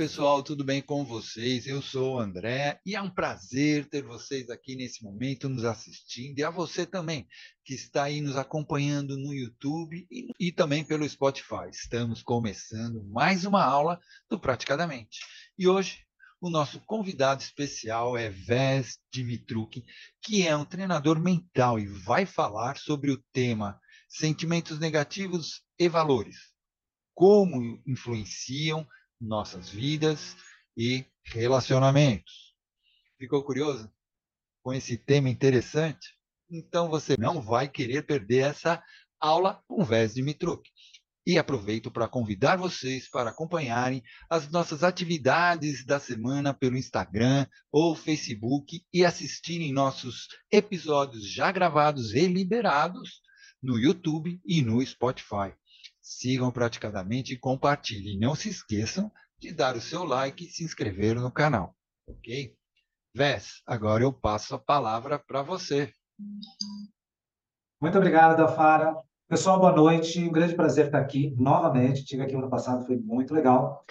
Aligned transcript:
Pessoal, 0.00 0.42
tudo 0.42 0.64
bem 0.64 0.80
com 0.80 1.04
vocês? 1.04 1.66
Eu 1.66 1.82
sou 1.82 2.14
o 2.14 2.18
André 2.18 2.80
e 2.86 2.96
é 2.96 3.02
um 3.02 3.10
prazer 3.10 3.86
ter 3.86 4.02
vocês 4.02 4.48
aqui 4.48 4.74
nesse 4.74 5.04
momento 5.04 5.46
nos 5.46 5.62
assistindo 5.62 6.38
e 6.38 6.42
a 6.42 6.48
você 6.48 6.86
também 6.86 7.28
que 7.62 7.74
está 7.74 8.04
aí 8.04 8.22
nos 8.22 8.34
acompanhando 8.34 9.18
no 9.18 9.34
YouTube 9.34 10.06
e, 10.10 10.28
e 10.40 10.50
também 10.50 10.82
pelo 10.82 11.06
Spotify. 11.06 11.68
Estamos 11.70 12.22
começando 12.22 13.04
mais 13.10 13.44
uma 13.44 13.62
aula 13.62 14.00
do 14.26 14.40
Praticadamente. 14.40 15.18
E 15.58 15.68
hoje 15.68 15.98
o 16.40 16.48
nosso 16.48 16.80
convidado 16.86 17.42
especial 17.42 18.16
é 18.16 18.30
Ves 18.30 18.98
Dimitruk, 19.12 19.84
que 20.22 20.48
é 20.48 20.56
um 20.56 20.64
treinador 20.64 21.20
mental 21.20 21.78
e 21.78 21.86
vai 21.86 22.24
falar 22.24 22.78
sobre 22.78 23.10
o 23.10 23.22
tema 23.34 23.78
sentimentos 24.08 24.78
negativos 24.78 25.60
e 25.78 25.90
valores. 25.90 26.36
Como 27.14 27.82
influenciam 27.86 28.88
nossas 29.20 29.68
vidas 29.68 30.36
e 30.76 31.04
relacionamentos. 31.24 32.54
Ficou 33.18 33.44
curioso 33.44 33.90
com 34.62 34.72
esse 34.72 34.96
tema 34.96 35.28
interessante? 35.28 36.16
Então 36.50 36.88
você 36.88 37.16
não 37.16 37.40
vai 37.40 37.68
querer 37.68 38.02
perder 38.06 38.50
essa 38.50 38.82
aula 39.20 39.62
com 39.68 39.84
Vés 39.84 40.14
Dimitruk. 40.14 40.68
E 41.26 41.38
aproveito 41.38 41.90
para 41.90 42.08
convidar 42.08 42.56
vocês 42.56 43.08
para 43.08 43.30
acompanharem 43.30 44.02
as 44.28 44.50
nossas 44.50 44.82
atividades 44.82 45.84
da 45.84 46.00
semana 46.00 46.54
pelo 46.54 46.78
Instagram 46.78 47.46
ou 47.70 47.94
Facebook 47.94 48.82
e 48.92 49.04
assistirem 49.04 49.72
nossos 49.72 50.26
episódios 50.50 51.30
já 51.30 51.52
gravados 51.52 52.14
e 52.14 52.26
liberados 52.26 53.20
no 53.62 53.78
YouTube 53.78 54.40
e 54.44 54.62
no 54.62 54.84
Spotify 54.84 55.52
sigam 56.00 56.50
praticadamente 56.50 57.34
e 57.34 57.38
compartilhem. 57.38 58.18
Não 58.18 58.34
se 58.34 58.48
esqueçam 58.48 59.10
de 59.38 59.52
dar 59.52 59.76
o 59.76 59.80
seu 59.80 60.04
like 60.04 60.44
e 60.44 60.50
se 60.50 60.64
inscrever 60.64 61.16
no 61.16 61.30
canal, 61.30 61.74
ok? 62.06 62.54
Vés, 63.14 63.62
agora 63.66 64.04
eu 64.04 64.12
passo 64.12 64.54
a 64.54 64.58
palavra 64.58 65.18
para 65.18 65.42
você. 65.42 65.92
Muito 67.80 67.96
obrigado, 67.96 68.36
Dafara. 68.36 68.94
Pessoal, 69.28 69.58
boa 69.58 69.72
noite. 69.72 70.22
Um 70.22 70.32
grande 70.32 70.54
prazer 70.54 70.86
estar 70.86 71.00
aqui 71.00 71.34
novamente. 71.36 72.00
Estive 72.00 72.22
aqui 72.22 72.34
ano 72.34 72.50
passado, 72.50 72.84
foi 72.86 72.96
muito 72.96 73.32
legal. 73.32 73.84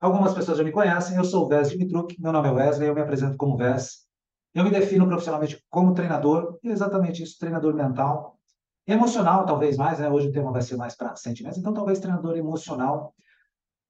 Algumas 0.00 0.34
pessoas 0.34 0.58
já 0.58 0.64
me 0.64 0.72
conhecem. 0.72 1.16
Eu 1.16 1.24
sou 1.24 1.44
o 1.44 1.48
Vés 1.48 1.70
Dimitruk, 1.70 2.20
meu 2.20 2.32
nome 2.32 2.48
é 2.48 2.50
Wesley, 2.50 2.88
eu 2.88 2.94
me 2.94 3.00
apresento 3.00 3.36
como 3.36 3.56
Vés. 3.56 4.06
Eu 4.54 4.64
me 4.64 4.70
defino 4.70 5.06
profissionalmente 5.06 5.64
como 5.70 5.94
treinador, 5.94 6.58
e 6.62 6.68
exatamente 6.68 7.22
isso, 7.22 7.38
treinador 7.38 7.74
mental. 7.74 8.38
Emocional, 8.86 9.46
talvez 9.46 9.76
mais, 9.76 10.00
né? 10.00 10.10
Hoje 10.10 10.28
o 10.28 10.32
tema 10.32 10.50
vai 10.50 10.60
ser 10.60 10.76
mais 10.76 10.96
para 10.96 11.14
sentimentos, 11.14 11.58
então 11.58 11.72
talvez 11.72 12.00
treinador 12.00 12.36
emocional. 12.36 13.14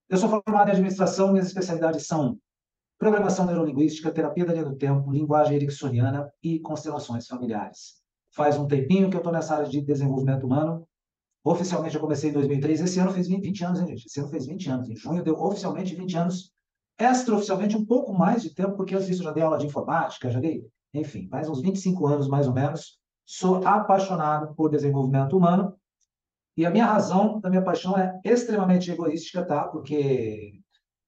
Eu 0.09 0.19
sou 0.19 0.29
formado 0.29 0.69
em 0.69 0.73
administração, 0.73 1.33
minhas 1.33 1.47
especialidades 1.47 2.07
são 2.07 2.39
programação 2.99 3.47
neurolinguística, 3.47 4.13
terapia 4.13 4.45
da 4.45 4.53
linha 4.53 4.67
do 4.67 4.77
tempo, 4.77 5.11
linguagem 5.11 5.57
ericksoniana 5.57 6.31
e 6.43 6.61
constelações 6.61 7.27
familiares. 7.27 8.03
Faz 8.35 8.59
um 8.59 8.67
tempinho 8.67 9.09
que 9.09 9.17
eu 9.17 9.21
estou 9.21 9.33
nessa 9.33 9.55
área 9.55 9.69
de 9.69 9.81
desenvolvimento 9.81 10.45
humano. 10.45 10.87
Oficialmente 11.43 11.95
eu 11.95 12.01
comecei 12.01 12.29
em 12.29 12.35
2003, 12.35 12.83
esse 12.83 13.01
ano 13.01 13.13
fez 13.13 13.27
20, 13.27 13.43
20 13.43 13.65
anos, 13.65 13.81
hein, 13.81 13.87
gente? 13.89 14.07
Esse 14.07 14.21
ano 14.21 14.29
fez 14.29 14.47
20 14.47 14.71
anos. 14.71 14.89
Em 14.91 14.95
junho 14.95 15.25
deu 15.25 15.35
oficialmente 15.35 15.95
20 15.95 16.17
anos. 16.17 16.53
Extraoficialmente 16.99 17.77
um 17.77 17.85
pouco 17.85 18.13
mais 18.13 18.43
de 18.43 18.55
tempo, 18.55 18.77
porque 18.77 18.95
antes 18.95 19.07
disso 19.07 19.23
eu 19.23 19.25
já 19.25 19.33
dei 19.33 19.43
aula 19.43 19.57
de 19.57 19.67
informática, 19.67 20.31
já 20.31 20.39
dei, 20.39 20.65
enfim, 20.93 21.29
mais 21.31 21.49
uns 21.49 21.63
25 21.63 22.07
anos 22.07 22.29
mais 22.29 22.47
ou 22.47 22.53
menos. 22.53 23.02
Sou 23.25 23.67
apaixonado 23.67 24.55
por 24.55 24.71
desenvolvimento 24.71 25.37
humano 25.37 25.75
e 26.57 26.67
a 26.67 26.71
minha 26.71 26.87
razão 26.87 27.41
da 27.41 27.49
minha 27.49 27.63
paixão 27.63 27.97
é 27.97 28.21
extremamente 28.25 28.91
egoística, 28.91 29.45
tá? 29.45 29.65
Porque 29.69 30.61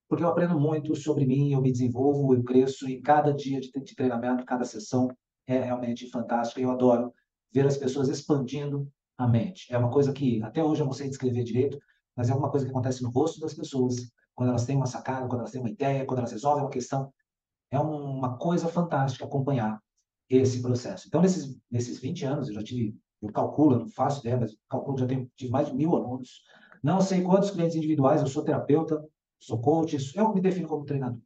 porque 0.09 0.23
eu 0.23 0.29
aprendo 0.29 0.61
muito 0.61 0.95
sobre 0.95 1.27
mim, 1.27 1.53
eu 1.53 1.61
me 1.61 1.73
desenvolvo, 1.73 2.35
eu 2.35 2.45
cresço 2.45 2.89
e 2.89 3.01
cada 3.01 3.33
dia 3.33 3.59
de, 3.59 3.71
treinamento, 3.97 4.45
cada 4.45 4.65
sessão 4.65 5.09
é 5.47 5.59
realmente 5.59 6.09
fantástica. 6.11 6.61
Eu 6.61 6.71
adoro 6.71 7.13
ver 7.53 7.67
as 7.67 7.77
pessoas 7.77 8.09
expandindo 8.09 8.89
a 9.19 9.27
mente. 9.27 9.67
É 9.73 9.79
uma 9.79 9.91
coisa 9.91 10.13
que 10.13 10.43
até 10.43 10.63
hoje 10.63 10.83
eu 10.83 10.87
não 10.87 10.93
sei 10.93 11.09
descrever 11.09 11.43
direito, 11.43 11.79
mas 12.15 12.31
é 12.31 12.35
uma 12.35 12.51
coisa 12.51 12.67
que 12.67 12.71
acontece 12.71 13.03
no 13.03 13.11
rosto 13.11 13.41
das 13.41 13.55
pessoas 13.55 13.97
quando 14.35 14.51
elas 14.51 14.67
têm 14.67 14.77
uma 14.77 14.87
sacada, 14.87 15.27
quando 15.27 15.41
elas 15.41 15.51
têm 15.51 15.61
uma 15.61 15.71
ideia, 15.71 16.05
quando 16.05 16.19
elas 16.19 16.33
resolvem 16.33 16.65
uma 16.65 16.71
questão. 16.71 17.13
É 17.71 17.79
uma 17.79 18.37
coisa 18.37 18.69
fantástica 18.69 19.25
acompanhar 19.25 19.81
esse 20.29 20.63
processo. 20.63 21.07
Então, 21.09 21.21
nesses, 21.21 21.57
nesses 21.71 21.99
20 22.01 22.25
anos, 22.25 22.49
eu 22.49 22.55
já 22.55 22.63
tive, 22.63 22.97
eu 23.21 23.31
calculo, 23.33 23.79
não 23.79 23.89
faço 23.89 24.21
ideia, 24.21 24.39
mas 24.39 24.57
calculo 24.69 24.97
que 24.97 25.03
já 25.03 25.07
tenho, 25.07 25.31
tive 25.37 25.51
mais 25.51 25.69
de 25.69 25.75
mil 25.75 25.95
alunos. 25.95 26.43
Não 26.83 27.01
sei 27.01 27.23
quantos 27.23 27.51
clientes 27.51 27.77
individuais, 27.77 28.21
eu 28.21 28.27
sou 28.27 28.43
terapeuta, 28.43 29.03
sou 29.39 29.61
coach, 29.61 29.97
eu 30.15 30.35
me 30.35 30.41
defino 30.41 30.69
como 30.69 30.85
treinador. 30.85 31.21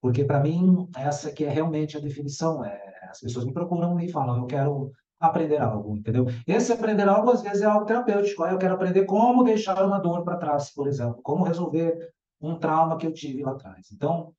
Porque, 0.00 0.24
para 0.24 0.40
mim, 0.40 0.88
essa 0.96 1.32
que 1.32 1.44
é 1.44 1.50
realmente 1.50 1.96
a 1.96 2.00
definição. 2.00 2.64
É, 2.64 3.08
as 3.10 3.20
pessoas 3.20 3.44
me 3.44 3.52
procuram 3.52 3.98
e 3.98 4.08
falam, 4.08 4.38
eu 4.38 4.46
quero 4.46 4.92
aprender 5.18 5.60
algo, 5.60 5.96
entendeu? 5.96 6.26
Esse 6.46 6.72
aprender 6.72 7.08
algo, 7.08 7.30
às 7.30 7.42
vezes, 7.42 7.62
é 7.62 7.66
algo 7.66 7.84
terapêutico. 7.84 8.44
Eu 8.44 8.58
quero 8.58 8.74
aprender 8.74 9.04
como 9.04 9.42
deixar 9.42 9.84
uma 9.84 9.98
dor 9.98 10.22
para 10.24 10.36
trás, 10.36 10.70
por 10.70 10.86
exemplo. 10.86 11.20
Como 11.22 11.44
resolver 11.44 12.12
um 12.40 12.58
trauma 12.58 12.96
que 12.96 13.06
eu 13.06 13.12
tive 13.12 13.42
lá 13.42 13.52
atrás. 13.52 13.90
Então, 13.92 14.32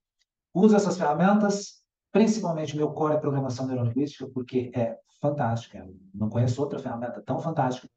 uso 0.54 0.76
essas 0.76 0.98
ferramentas, 0.98 1.84
Principalmente 2.12 2.76
meu 2.76 2.92
core 2.92 3.16
é 3.16 3.20
programação 3.20 3.68
neurolinguística, 3.68 4.28
porque 4.34 4.72
é 4.76 4.98
fantástica. 5.22 5.78
Eu 5.80 5.96
não 6.14 6.30
conheço 6.30 6.62
outra 6.62 6.80
ferramenta 6.80 7.22
tão 7.22 7.40
fantástica. 7.40 7.88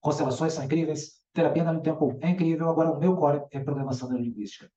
Constelações 0.00 0.52
são 0.52 0.64
incríveis, 0.64 1.22
terapia 1.32 1.64
no 1.64 1.80
tempo 1.80 2.18
é 2.20 2.30
incrível. 2.30 2.68
Agora, 2.68 2.90
o 2.90 2.98
meu 2.98 3.16
core 3.16 3.42
é 3.50 3.60
programação 3.60 4.08
neurolinguística. 4.08 4.70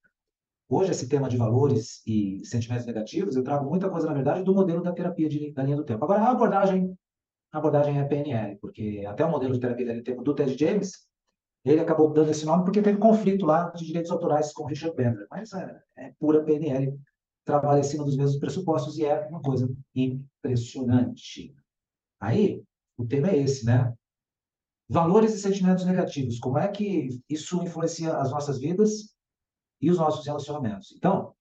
Hoje, 0.68 0.92
esse 0.92 1.08
tema 1.08 1.30
de 1.30 1.38
valores 1.38 2.02
e 2.08 2.44
sentimentos 2.44 2.86
negativos, 2.86 3.36
eu 3.36 3.44
trago 3.44 3.70
muita 3.70 3.90
coisa, 3.90 4.08
na 4.08 4.14
verdade, 4.14 4.44
do 4.44 4.54
modelo 4.54 4.82
da 4.82 4.94
terapia 4.94 5.30
de, 5.30 5.52
da 5.52 5.64
linha 5.64 5.78
do 5.78 5.84
tempo. 5.84 6.04
Agora, 6.04 6.22
a 6.22 6.32
abordagem, 6.32 6.98
a 7.52 7.58
abordagem 7.60 8.00
é 8.00 8.04
PNL, 8.04 8.58
porque 8.58 9.04
até 9.08 9.24
o 9.24 9.30
modelo 9.30 9.54
de 9.54 9.60
terapia 9.60 9.86
da 9.86 9.92
linha 9.92 10.04
do 10.04 10.06
tempo 10.06 10.24
do 10.24 10.34
Ted 10.34 10.58
James, 10.58 11.08
ele 11.64 11.82
acabou 11.82 12.12
dando 12.12 12.32
esse 12.32 12.46
nome 12.46 12.64
porque 12.64 12.82
teve 12.82 12.98
conflito 12.98 13.46
lá 13.46 13.70
de 13.72 13.86
direitos 13.86 14.10
autorais 14.10 14.54
com 14.54 14.66
Richard 14.66 14.96
Bandler. 14.96 15.28
Mas 15.30 15.54
é, 15.54 15.82
é 15.98 16.14
pura 16.20 16.44
PNL 16.44 16.98
trabalha 17.46 17.80
em 17.80 17.84
cima 17.84 18.04
dos 18.04 18.18
mesmos 18.18 18.40
pressupostos 18.40 18.98
e 18.98 19.06
é 19.06 19.28
uma 19.28 19.42
coisa 19.42 19.72
impressionante. 19.94 21.56
Aí, 22.20 22.62
o 22.98 23.06
tema 23.06 23.30
é 23.30 23.38
esse, 23.38 23.66
né? 23.66 23.94
Valores 24.90 25.34
e 25.34 25.40
sentimentos 25.40 25.86
negativos. 25.86 26.40
Como 26.40 26.58
é 26.58 26.68
que 26.68 27.22
isso 27.30 27.64
influencia 27.64 28.18
as 28.18 28.32
nossas 28.32 28.60
vidas 28.60 29.16
e 29.80 29.92
os 29.92 29.98
nossos 29.98 30.26
relacionamentos? 30.26 30.92
Então, 30.92 31.34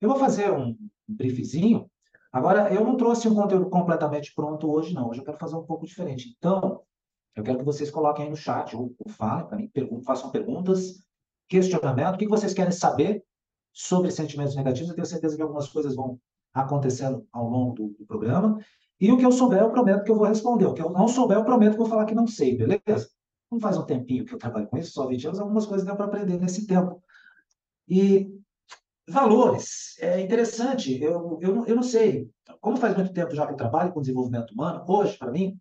eu 0.00 0.08
vou 0.08 0.18
fazer 0.18 0.52
um 0.52 0.76
briefzinho. 1.08 1.90
Agora, 2.30 2.72
eu 2.72 2.84
não 2.84 2.96
trouxe 2.96 3.26
um 3.26 3.34
conteúdo 3.34 3.70
completamente 3.70 4.34
pronto 4.34 4.70
hoje, 4.70 4.92
não. 4.92 5.08
Hoje 5.08 5.20
eu 5.20 5.24
quero 5.24 5.38
fazer 5.38 5.56
um 5.56 5.64
pouco 5.64 5.86
diferente. 5.86 6.34
Então, 6.36 6.82
eu 7.34 7.42
quero 7.42 7.58
que 7.58 7.64
vocês 7.64 7.90
coloquem 7.90 8.24
aí 8.24 8.30
no 8.30 8.36
chat 8.36 8.76
ou, 8.76 8.94
ou 8.98 9.10
falem 9.10 9.46
para 9.46 9.56
mim, 9.56 9.70
façam 10.02 10.30
perguntas, 10.30 11.02
questionamento, 11.48 12.14
o 12.14 12.18
que 12.18 12.28
vocês 12.28 12.52
querem 12.52 12.72
saber 12.72 13.24
sobre 13.76 14.10
sentimentos 14.10 14.56
negativos. 14.56 14.88
Eu 14.88 14.94
tenho 14.94 15.06
certeza 15.06 15.36
que 15.36 15.42
algumas 15.42 15.68
coisas 15.68 15.94
vão 15.94 16.18
acontecendo 16.54 17.28
ao 17.30 17.46
longo 17.46 17.74
do, 17.74 17.88
do, 17.88 18.06
programa. 18.06 18.58
E 18.98 19.12
o 19.12 19.18
que 19.18 19.26
eu 19.26 19.30
souber, 19.30 19.60
eu 19.60 19.70
prometo 19.70 20.02
que 20.02 20.10
eu 20.10 20.16
vou 20.16 20.26
responder. 20.26 20.64
O 20.64 20.72
que 20.72 20.80
eu 20.80 20.88
não 20.88 21.06
souber, 21.06 21.36
eu 21.36 21.44
prometo 21.44 21.72
que 21.72 21.78
vou 21.78 21.86
falar 21.86 22.06
que 22.06 22.14
não 22.14 22.26
sei, 22.26 22.56
beleza? 22.56 23.10
Não 23.52 23.60
faz 23.60 23.76
um 23.76 23.84
tempinho 23.84 24.24
que 24.24 24.32
eu 24.32 24.38
trabalho 24.38 24.66
com 24.66 24.78
isso, 24.78 24.92
só 24.92 25.06
20 25.06 25.26
anos, 25.26 25.38
algumas 25.38 25.66
coisas 25.66 25.86
deu 25.86 25.94
para 25.94 26.06
aprender 26.06 26.40
nesse 26.40 26.66
tempo. 26.66 27.02
E 27.86 28.30
valores, 29.06 29.94
é 30.00 30.20
interessante, 30.22 31.00
eu, 31.00 31.38
eu, 31.42 31.66
eu 31.66 31.76
não 31.76 31.82
sei. 31.82 32.30
Como 32.62 32.78
faz 32.78 32.96
muito 32.96 33.12
tempo 33.12 33.34
já 33.34 33.46
que 33.46 33.52
eu 33.52 33.58
trabalho 33.58 33.92
com 33.92 34.00
desenvolvimento 34.00 34.52
humano, 34.52 34.82
hoje, 34.88 35.18
para 35.18 35.30
mim, 35.30 35.60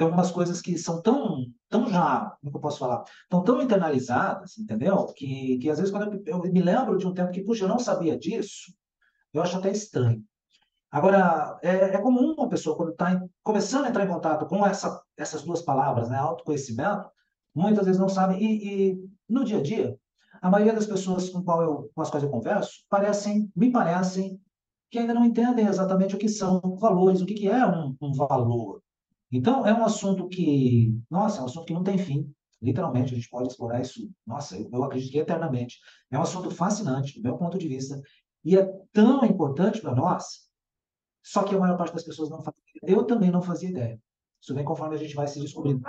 tem 0.00 0.06
algumas 0.06 0.30
coisas 0.30 0.62
que 0.62 0.78
são 0.78 1.02
tão, 1.02 1.44
tão 1.68 1.86
já, 1.86 2.34
como 2.40 2.56
eu 2.56 2.60
posso 2.60 2.78
falar, 2.78 3.04
tão, 3.28 3.44
tão 3.44 3.60
internalizadas, 3.60 4.56
entendeu? 4.56 5.04
Que, 5.14 5.58
que 5.58 5.68
às 5.68 5.76
vezes 5.76 5.92
quando 5.92 6.14
eu, 6.26 6.42
eu, 6.42 6.50
me 6.50 6.62
lembro 6.62 6.96
de 6.96 7.06
um 7.06 7.12
tempo 7.12 7.30
que, 7.30 7.42
puxa, 7.42 7.64
eu 7.64 7.68
não 7.68 7.78
sabia 7.78 8.18
disso, 8.18 8.72
eu 9.34 9.42
acho 9.42 9.58
até 9.58 9.70
estranho. 9.70 10.24
Agora, 10.90 11.58
é, 11.62 11.96
é 11.96 11.98
comum 11.98 12.32
uma 12.32 12.48
pessoa, 12.48 12.74
quando 12.78 12.92
está 12.92 13.22
começando 13.42 13.84
a 13.84 13.88
entrar 13.90 14.06
em 14.06 14.08
contato 14.08 14.46
com 14.46 14.66
essa, 14.66 15.02
essas 15.18 15.42
duas 15.42 15.60
palavras, 15.60 16.08
né, 16.08 16.16
autoconhecimento, 16.16 17.04
muitas 17.54 17.84
vezes 17.84 18.00
não 18.00 18.08
sabe, 18.08 18.36
e, 18.36 18.92
e 18.92 19.10
no 19.28 19.44
dia 19.44 19.58
a 19.58 19.62
dia, 19.62 19.98
a 20.40 20.48
maioria 20.48 20.72
das 20.72 20.86
pessoas 20.86 21.28
com, 21.28 21.44
qual 21.44 21.62
eu, 21.62 21.90
com 21.94 22.00
as 22.00 22.08
quais 22.08 22.24
eu 22.24 22.30
converso, 22.30 22.86
parecem, 22.88 23.52
me 23.54 23.70
parecem 23.70 24.40
que 24.90 24.98
ainda 24.98 25.12
não 25.12 25.26
entendem 25.26 25.66
exatamente 25.66 26.14
o 26.14 26.18
que 26.18 26.26
são 26.26 26.58
valores, 26.80 27.20
o 27.20 27.26
que, 27.26 27.34
que 27.34 27.48
é 27.50 27.66
um, 27.66 27.94
um 28.00 28.14
valor. 28.14 28.80
Então, 29.30 29.66
é 29.66 29.72
um 29.72 29.84
assunto 29.84 30.28
que, 30.28 30.98
nossa, 31.08 31.38
é 31.38 31.42
um 31.42 31.46
assunto 31.46 31.66
que 31.66 31.74
não 31.74 31.84
tem 31.84 31.98
fim. 31.98 32.32
Literalmente, 32.60 33.12
a 33.12 33.16
gente 33.16 33.28
pode 33.30 33.48
explorar 33.48 33.80
isso, 33.80 34.10
nossa, 34.26 34.56
eu, 34.56 34.68
eu 34.72 34.84
acredito 34.84 35.12
que 35.12 35.18
eternamente. 35.18 35.78
É 36.10 36.18
um 36.18 36.22
assunto 36.22 36.50
fascinante, 36.50 37.20
do 37.20 37.22
meu 37.22 37.38
ponto 37.38 37.56
de 37.58 37.66
vista, 37.66 38.00
e 38.44 38.56
é 38.56 38.64
tão 38.92 39.24
importante 39.24 39.80
para 39.80 39.94
nós, 39.94 40.50
só 41.22 41.42
que 41.42 41.54
a 41.54 41.58
maior 41.58 41.76
parte 41.76 41.94
das 41.94 42.04
pessoas 42.04 42.30
não 42.30 42.42
faz 42.42 42.56
ideia. 42.82 42.96
Eu 42.96 43.04
também 43.04 43.30
não 43.30 43.42
fazia 43.42 43.70
ideia. 43.70 44.00
Isso 44.40 44.54
vem 44.54 44.64
conforme 44.64 44.94
a 44.96 44.98
gente 44.98 45.14
vai 45.14 45.26
se 45.26 45.40
descobrindo. 45.40 45.82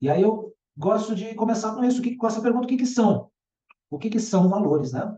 E 0.00 0.08
aí 0.08 0.22
eu 0.22 0.54
gosto 0.76 1.14
de 1.14 1.34
começar 1.34 1.74
com 1.74 1.84
isso, 1.84 2.02
com 2.16 2.26
essa 2.26 2.42
pergunta, 2.42 2.66
o 2.66 2.68
que, 2.68 2.76
que 2.76 2.86
são? 2.86 3.30
O 3.90 3.98
que, 3.98 4.10
que 4.10 4.20
são 4.20 4.48
valores, 4.48 4.92
né? 4.92 5.16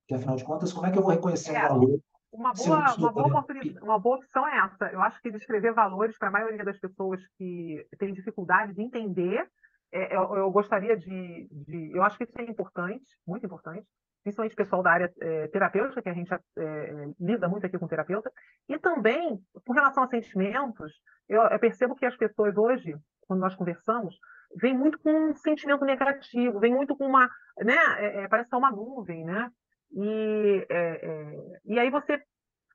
Porque, 0.00 0.14
afinal 0.14 0.36
de 0.36 0.44
contas, 0.44 0.72
como 0.72 0.86
é 0.86 0.90
que 0.90 0.98
eu 0.98 1.02
vou 1.02 1.10
reconhecer 1.10 1.54
é, 1.54 1.66
um 1.66 1.68
valor? 1.68 2.00
Uma 2.32 2.52
boa, 2.54 2.94
uma, 2.96 3.12
boa 3.12 3.44
uma 3.82 3.98
boa 3.98 4.16
opção 4.16 4.48
é 4.48 4.56
essa. 4.56 4.90
Eu 4.90 5.02
acho 5.02 5.20
que 5.20 5.30
descrever 5.30 5.74
valores 5.74 6.16
para 6.16 6.28
a 6.28 6.32
maioria 6.32 6.64
das 6.64 6.78
pessoas 6.78 7.20
que 7.36 7.86
tem 7.98 8.14
dificuldade 8.14 8.72
de 8.72 8.82
entender, 8.82 9.46
é, 9.92 10.16
eu, 10.16 10.34
eu, 10.36 10.50
gostaria 10.50 10.96
de, 10.96 11.48
de, 11.50 11.92
Eu 11.94 12.02
acho 12.02 12.16
que 12.16 12.24
isso 12.24 12.32
é 12.38 12.44
importante, 12.44 13.04
muito 13.26 13.44
importante, 13.44 13.86
principalmente 14.22 14.56
pessoal 14.56 14.82
da 14.82 14.90
área 14.90 15.12
é, 15.20 15.48
terapêutica, 15.48 16.00
que 16.00 16.08
a 16.08 16.14
gente 16.14 16.32
é, 16.32 17.12
lida 17.20 17.46
muito 17.48 17.66
aqui 17.66 17.78
com 17.78 17.86
terapeuta, 17.86 18.32
e 18.66 18.78
também, 18.78 19.38
com 19.66 19.72
relação 19.74 20.02
a 20.02 20.08
sentimentos, 20.08 20.92
eu, 21.28 21.42
eu 21.42 21.58
percebo 21.58 21.94
que 21.94 22.06
as 22.06 22.16
pessoas 22.16 22.56
hoje, 22.56 22.96
quando 23.26 23.40
nós 23.40 23.54
conversamos, 23.54 24.16
vem 24.56 24.76
muito 24.76 24.98
com 24.98 25.10
um 25.10 25.34
sentimento 25.34 25.84
negativo, 25.84 26.58
vem 26.58 26.74
muito 26.74 26.96
com 26.96 27.06
uma, 27.06 27.28
né, 27.58 27.76
é, 27.98 28.22
é, 28.22 28.28
parece 28.28 28.48
que 28.48 28.54
é 28.54 28.58
uma 28.58 28.70
nuvem, 28.70 29.24
né? 29.24 29.50
E, 29.92 30.66
é, 30.68 31.06
é, 31.06 31.60
e 31.64 31.78
aí 31.78 31.90
você 31.90 32.22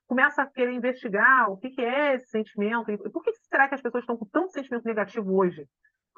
começa 0.06 0.42
a 0.42 0.46
querer 0.46 0.72
investigar 0.72 1.50
o 1.50 1.56
que, 1.56 1.70
que 1.70 1.82
é 1.82 2.14
esse 2.14 2.28
sentimento, 2.28 2.90
e 2.90 2.96
por 3.10 3.22
que 3.22 3.32
será 3.50 3.68
que 3.68 3.74
as 3.74 3.82
pessoas 3.82 4.02
estão 4.02 4.16
com 4.16 4.24
tanto 4.24 4.52
sentimento 4.52 4.84
negativo 4.84 5.36
hoje? 5.36 5.68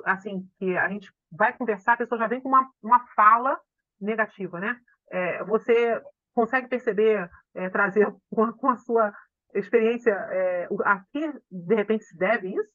Assim, 0.04 0.48
que 0.58 0.76
a 0.76 0.88
gente 0.88 1.12
vai 1.30 1.52
conversar, 1.52 1.94
a 1.94 1.96
pessoa 1.96 2.18
já 2.18 2.26
vem 2.26 2.40
com 2.40 2.48
uma, 2.48 2.70
uma 2.82 3.00
fala 3.14 3.58
negativa, 4.00 4.60
né? 4.60 4.78
É, 5.10 5.44
você 5.44 6.00
consegue 6.32 6.68
perceber, 6.68 7.28
é, 7.54 7.68
trazer 7.68 8.06
com 8.30 8.44
a, 8.44 8.52
com 8.52 8.68
a, 8.68 8.76
sua 8.76 9.12
experiência, 9.54 10.12
é, 10.12 10.68
a 10.84 11.00
que 11.12 11.32
de 11.50 11.74
repente 11.74 12.04
se 12.04 12.16
deve 12.16 12.48
isso? 12.48 12.70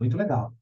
Muito 0.00 0.16
legal. 0.16 0.52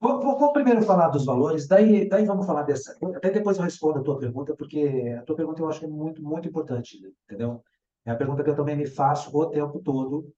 Vou, 0.00 0.18
vou, 0.18 0.38
vou, 0.38 0.52
primeiro 0.52 0.80
falar 0.82 1.08
dos 1.08 1.26
valores, 1.26 1.68
daí, 1.68 2.08
daí 2.08 2.24
vamos 2.24 2.46
falar 2.46 2.62
dessa. 2.62 2.96
Até 3.14 3.30
depois 3.30 3.58
eu 3.58 3.64
respondo 3.64 3.98
a 3.98 4.02
tua 4.02 4.18
pergunta, 4.18 4.56
porque 4.56 5.14
a 5.18 5.22
tua 5.22 5.36
pergunta 5.36 5.60
eu 5.60 5.68
acho 5.68 5.80
que 5.80 5.84
é 5.84 5.88
muito, 5.88 6.22
muito 6.22 6.48
importante, 6.48 6.98
entendeu? 7.24 7.62
É 8.06 8.10
a 8.10 8.16
pergunta 8.16 8.42
que 8.42 8.48
eu 8.48 8.56
também 8.56 8.76
me 8.76 8.86
faço 8.86 9.36
o 9.36 9.46
tempo 9.50 9.78
todo. 9.80 10.32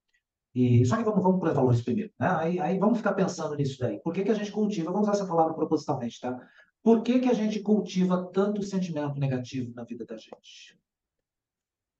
E, 0.53 0.85
só 0.85 0.97
que 0.97 1.03
vamos, 1.03 1.23
vamos 1.23 1.39
para 1.39 1.49
os 1.49 1.55
valores 1.55 1.81
primeiro. 1.81 2.11
Né? 2.19 2.27
Aí, 2.27 2.59
aí 2.59 2.77
vamos 2.77 2.97
ficar 2.97 3.13
pensando 3.13 3.55
nisso 3.55 3.79
daí. 3.79 3.99
Por 4.01 4.13
que, 4.13 4.23
que 4.23 4.31
a 4.31 4.35
gente 4.35 4.51
cultiva? 4.51 4.91
Vamos 4.91 5.07
usar 5.07 5.17
essa 5.17 5.25
palavra 5.25 5.53
propositalmente, 5.53 6.19
tá? 6.19 6.37
Por 6.83 7.01
que, 7.01 7.21
que 7.21 7.29
a 7.29 7.33
gente 7.33 7.61
cultiva 7.61 8.29
tanto 8.33 8.61
sentimento 8.61 9.17
negativo 9.17 9.73
na 9.73 9.85
vida 9.85 10.05
da 10.05 10.17
gente? 10.17 10.77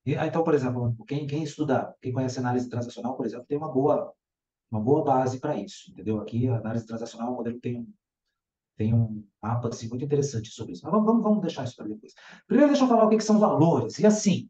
E, 0.05 0.13
então, 0.15 0.43
por 0.43 0.53
exemplo, 0.53 0.93
quem, 1.07 1.25
quem 1.25 1.43
estuda, 1.43 1.95
quem 2.01 2.11
conhece 2.11 2.39
análise 2.39 2.69
transacional, 2.69 3.15
por 3.15 3.25
exemplo, 3.25 3.45
tem 3.47 3.57
uma 3.57 3.71
boa 3.71 4.13
uma 4.73 4.81
boa 4.81 5.03
base 5.03 5.39
para 5.39 5.55
isso, 5.55 5.91
entendeu? 5.91 6.19
Aqui 6.19 6.47
a 6.47 6.57
análise 6.57 6.87
transacional, 6.87 7.31
o 7.31 7.35
modelo 7.35 7.59
tem 7.59 7.77
um, 7.77 7.93
tem 8.75 8.91
um 8.91 9.23
mapa 9.39 9.69
assim, 9.69 9.87
muito 9.87 10.03
interessante 10.03 10.49
sobre 10.49 10.73
isso. 10.73 10.81
Mas 10.83 10.91
vamos, 10.91 11.21
vamos, 11.21 11.41
deixar 11.41 11.63
isso 11.63 11.75
para 11.75 11.87
depois. 11.87 12.13
Primeiro, 12.47 12.71
deixa 12.71 12.83
eu 12.83 12.89
falar 12.89 13.05
o 13.05 13.09
que, 13.09 13.17
que 13.17 13.23
são 13.23 13.39
valores. 13.39 13.99
E 13.99 14.05
assim, 14.05 14.49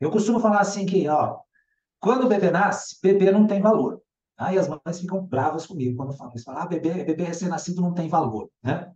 eu 0.00 0.10
costumo 0.10 0.40
falar 0.40 0.60
assim 0.60 0.86
que, 0.86 1.06
ó, 1.08 1.38
quando 2.00 2.24
o 2.24 2.28
bebê 2.28 2.50
nasce, 2.50 2.98
bebê 3.02 3.30
não 3.30 3.46
tem 3.46 3.60
valor. 3.60 4.00
Aí 4.38 4.58
as 4.58 4.66
mães 4.66 4.98
ficam 4.98 5.22
bravas 5.22 5.66
comigo 5.66 5.94
quando 5.94 6.16
falam 6.16 6.32
isso. 6.34 6.46
Falam, 6.46 6.62
ah, 6.62 6.66
bebê, 6.66 7.04
bebê 7.04 7.24
recém-nascido 7.24 7.82
não 7.82 7.92
tem 7.92 8.08
valor, 8.08 8.50
né? 8.62 8.90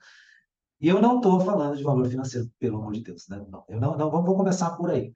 E 0.81 0.89
eu 0.89 1.01
não 1.01 1.17
estou 1.17 1.39
falando 1.41 1.77
de 1.77 1.83
valor 1.83 2.09
financeiro, 2.09 2.51
pelo 2.59 2.79
amor 2.79 2.95
de 2.95 3.03
Deus, 3.03 3.29
né? 3.29 3.45
Não, 3.51 3.65
eu 3.69 3.79
não, 3.79 3.99
não 3.99 4.11
vamos 4.11 4.35
começar 4.35 4.71
por 4.77 4.91
aí. 4.91 5.13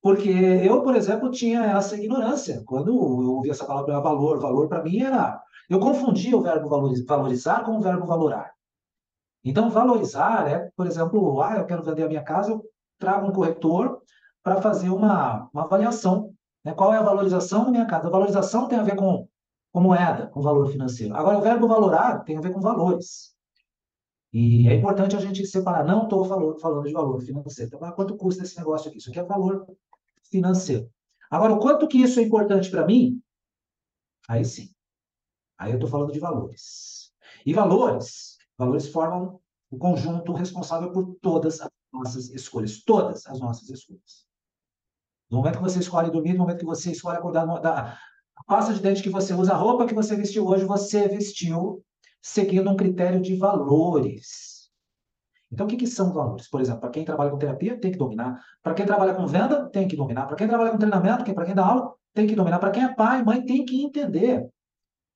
Porque 0.00 0.30
eu, 0.30 0.82
por 0.82 0.94
exemplo, 0.94 1.30
tinha 1.30 1.64
essa 1.76 1.96
ignorância. 1.96 2.62
Quando 2.64 2.88
eu 2.88 3.30
ouvi 3.34 3.50
essa 3.50 3.64
palavra 3.64 4.00
valor, 4.00 4.40
valor 4.40 4.68
para 4.68 4.82
mim 4.82 5.00
era. 5.00 5.42
Eu 5.68 5.80
confundia 5.80 6.36
o 6.36 6.40
verbo 6.40 6.68
valorizar 6.68 7.64
com 7.64 7.76
o 7.76 7.80
verbo 7.80 8.06
valorar. 8.06 8.52
Então, 9.44 9.70
valorizar 9.70 10.48
é, 10.48 10.70
por 10.76 10.86
exemplo, 10.86 11.40
ah, 11.42 11.56
eu 11.56 11.66
quero 11.66 11.82
vender 11.82 12.04
a 12.04 12.08
minha 12.08 12.22
casa, 12.22 12.52
eu 12.52 12.64
trago 12.98 13.26
um 13.26 13.32
corretor 13.32 14.00
para 14.42 14.60
fazer 14.60 14.90
uma, 14.90 15.48
uma 15.52 15.64
avaliação. 15.64 16.32
Né? 16.64 16.72
Qual 16.74 16.92
é 16.92 16.98
a 16.98 17.02
valorização 17.02 17.64
da 17.64 17.70
minha 17.70 17.86
casa? 17.86 18.08
A 18.08 18.10
valorização 18.10 18.68
tem 18.68 18.78
a 18.78 18.82
ver 18.82 18.96
com, 18.96 19.28
com 19.72 19.80
moeda, 19.80 20.26
com 20.28 20.40
valor 20.40 20.68
financeiro. 20.68 21.14
Agora, 21.14 21.38
o 21.38 21.42
verbo 21.42 21.68
valorar 21.68 22.24
tem 22.24 22.36
a 22.36 22.40
ver 22.40 22.52
com 22.52 22.60
valores. 22.60 23.34
E 24.32 24.68
é 24.68 24.74
importante 24.74 25.16
a 25.16 25.20
gente 25.20 25.46
separar. 25.46 25.84
Não 25.84 26.04
estou 26.04 26.24
falando, 26.24 26.82
de 26.84 26.92
valor 26.92 27.20
financeiro. 27.20 27.70
Então, 27.74 27.92
quanto 27.92 28.16
custa 28.16 28.42
esse 28.42 28.56
negócio 28.58 28.88
aqui? 28.88 28.98
Isso 28.98 29.10
aqui 29.10 29.18
é 29.18 29.24
valor 29.24 29.66
financeiro. 30.30 30.90
Agora, 31.30 31.52
o 31.52 31.58
quanto 31.58 31.88
que 31.88 31.98
isso 31.98 32.20
é 32.20 32.22
importante 32.22 32.70
para 32.70 32.86
mim? 32.86 33.20
Aí 34.28 34.44
sim. 34.44 34.70
Aí 35.58 35.70
eu 35.72 35.76
estou 35.76 35.90
falando 35.90 36.12
de 36.12 36.20
valores. 36.20 37.12
E 37.44 37.52
valores, 37.52 38.36
valores 38.56 38.88
formam 38.88 39.40
o 39.70 39.76
conjunto 39.76 40.32
responsável 40.32 40.92
por 40.92 41.16
todas 41.20 41.60
as 41.60 41.70
nossas 41.92 42.30
escolhas. 42.30 42.82
Todas 42.82 43.26
as 43.26 43.40
nossas 43.40 43.68
escolhas. 43.68 44.26
No 45.30 45.38
momento 45.38 45.56
que 45.56 45.62
você 45.62 45.80
escolhe 45.80 46.10
dormir, 46.10 46.32
no 46.32 46.40
momento 46.40 46.60
que 46.60 46.64
você 46.64 46.92
escolhe 46.92 47.18
acordar, 47.18 47.44
da 47.60 47.98
a 48.38 48.44
pasta 48.44 48.72
de 48.72 48.80
dente 48.80 49.02
que 49.02 49.10
você 49.10 49.34
usa, 49.34 49.52
a 49.52 49.56
roupa 49.56 49.84
que 49.84 49.94
você 49.94 50.14
vestiu 50.14 50.46
hoje, 50.46 50.64
você 50.64 51.08
vestiu 51.08 51.84
seguindo 52.22 52.70
um 52.70 52.76
critério 52.76 53.20
de 53.20 53.34
valores. 53.36 54.47
Então, 55.50 55.66
o 55.66 55.68
que, 55.68 55.76
que 55.76 55.86
são 55.86 56.12
valores? 56.12 56.48
Por 56.48 56.60
exemplo, 56.60 56.80
para 56.80 56.90
quem 56.90 57.04
trabalha 57.04 57.30
com 57.30 57.38
terapia, 57.38 57.80
tem 57.80 57.90
que 57.90 57.98
dominar. 57.98 58.42
Para 58.62 58.74
quem 58.74 58.84
trabalha 58.84 59.14
com 59.14 59.26
venda, 59.26 59.68
tem 59.70 59.88
que 59.88 59.96
dominar. 59.96 60.26
Para 60.26 60.36
quem 60.36 60.46
trabalha 60.46 60.70
com 60.70 60.78
treinamento, 60.78 61.24
para 61.34 61.46
quem 61.46 61.54
dá 61.54 61.66
aula, 61.66 61.94
tem 62.12 62.26
que 62.26 62.34
dominar. 62.34 62.58
Para 62.58 62.70
quem 62.70 62.84
é 62.84 62.94
pai, 62.94 63.22
mãe, 63.24 63.44
tem 63.44 63.64
que 63.64 63.82
entender 63.82 64.46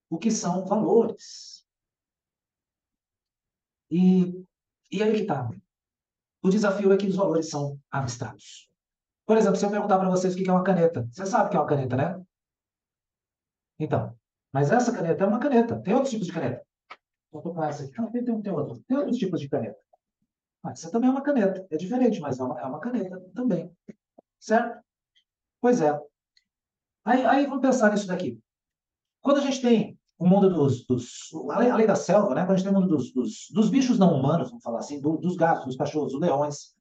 o 0.08 0.18
que 0.18 0.30
são 0.30 0.64
valores. 0.64 1.66
E, 3.90 4.44
e 4.90 5.02
aí 5.02 5.12
que 5.12 5.22
está. 5.22 5.50
O 6.42 6.48
desafio 6.48 6.92
é 6.92 6.96
que 6.96 7.06
os 7.06 7.16
valores 7.16 7.50
são 7.50 7.78
abstratos. 7.90 8.70
Por 9.26 9.36
exemplo, 9.36 9.56
se 9.56 9.64
eu 9.64 9.70
perguntar 9.70 9.98
para 9.98 10.08
vocês 10.08 10.34
o 10.34 10.36
que 10.36 10.48
é 10.48 10.52
uma 10.52 10.64
caneta, 10.64 11.06
você 11.10 11.26
sabe 11.26 11.46
o 11.46 11.50
que 11.50 11.56
é 11.56 11.60
uma 11.60 11.66
caneta, 11.66 11.96
né? 11.96 12.20
Então, 13.78 14.16
mas 14.52 14.70
essa 14.70 14.92
caneta 14.92 15.24
é 15.24 15.26
uma 15.26 15.38
caneta. 15.38 15.80
Tem 15.80 15.94
outros 15.94 16.10
tipos 16.10 16.26
de 16.26 16.32
caneta. 16.32 16.62
Vou 17.30 17.42
com 17.42 17.64
essa 17.64 17.84
aqui. 17.84 17.98
Não, 17.98 18.10
tem, 18.10 18.24
tem, 18.24 18.42
tem, 18.42 18.52
outro. 18.52 18.82
tem 18.86 18.96
outros 18.96 19.16
tipos 19.16 19.40
de 19.40 19.48
caneta. 19.48 19.78
Ah, 20.62 20.70
essa 20.70 20.90
também 20.90 21.08
é 21.08 21.12
uma 21.12 21.22
caneta. 21.22 21.66
É 21.70 21.76
diferente, 21.76 22.20
mas 22.20 22.38
é 22.38 22.44
uma, 22.44 22.60
é 22.60 22.64
uma 22.64 22.80
caneta 22.80 23.20
também. 23.34 23.70
Certo? 24.38 24.82
Pois 25.60 25.80
é. 25.80 25.98
Aí, 27.04 27.24
aí 27.26 27.46
vamos 27.46 27.62
pensar 27.62 27.90
nisso 27.90 28.06
daqui. 28.06 28.40
Quando 29.20 29.38
a 29.38 29.40
gente 29.40 29.60
tem 29.60 29.98
o 30.18 30.26
mundo 30.26 30.48
dos. 30.48 30.86
dos 30.86 31.30
a, 31.50 31.58
lei, 31.58 31.70
a 31.70 31.76
lei 31.76 31.86
da 31.86 31.96
selva, 31.96 32.34
né? 32.34 32.42
Quando 32.42 32.52
a 32.52 32.56
gente 32.56 32.68
tem 32.68 32.76
o 32.76 32.80
mundo 32.80 32.96
dos, 32.96 33.12
dos, 33.12 33.48
dos 33.52 33.70
bichos 33.70 33.98
não 33.98 34.14
humanos, 34.14 34.48
vamos 34.48 34.62
falar 34.62 34.78
assim, 34.78 35.00
do, 35.00 35.16
dos 35.16 35.36
gatos, 35.36 35.66
dos 35.66 35.76
cachorros, 35.76 36.12
dos 36.12 36.20
leões, 36.20 36.74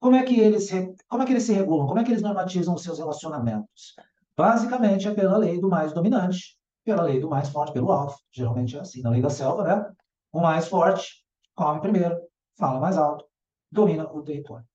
como 0.00 0.16
é 0.16 0.22
que 0.22 0.38
eles 0.38 0.70
como 1.08 1.22
é 1.22 1.26
que 1.26 1.32
eles 1.32 1.44
se 1.44 1.52
regulam? 1.52 1.86
Como 1.86 1.98
é 1.98 2.04
que 2.04 2.10
eles 2.10 2.22
normatizam 2.22 2.74
os 2.74 2.82
seus 2.82 2.98
relacionamentos? 2.98 3.94
Basicamente 4.36 5.08
é 5.08 5.14
pela 5.14 5.36
lei 5.36 5.60
do 5.60 5.68
mais 5.68 5.92
dominante, 5.92 6.58
pela 6.84 7.02
lei 7.02 7.20
do 7.20 7.28
mais 7.28 7.48
forte, 7.48 7.72
pelo 7.72 7.90
alfa. 7.90 8.18
Geralmente 8.32 8.76
é 8.76 8.80
assim, 8.80 9.00
na 9.00 9.10
lei 9.10 9.22
da 9.22 9.30
selva, 9.30 9.62
né? 9.62 9.92
O 10.32 10.40
mais 10.40 10.68
forte 10.68 11.24
come 11.54 11.80
primeiro, 11.80 12.18
fala 12.56 12.80
mais 12.80 12.96
alto, 12.96 13.24
domina 13.70 14.10
o 14.12 14.22
território. 14.22 14.66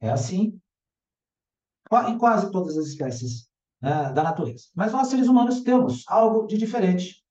É 0.00 0.10
assim 0.10 0.60
em 2.08 2.18
quase 2.18 2.50
todas 2.50 2.76
as 2.76 2.86
espécies 2.86 3.48
né, 3.80 4.12
da 4.12 4.22
natureza. 4.22 4.64
Mas 4.74 4.92
nós, 4.92 5.08
seres 5.08 5.28
humanos, 5.28 5.62
temos 5.62 6.04
algo 6.08 6.46
de 6.46 6.58
diferente 6.58 7.22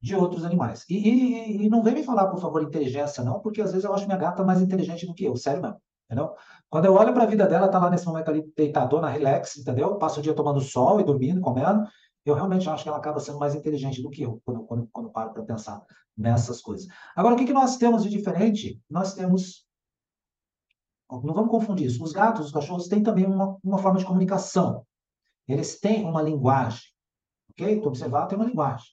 de 0.00 0.14
outros 0.14 0.44
animais. 0.44 0.84
E, 0.88 0.96
e, 0.96 1.64
e, 1.64 1.68
não 1.68 1.82
vem 1.82 1.94
me 1.94 2.02
falar, 2.02 2.28
por 2.28 2.40
favor, 2.40 2.62
inteligência, 2.62 3.22
não, 3.22 3.40
porque 3.40 3.60
às 3.60 3.70
vezes 3.70 3.84
eu 3.84 3.94
acho 3.94 4.06
minha 4.06 4.18
gata 4.18 4.44
mais 4.44 4.60
inteligente 4.60 5.06
do 5.06 5.14
que 5.14 5.24
eu, 5.24 5.36
sério 5.36 5.62
mesmo. 5.62 5.80
Entendeu? 6.06 6.34
Quando 6.70 6.84
eu 6.84 6.94
olho 6.94 7.12
para 7.12 7.24
a 7.24 7.26
vida 7.26 7.46
dela, 7.46 7.68
tá 7.68 7.78
lá 7.78 7.90
nesse 7.90 8.06
momento 8.06 8.28
ali 8.28 8.42
deitadona, 8.56 9.08
relax, 9.08 9.56
entendeu? 9.56 9.96
Passa 9.96 10.20
o 10.20 10.22
dia 10.22 10.34
tomando 10.34 10.60
sol 10.60 11.00
e 11.00 11.04
dormindo, 11.04 11.40
comendo. 11.40 11.84
Eu 12.26 12.34
realmente 12.34 12.68
acho 12.68 12.82
que 12.82 12.88
ela 12.88 12.98
acaba 12.98 13.20
sendo 13.20 13.38
mais 13.38 13.54
inteligente 13.54 14.02
do 14.02 14.10
que 14.10 14.22
eu, 14.22 14.42
quando, 14.44 14.64
quando, 14.64 14.88
quando 14.88 15.10
paro 15.10 15.32
para 15.32 15.44
pensar 15.44 15.80
nessas 16.16 16.60
coisas. 16.60 16.88
Agora, 17.14 17.36
o 17.36 17.38
que, 17.38 17.46
que 17.46 17.52
nós 17.52 17.76
temos 17.76 18.02
de 18.02 18.10
diferente? 18.10 18.82
Nós 18.90 19.14
temos. 19.14 19.64
Não 21.08 21.32
vamos 21.32 21.50
confundir 21.52 21.86
isso. 21.86 22.02
Os 22.02 22.10
gatos, 22.10 22.46
os 22.46 22.52
cachorros 22.52 22.88
têm 22.88 23.00
também 23.00 23.24
uma, 23.24 23.56
uma 23.62 23.78
forma 23.78 24.00
de 24.00 24.04
comunicação. 24.04 24.84
Eles 25.46 25.78
têm 25.78 26.04
uma 26.04 26.20
linguagem. 26.20 26.82
Ok? 27.50 27.80
Tu 27.80 27.86
observar, 27.86 28.26
tem 28.26 28.36
uma 28.36 28.48
linguagem. 28.48 28.88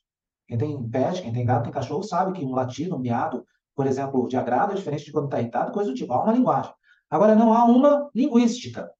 Quem 0.47 0.57
tem 0.57 0.89
pet, 0.89 1.23
quem 1.23 1.33
tem 1.33 1.43
gato, 1.43 1.63
tem 1.63 1.71
cachorro, 1.71 2.03
sabe 2.03 2.33
que 2.33 2.45
um 2.45 2.53
latido, 2.53 2.95
um 2.95 2.99
miado, 2.99 3.43
por 3.75 3.87
exemplo, 3.87 4.27
de 4.27 4.37
agrado 4.37 4.73
é 4.73 4.75
diferente 4.75 5.05
de 5.05 5.11
quando 5.11 5.25
está 5.25 5.39
irritado, 5.39 5.71
coisa 5.71 5.89
do 5.89 5.95
tipo. 5.95 6.13
Há 6.13 6.21
uma 6.21 6.33
linguagem. 6.33 6.71
Agora, 7.09 7.35
não 7.35 7.51
há 7.51 7.65
uma 7.65 8.11
linguística. 8.13 8.91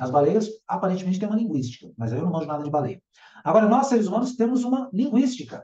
As 0.00 0.10
baleias, 0.10 0.48
aparentemente, 0.66 1.18
têm 1.18 1.28
uma 1.28 1.36
linguística, 1.36 1.92
mas 1.94 2.10
eu 2.10 2.22
não 2.22 2.30
manjo 2.30 2.46
nada 2.46 2.64
de 2.64 2.70
baleia. 2.70 3.02
Agora, 3.44 3.68
nós, 3.68 3.88
seres 3.88 4.06
humanos, 4.06 4.34
temos 4.34 4.64
uma 4.64 4.88
linguística. 4.94 5.62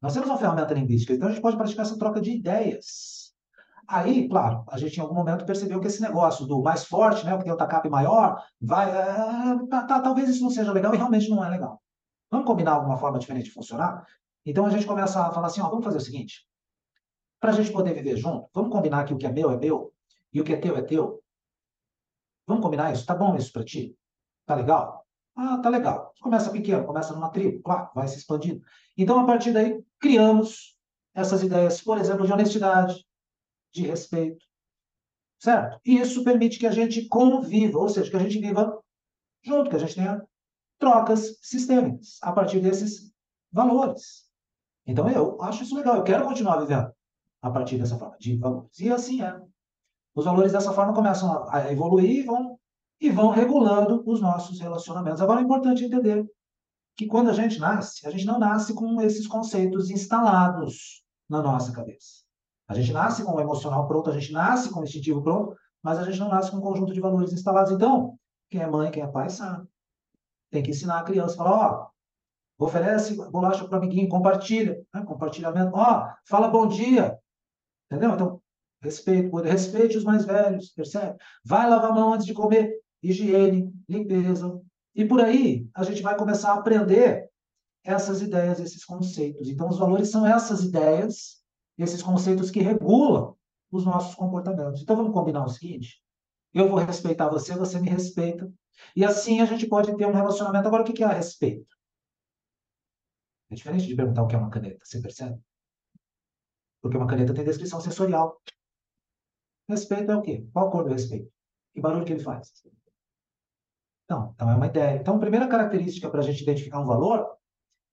Nós 0.00 0.14
temos 0.14 0.30
uma 0.30 0.38
ferramenta 0.38 0.72
linguística, 0.72 1.12
então 1.12 1.28
a 1.28 1.30
gente 1.30 1.42
pode 1.42 1.58
praticar 1.58 1.84
essa 1.84 1.98
troca 1.98 2.18
de 2.18 2.30
ideias. 2.30 3.34
Aí, 3.86 4.26
claro, 4.26 4.64
a 4.68 4.78
gente 4.78 4.96
em 4.96 5.00
algum 5.00 5.14
momento 5.14 5.44
percebeu 5.44 5.80
que 5.80 5.86
esse 5.86 6.00
negócio 6.00 6.46
do 6.46 6.62
mais 6.62 6.86
forte, 6.86 7.26
né, 7.26 7.34
o 7.34 7.38
que 7.38 7.44
tem 7.44 7.52
o 7.52 7.56
tacape 7.56 7.90
maior, 7.90 8.42
vai. 8.58 8.90
É, 8.90 9.66
tá, 9.68 9.84
tá, 9.84 10.00
talvez 10.00 10.30
isso 10.30 10.42
não 10.42 10.50
seja 10.50 10.72
legal 10.72 10.94
e 10.94 10.96
realmente 10.96 11.28
não 11.28 11.44
é 11.44 11.50
legal. 11.50 11.82
Vamos 12.30 12.46
combinar 12.46 12.72
alguma 12.72 12.96
forma 12.96 13.18
diferente 13.18 13.46
de 13.46 13.50
funcionar? 13.50 14.06
Então 14.46 14.64
a 14.64 14.70
gente 14.70 14.86
começa 14.86 15.26
a 15.26 15.30
falar 15.30 15.48
assim: 15.48 15.60
ó, 15.60 15.68
vamos 15.68 15.84
fazer 15.84 15.98
o 15.98 16.02
seguinte. 16.02 16.46
Para 17.38 17.50
a 17.50 17.54
gente 17.54 17.70
poder 17.70 17.92
viver 17.92 18.16
junto, 18.16 18.48
vamos 18.54 18.70
combinar 18.70 19.04
que 19.04 19.12
o 19.12 19.18
que 19.18 19.26
é 19.26 19.32
meu 19.32 19.50
é 19.50 19.58
meu 19.58 19.92
E 20.32 20.40
o 20.40 20.44
que 20.44 20.54
é 20.54 20.56
teu 20.56 20.76
é 20.76 20.82
teu. 20.82 21.22
Vamos 22.48 22.64
combinar 22.64 22.92
isso? 22.92 23.04
Tá 23.04 23.14
bom 23.14 23.36
isso 23.36 23.52
para 23.52 23.62
ti? 23.62 23.94
Tá 24.46 24.54
legal? 24.54 25.06
Ah, 25.36 25.58
tá 25.58 25.68
legal. 25.68 26.14
Começa 26.20 26.50
pequeno, 26.50 26.86
começa 26.86 27.14
numa 27.14 27.30
tribo, 27.30 27.62
claro, 27.62 27.90
vai 27.94 28.08
se 28.08 28.16
expandindo. 28.16 28.62
Então, 28.96 29.20
a 29.20 29.26
partir 29.26 29.52
daí, 29.52 29.84
criamos 30.00 30.74
essas 31.14 31.42
ideias, 31.42 31.82
por 31.82 31.98
exemplo, 31.98 32.26
de 32.26 32.32
honestidade, 32.32 33.06
de 33.72 33.86
respeito, 33.86 34.44
certo? 35.38 35.78
E 35.84 35.98
isso 35.98 36.24
permite 36.24 36.58
que 36.58 36.66
a 36.66 36.72
gente 36.72 37.06
conviva, 37.06 37.78
ou 37.78 37.88
seja, 37.88 38.10
que 38.10 38.16
a 38.16 38.20
gente 38.20 38.40
viva 38.40 38.82
junto, 39.42 39.68
que 39.68 39.76
a 39.76 39.80
gente 39.80 39.94
tenha 39.94 40.26
trocas 40.78 41.38
sistêmicas 41.42 42.18
a 42.22 42.32
partir 42.32 42.60
desses 42.60 43.12
valores. 43.52 44.26
Então, 44.86 45.08
eu 45.10 45.40
acho 45.42 45.62
isso 45.62 45.76
legal, 45.76 45.96
eu 45.96 46.02
quero 46.02 46.24
continuar 46.24 46.58
vivendo 46.60 46.90
a 47.42 47.50
partir 47.50 47.76
dessa 47.76 47.98
forma, 47.98 48.16
de 48.18 48.36
valores. 48.38 48.78
E 48.80 48.90
assim 48.90 49.22
é. 49.22 49.38
Os 50.18 50.24
valores 50.24 50.50
dessa 50.50 50.72
forma 50.72 50.92
começam 50.92 51.48
a 51.48 51.70
evoluir 51.70 52.10
e 52.10 52.22
vão, 52.24 52.58
e 53.00 53.08
vão 53.08 53.30
regulando 53.30 54.02
os 54.04 54.20
nossos 54.20 54.58
relacionamentos. 54.58 55.22
Agora, 55.22 55.38
é 55.38 55.44
importante 55.44 55.84
entender 55.84 56.28
que 56.96 57.06
quando 57.06 57.30
a 57.30 57.32
gente 57.32 57.60
nasce, 57.60 58.04
a 58.04 58.10
gente 58.10 58.26
não 58.26 58.36
nasce 58.36 58.74
com 58.74 59.00
esses 59.00 59.28
conceitos 59.28 59.90
instalados 59.90 61.04
na 61.30 61.40
nossa 61.40 61.70
cabeça. 61.70 62.24
A 62.66 62.74
gente 62.74 62.92
nasce 62.92 63.22
com 63.22 63.30
o 63.30 63.40
emocional 63.40 63.86
pronto, 63.86 64.10
a 64.10 64.12
gente 64.18 64.32
nasce 64.32 64.72
com 64.72 64.80
o 64.80 64.82
instintivo 64.82 65.22
pronto, 65.22 65.54
mas 65.80 66.00
a 66.00 66.02
gente 66.02 66.18
não 66.18 66.28
nasce 66.28 66.50
com 66.50 66.56
um 66.56 66.62
conjunto 66.62 66.92
de 66.92 67.00
valores 67.00 67.32
instalados. 67.32 67.70
Então, 67.70 68.18
quem 68.50 68.60
é 68.60 68.66
mãe, 68.66 68.90
quem 68.90 69.04
é 69.04 69.06
pai, 69.06 69.30
sabe. 69.30 69.68
Tem 70.50 70.64
que 70.64 70.70
ensinar 70.70 70.98
a 70.98 71.04
criança, 71.04 71.36
falar, 71.36 71.54
ó, 71.54 71.88
oferece 72.58 73.14
bolacha 73.30 73.64
para 73.68 73.76
o 73.76 73.78
amiguinho, 73.78 74.08
compartilha, 74.08 74.84
né? 74.92 75.04
compartilhamento, 75.04 75.76
ó, 75.76 76.12
fala 76.24 76.48
bom 76.48 76.66
dia, 76.66 77.16
entendeu? 77.86 78.14
Então, 78.14 78.42
respeito, 78.80 79.36
respeite 79.36 79.96
os 79.96 80.04
mais 80.04 80.24
velhos, 80.24 80.70
percebe? 80.70 81.16
Vai 81.44 81.68
lavar 81.68 81.90
a 81.90 81.94
mão 81.94 82.12
antes 82.12 82.26
de 82.26 82.34
comer, 82.34 82.72
higiene, 83.02 83.72
limpeza, 83.88 84.60
e 84.94 85.04
por 85.04 85.20
aí 85.20 85.68
a 85.74 85.84
gente 85.84 86.02
vai 86.02 86.16
começar 86.16 86.52
a 86.52 86.58
aprender 86.58 87.28
essas 87.84 88.20
ideias, 88.20 88.60
esses 88.60 88.84
conceitos. 88.84 89.48
Então, 89.48 89.68
os 89.68 89.78
valores 89.78 90.10
são 90.10 90.26
essas 90.26 90.62
ideias, 90.62 91.42
esses 91.78 92.02
conceitos 92.02 92.50
que 92.50 92.60
regulam 92.60 93.36
os 93.70 93.84
nossos 93.84 94.14
comportamentos. 94.14 94.82
Então, 94.82 94.96
vamos 94.96 95.12
combinar 95.12 95.44
o 95.44 95.48
seguinte: 95.48 96.02
eu 96.52 96.68
vou 96.68 96.78
respeitar 96.78 97.28
você, 97.28 97.54
você 97.54 97.80
me 97.80 97.88
respeita. 97.88 98.52
E 98.94 99.04
assim 99.04 99.40
a 99.40 99.44
gente 99.44 99.66
pode 99.66 99.96
ter 99.96 100.06
um 100.06 100.12
relacionamento. 100.12 100.66
Agora, 100.66 100.82
o 100.82 100.84
que 100.84 101.02
é 101.02 101.06
respeito? 101.06 101.66
É 103.50 103.54
diferente 103.54 103.86
de 103.86 103.96
perguntar 103.96 104.22
o 104.22 104.26
que 104.26 104.34
é 104.34 104.38
uma 104.38 104.50
caneta, 104.50 104.84
você 104.84 105.00
percebe? 105.00 105.40
Porque 106.82 106.96
uma 106.96 107.06
caneta 107.06 107.34
tem 107.34 107.44
descrição 107.44 107.80
sensorial. 107.80 108.40
Respeito 109.68 110.10
é 110.10 110.16
o 110.16 110.22
quê? 110.22 110.46
Qual 110.52 110.68
a 110.68 110.70
cor 110.70 110.84
do 110.84 110.90
respeito? 110.90 111.30
Que 111.74 111.80
barulho 111.80 112.04
que 112.04 112.12
ele 112.12 112.22
faz? 112.22 112.50
Não, 114.08 114.32
então 114.34 114.50
é 114.50 114.54
uma 114.54 114.66
ideia. 114.66 114.96
Então, 114.98 115.16
a 115.16 115.20
primeira 115.20 115.46
característica 115.46 116.08
para 116.08 116.20
a 116.20 116.22
gente 116.22 116.42
identificar 116.42 116.80
um 116.80 116.86
valor 116.86 117.36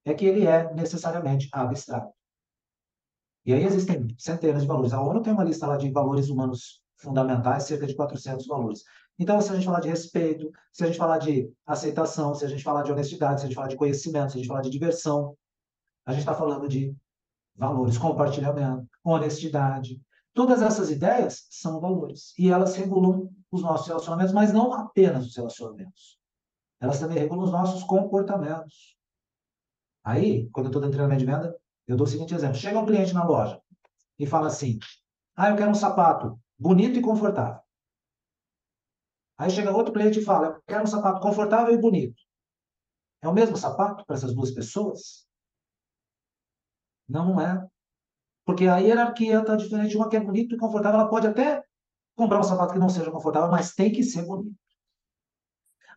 é 0.05 0.13
que 0.13 0.25
ele 0.25 0.45
é 0.45 0.73
necessariamente 0.73 1.49
abstrato. 1.51 2.13
E 3.45 3.53
aí 3.53 3.63
existem 3.63 4.07
centenas 4.17 4.61
de 4.61 4.67
valores. 4.67 4.93
A 4.93 5.01
ONU 5.01 5.21
tem 5.21 5.33
uma 5.33 5.43
lista 5.43 5.67
lá 5.67 5.77
de 5.77 5.91
valores 5.91 6.29
humanos 6.29 6.81
fundamentais, 6.97 7.63
cerca 7.63 7.85
de 7.85 7.95
400 7.95 8.47
valores. 8.47 8.83
Então, 9.19 9.39
se 9.39 9.51
a 9.51 9.55
gente 9.55 9.65
falar 9.65 9.81
de 9.81 9.89
respeito, 9.89 10.51
se 10.71 10.83
a 10.83 10.87
gente 10.87 10.97
falar 10.97 11.17
de 11.17 11.51
aceitação, 11.65 12.33
se 12.33 12.43
a 12.43 12.47
gente 12.47 12.63
falar 12.63 12.83
de 12.83 12.91
honestidade, 12.91 13.39
se 13.39 13.45
a 13.45 13.47
gente 13.47 13.55
falar 13.55 13.67
de 13.67 13.75
conhecimento, 13.75 14.31
se 14.31 14.37
a 14.37 14.39
gente 14.39 14.47
falar 14.47 14.61
de 14.61 14.69
diversão, 14.69 15.37
a 16.05 16.11
gente 16.11 16.21
está 16.21 16.33
falando 16.33 16.67
de 16.67 16.95
valores, 17.55 17.97
compartilhamento, 17.97 18.87
honestidade. 19.03 20.01
Todas 20.35 20.61
essas 20.61 20.91
ideias 20.91 21.47
são 21.49 21.79
valores. 21.79 22.37
E 22.37 22.51
elas 22.51 22.75
regulam 22.75 23.33
os 23.49 23.61
nossos 23.61 23.87
relacionamentos, 23.87 24.33
mas 24.33 24.51
não 24.51 24.73
apenas 24.73 25.25
os 25.25 25.35
relacionamentos. 25.35 26.19
Elas 26.79 26.99
também 26.99 27.17
regulam 27.17 27.45
os 27.45 27.51
nossos 27.53 27.83
comportamentos. 27.83 28.97
Aí, 30.03 30.49
quando 30.49 30.65
eu 30.65 30.69
estou 30.71 30.81
dando 30.81 30.91
treinamento 30.91 31.21
de 31.21 31.25
venda, 31.25 31.57
eu 31.87 31.95
dou 31.95 32.05
o 32.05 32.09
seguinte 32.09 32.35
exemplo. 32.35 32.57
Chega 32.57 32.77
um 32.77 32.85
cliente 32.85 33.13
na 33.13 33.23
loja 33.23 33.61
e 34.19 34.27
fala 34.27 34.47
assim, 34.47 34.77
ah, 35.37 35.51
eu 35.51 35.55
quero 35.55 35.71
um 35.71 35.75
sapato 35.75 36.37
bonito 36.59 36.99
e 36.99 37.01
confortável. 37.01 37.61
Aí 39.37 39.49
chega 39.49 39.75
outro 39.75 39.93
cliente 39.93 40.19
e 40.19 40.23
fala, 40.23 40.47
eu 40.47 40.63
quero 40.67 40.83
um 40.83 40.87
sapato 40.87 41.21
confortável 41.21 41.73
e 41.73 41.77
bonito. 41.77 42.21
É 43.21 43.27
o 43.29 43.33
mesmo 43.33 43.55
sapato 43.55 44.05
para 44.05 44.17
essas 44.17 44.35
duas 44.35 44.51
pessoas? 44.51 45.25
Não, 47.07 47.25
não 47.25 47.41
é. 47.41 47.65
Porque 48.45 48.67
a 48.67 48.77
hierarquia 48.77 49.39
está 49.39 49.55
diferente. 49.55 49.97
Uma 49.97 50.07
que 50.07 50.15
é 50.15 50.19
bonito 50.19 50.55
e 50.55 50.57
confortável, 50.57 50.99
ela 50.99 51.09
pode 51.09 51.27
até 51.27 51.63
comprar 52.15 52.39
um 52.39 52.43
sapato 52.43 52.73
que 52.73 52.79
não 52.79 52.89
seja 52.89 53.11
confortável, 53.11 53.49
mas 53.49 53.73
tem 53.73 53.91
que 53.91 54.03
ser 54.03 54.23
bonito. 54.25 54.55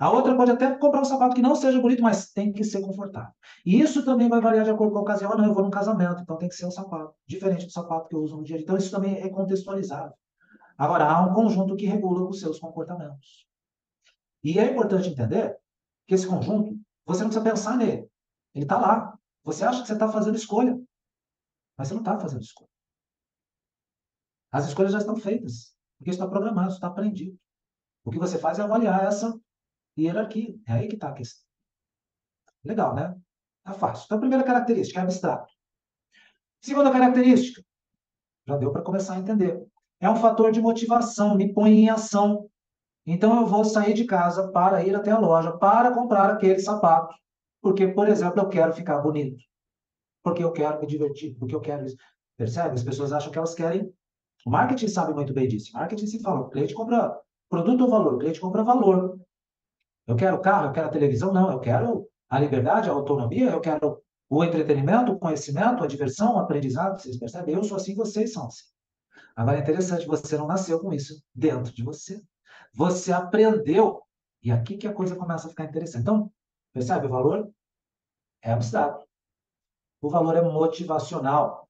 A 0.00 0.11
outra 0.11 0.37
pode 0.37 0.52
até 0.52 0.76
comprar 0.76 1.00
um 1.00 1.05
sapato 1.05 1.35
que 1.35 1.43
não 1.43 1.57
seja 1.57 1.81
bonito, 1.81 2.02
mas 2.02 2.31
tem 2.31 2.52
que 2.52 2.62
ser 2.62 2.81
confortável. 2.81 3.33
E 3.67 3.81
isso 3.81 4.05
também 4.05 4.28
vai 4.28 4.40
variar 4.40 4.64
de 4.64 4.71
acordo 4.71 4.93
com 4.93 5.00
a 5.00 5.02
ocasião. 5.02 5.33
Ah, 5.33 5.37
não, 5.37 5.47
eu 5.47 5.55
vou 5.55 5.64
num 5.64 5.71
casamento, 5.71 6.23
então 6.23 6.38
tem 6.38 6.49
que 6.49 6.55
ser 6.55 6.67
um 6.67 6.71
sapato. 6.71 7.12
Diferente 7.26 7.67
do 7.67 7.73
sapato 7.73 8.09
que 8.09 8.14
eu 8.14 8.21
uso 8.21 8.37
no 8.37 8.45
dia 8.45 8.55
a 8.55 8.59
dia. 8.59 8.64
Então 8.64 8.76
isso 8.76 8.93
também 8.93 9.17
é 9.21 9.28
contextualizado. 9.28 10.14
Agora, 10.76 11.05
há 11.05 11.21
um 11.23 11.35
conjunto 11.35 11.75
que 11.75 11.85
regula 11.85 12.28
os 12.28 12.38
seus 12.38 12.61
comportamentos. 12.61 13.49
E 14.45 14.61
é 14.61 14.71
importante 14.71 15.09
entender 15.09 15.57
que 16.07 16.14
esse 16.14 16.28
conjunto, 16.28 16.78
você 17.05 17.23
não 17.23 17.31
precisa 17.31 17.50
pensar 17.50 17.76
nele. 17.76 18.09
Ele 18.55 18.64
está 18.64 18.78
lá. 18.78 19.19
Você 19.43 19.64
acha 19.64 19.81
que 19.81 19.88
você 19.88 19.95
está 19.95 20.09
fazendo 20.09 20.37
escolha. 20.37 20.78
Mas 21.78 21.88
você 21.88 21.94
não 21.94 22.00
está 22.00 22.18
fazendo 22.18 22.42
escolha. 22.42 22.68
As 24.50 24.66
escolhas 24.66 24.92
já 24.92 24.99
estão 24.99 25.16
feitas. 25.16 25.75
Porque 25.97 26.11
está 26.11 26.26
programado, 26.26 26.73
está 26.73 26.88
aprendido. 26.88 27.38
O 28.04 28.11
que 28.11 28.18
você 28.18 28.38
faz 28.38 28.58
é 28.58 28.62
avaliar 28.62 29.04
essa 29.04 29.38
hierarquia. 29.97 30.54
É 30.66 30.73
aí 30.73 30.88
que 30.88 30.94
está 30.94 31.08
a 31.08 31.12
questão. 31.12 31.47
Legal, 32.64 32.94
né? 32.94 33.16
Tá 33.62 33.73
fácil. 33.73 34.04
Então, 34.06 34.18
a 34.18 34.20
primeira 34.20 34.44
característica 34.44 35.00
é 35.00 35.02
abstrato. 35.02 35.52
Segunda 36.61 36.90
característica, 36.90 37.62
já 38.47 38.56
deu 38.56 38.73
para 38.73 38.82
começar 38.82 39.14
a 39.14 39.18
entender. 39.18 39.64
É 40.00 40.11
um 40.11 40.16
fator 40.16 40.50
de 40.50 40.61
motivação, 40.61 41.37
me 41.37 41.52
põe 41.52 41.73
em 41.73 41.90
ação. 41.90 42.49
Então, 43.06 43.40
eu 43.40 43.47
vou 43.47 43.64
sair 43.64 43.94
de 43.94 44.04
casa 44.04 44.50
para 44.50 44.85
ir 44.85 44.94
até 44.94 45.11
a 45.11 45.18
loja, 45.18 45.56
para 45.56 45.92
comprar 45.92 46.30
aquele 46.30 46.58
sapato. 46.58 47.14
Porque, 47.61 47.88
por 47.88 48.08
exemplo, 48.08 48.40
eu 48.40 48.49
quero 48.49 48.73
ficar 48.73 48.99
bonito. 49.00 49.42
Porque 50.28 50.44
eu 50.44 50.52
quero 50.52 50.80
me 50.80 50.87
divertir. 50.87 51.35
Porque 51.38 51.54
eu 51.54 51.61
quero 51.61 51.87
isso. 51.87 51.97
Percebe? 52.37 52.75
As 52.75 52.82
pessoas 52.82 53.12
acham 53.12 53.32
que 53.32 53.38
elas 53.38 53.54
querem. 53.54 53.92
O 54.47 54.50
marketing 54.50 54.88
sabe 54.88 55.14
muito 55.14 55.32
bem 55.32 55.49
disso. 55.49 55.70
O 55.75 55.78
marketing 55.78 56.06
se 56.06 56.20
fala: 56.20 56.40
o 56.40 56.50
cliente 56.50 56.75
compra 56.75 57.18
produto 57.49 57.82
ou 57.82 57.90
valor? 57.90 58.14
O 58.14 58.18
cliente 58.18 58.40
compra 58.40 58.62
valor. 58.62 59.18
Eu 60.06 60.16
quero 60.16 60.40
carro, 60.40 60.68
eu 60.68 60.73
quero 60.73 60.87
a 60.87 60.90
televisão? 60.90 61.32
Não, 61.32 61.50
eu 61.50 61.61
quero 61.61 62.08
a 62.28 62.38
liberdade, 62.38 62.88
a 62.88 62.92
autonomia, 62.92 63.50
eu 63.50 63.61
quero 63.61 64.02
o 64.28 64.44
entretenimento, 64.44 65.12
o 65.12 65.18
conhecimento, 65.18 65.82
a 65.82 65.87
diversão, 65.87 66.37
o 66.37 66.38
aprendizado. 66.38 67.00
Vocês 67.00 67.18
percebem? 67.18 67.54
Eu 67.54 67.64
sou 67.64 67.76
assim, 67.76 67.94
vocês 67.94 68.32
são 68.32 68.47
assim. 68.47 68.64
Agora 69.35 69.58
é 69.58 69.61
interessante, 69.61 70.06
você 70.06 70.37
não 70.37 70.47
nasceu 70.47 70.80
com 70.80 70.92
isso 70.92 71.23
dentro 71.35 71.73
de 71.73 71.82
você. 71.82 72.20
Você 72.75 73.12
aprendeu. 73.12 74.02
E 74.42 74.50
aqui 74.50 74.76
que 74.76 74.87
a 74.87 74.92
coisa 74.92 75.16
começa 75.16 75.47
a 75.47 75.50
ficar 75.50 75.64
interessante. 75.64 76.02
Então, 76.02 76.30
percebe? 76.73 77.06
O 77.06 77.11
valor 77.11 77.50
é 78.42 78.52
abstrato. 78.52 79.07
O 80.00 80.09
valor 80.09 80.37
é 80.37 80.43
motivacional. 80.43 81.69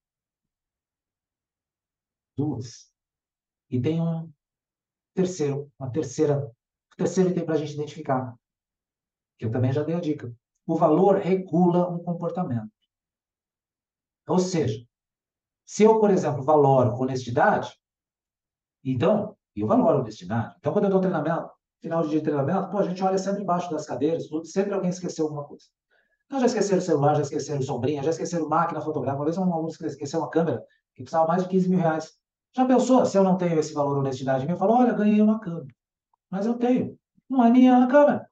Duas. 2.37 2.93
E 3.71 3.81
tem 3.81 4.01
um 4.01 4.33
terceiro, 5.15 5.71
uma 5.79 5.91
terceira 5.91 6.55
terceiro 6.99 7.31
item 7.31 7.47
para 7.47 7.55
a 7.55 7.59
gente 7.59 7.75
identificar, 7.75 8.37
que 9.39 9.45
eu 9.47 9.53
também 9.53 9.73
já 9.73 9.85
dei 9.85 9.95
a 9.95 10.01
dica. 10.01 10.35
O 10.67 10.77
valor 10.77 11.17
regula 11.17 11.89
um 11.89 12.03
comportamento. 12.03 12.73
Ou 14.27 14.39
seja, 14.39 14.85
se 15.65 15.85
eu, 15.85 16.01
por 16.01 16.11
exemplo, 16.11 16.43
valoro 16.43 16.95
honestidade, 17.01 17.79
então, 18.85 19.37
eu 19.55 19.67
valoro 19.67 20.01
honestidade. 20.01 20.57
Então, 20.59 20.73
quando 20.73 20.85
eu 20.85 20.91
dou 20.91 21.01
treinamento, 21.01 21.51
final 21.81 22.03
de 22.03 22.11
dia 22.11 22.19
de 22.19 22.25
treinamento, 22.25 22.71
pô, 22.71 22.79
a 22.79 22.83
gente 22.83 23.03
olha 23.03 23.17
sempre 23.17 23.43
embaixo 23.43 23.71
das 23.71 23.87
cadeiras, 23.87 24.29
sempre 24.45 24.75
alguém 24.75 24.91
esqueceu 24.91 25.25
alguma 25.27 25.45
coisa. 25.45 25.67
Então, 26.29 26.41
já 26.41 26.47
esqueceram 26.47 26.79
o 26.79 26.83
celular, 26.83 27.15
já 27.17 27.23
esqueceram 27.23 27.63
sombrinha, 27.63 28.03
já 28.03 28.11
esqueceram 28.11 28.49
máquina 28.49 28.81
fotográfica. 28.81 29.19
Uma 29.19 29.25
vez 29.25 29.39
um 29.39 29.53
aluno 29.53 29.69
esqueceu 29.69 30.21
uma 30.21 30.31
câmera 30.31 30.63
que 30.95 31.03
custava 31.03 31.27
mais 31.27 31.43
de 31.43 31.49
15 31.49 31.69
mil 31.69 31.79
reais. 31.79 32.13
Já 32.55 32.65
pensou 32.67 33.05
se 33.07 33.17
eu 33.17 33.25
não 33.25 33.37
tenho 33.37 33.59
esse 33.59 33.73
valor 33.73 33.99
honestidade? 33.99 34.49
Eu 34.49 34.57
falo, 34.57 34.75
olha, 34.75 34.93
ganhei 34.93 35.21
uma 35.21 35.41
câmera 35.41 35.67
mas 36.31 36.47
eu 36.47 36.55
tenho. 36.55 36.99
Não 37.29 37.45
é 37.45 37.51
minha 37.51 37.87
câmera. 37.87 38.29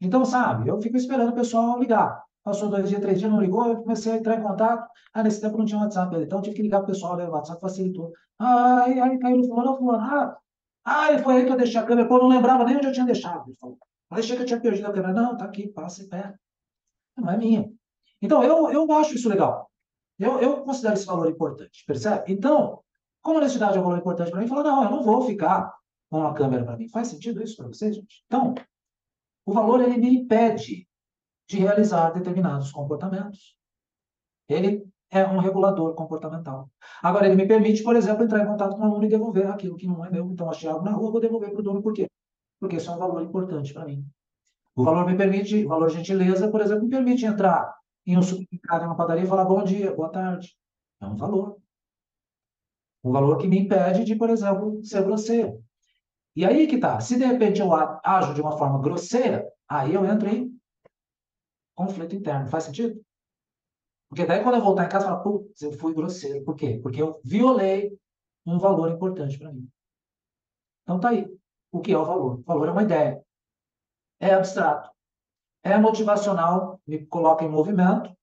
Então, 0.00 0.24
sabe, 0.24 0.68
eu 0.68 0.80
fico 0.80 0.96
esperando 0.96 1.30
o 1.30 1.34
pessoal 1.34 1.78
ligar. 1.78 2.22
Passou 2.44 2.68
dois 2.68 2.88
dias, 2.88 3.00
três 3.00 3.18
dias, 3.18 3.30
não 3.30 3.40
ligou, 3.40 3.66
eu 3.66 3.76
comecei 3.78 4.12
a 4.12 4.16
entrar 4.16 4.38
em 4.38 4.42
contato. 4.42 4.88
Ah, 5.12 5.22
nesse 5.22 5.40
tempo 5.40 5.58
não 5.58 5.64
tinha 5.64 5.80
WhatsApp, 5.80 6.14
então 6.16 6.38
eu 6.38 6.42
tive 6.42 6.56
que 6.56 6.62
ligar 6.62 6.78
pro 6.78 6.88
pessoal, 6.88 7.16
né? 7.16 7.26
o 7.26 7.32
WhatsApp 7.32 7.60
facilitou. 7.60 8.12
Ah, 8.38 8.84
aí, 8.84 9.18
caiu 9.18 9.38
no 9.38 9.44
fulano, 9.44 9.76
fulano. 9.76 10.04
Ah, 10.04 10.36
ah, 10.84 11.18
foi 11.18 11.36
aí 11.36 11.44
que 11.46 11.52
eu 11.52 11.56
deixei 11.56 11.80
a 11.80 11.84
câmera. 11.84 12.06
Pô, 12.06 12.18
não 12.18 12.28
lembrava 12.28 12.64
nem 12.64 12.76
onde 12.76 12.86
eu 12.86 12.92
tinha 12.92 13.06
deixado. 13.06 13.48
Ele 13.48 13.56
falou. 13.56 13.78
Eu 14.10 14.18
achei 14.18 14.36
que 14.36 14.42
eu 14.42 14.46
tinha 14.46 14.60
perdido 14.60 14.86
a 14.86 14.92
câmera. 14.92 15.12
Não, 15.12 15.36
tá 15.36 15.44
aqui, 15.44 15.68
passa 15.68 16.02
e 16.02 16.08
pega. 16.08 16.38
Não 17.16 17.30
é 17.30 17.36
minha. 17.36 17.70
Então, 18.20 18.42
eu, 18.42 18.70
eu 18.70 18.90
acho 18.92 19.14
isso 19.14 19.28
legal. 19.28 19.70
Eu, 20.18 20.40
eu 20.40 20.62
considero 20.62 20.94
esse 20.94 21.06
valor 21.06 21.28
importante, 21.30 21.84
percebe? 21.86 22.32
Então, 22.32 22.82
Como 23.26 23.38
honestidade 23.38 23.76
é 23.76 23.80
um 23.80 23.82
valor 23.82 23.98
importante 23.98 24.30
para 24.30 24.40
mim, 24.40 24.46
fala, 24.46 24.62
não, 24.62 24.84
eu 24.84 24.90
não 24.90 25.02
vou 25.02 25.20
ficar 25.22 25.74
com 26.08 26.20
uma 26.20 26.32
câmera 26.32 26.64
para 26.64 26.76
mim. 26.76 26.88
Faz 26.88 27.08
sentido 27.08 27.42
isso 27.42 27.56
para 27.56 27.66
vocês, 27.66 27.96
gente? 27.96 28.22
Então, 28.26 28.54
o 29.44 29.52
valor 29.52 29.80
ele 29.80 29.98
me 29.98 30.14
impede 30.18 30.86
de 31.48 31.58
realizar 31.58 32.10
determinados 32.10 32.70
comportamentos. 32.70 33.58
Ele 34.48 34.88
é 35.10 35.24
um 35.26 35.38
regulador 35.38 35.92
comportamental. 35.96 36.70
Agora, 37.02 37.26
ele 37.26 37.34
me 37.34 37.48
permite, 37.48 37.82
por 37.82 37.96
exemplo, 37.96 38.22
entrar 38.22 38.44
em 38.44 38.46
contato 38.46 38.76
com 38.76 38.82
o 38.82 38.84
aluno 38.84 39.04
e 39.04 39.08
devolver 39.08 39.48
aquilo 39.48 39.76
que 39.76 39.88
não 39.88 40.04
é 40.04 40.10
meu. 40.10 40.30
Então, 40.30 40.48
achei 40.48 40.70
algo 40.70 40.84
na 40.84 40.92
rua, 40.92 41.10
vou 41.10 41.20
devolver 41.20 41.50
para 41.50 41.60
o 41.60 41.64
dono. 41.64 41.82
Por 41.82 41.92
quê? 41.94 42.06
Porque 42.60 42.76
isso 42.76 42.88
é 42.90 42.94
um 42.94 42.98
valor 42.98 43.22
importante 43.22 43.74
para 43.74 43.86
mim. 43.86 44.06
O 44.76 44.84
valor 44.84 45.06
me 45.06 45.16
permite, 45.16 45.64
o 45.64 45.68
valor 45.68 45.88
gentileza, 45.88 46.50
por 46.50 46.60
exemplo, 46.60 46.84
me 46.84 46.90
permite 46.90 47.24
entrar 47.24 47.74
em 48.06 48.18
um 48.18 48.22
supermercado, 48.22 48.82
em 48.82 48.86
uma 48.86 48.96
padaria 48.96 49.24
e 49.24 49.26
falar 49.26 49.46
bom 49.46 49.64
dia, 49.64 49.94
boa 49.96 50.10
tarde. 50.12 50.54
É 51.00 51.06
um 51.06 51.16
valor. 51.16 51.56
Um 53.02 53.10
valor 53.10 53.38
que 53.38 53.48
me 53.48 53.58
impede 53.58 54.04
de, 54.04 54.14
por 54.14 54.28
exemplo, 54.28 54.84
ser 54.84 55.02
grosseiro. 55.02 55.64
E 56.36 56.44
aí 56.44 56.66
que 56.66 56.78
tá. 56.78 57.00
Se 57.00 57.16
de 57.16 57.24
repente 57.24 57.58
eu 57.58 57.70
ajo 57.72 58.34
de 58.34 58.42
uma 58.42 58.58
forma 58.58 58.78
grosseira, 58.82 59.50
aí 59.66 59.94
eu 59.94 60.04
entro 60.04 60.28
em 60.28 60.54
conflito 61.74 62.14
interno. 62.14 62.46
Faz 62.48 62.64
sentido? 62.64 63.00
Porque 64.10 64.26
daí 64.26 64.42
quando 64.42 64.56
eu 64.56 64.62
voltar 64.62 64.84
em 64.84 64.88
casa, 64.90 65.06
eu 65.06 65.10
falo, 65.10 65.22
putz, 65.22 65.62
eu 65.62 65.72
fui 65.72 65.94
grosseiro. 65.94 66.44
Por 66.44 66.54
quê? 66.54 66.78
Porque 66.82 67.00
eu 67.00 67.18
violei 67.24 67.98
um 68.44 68.58
valor 68.58 68.90
importante 68.90 69.38
para 69.38 69.50
mim. 69.50 69.66
Então 70.82 71.00
tá 71.00 71.08
aí. 71.08 71.26
O 71.72 71.80
que 71.80 71.92
é 71.92 71.98
o 71.98 72.04
valor? 72.04 72.40
O 72.40 72.42
valor 72.42 72.68
é 72.68 72.72
uma 72.72 72.82
ideia. 72.82 73.24
É 74.20 74.32
abstrato. 74.32 74.90
É 75.62 75.76
motivacional, 75.76 76.80
me 76.86 77.04
coloca 77.06 77.44
em 77.44 77.48
movimento. 77.48 78.14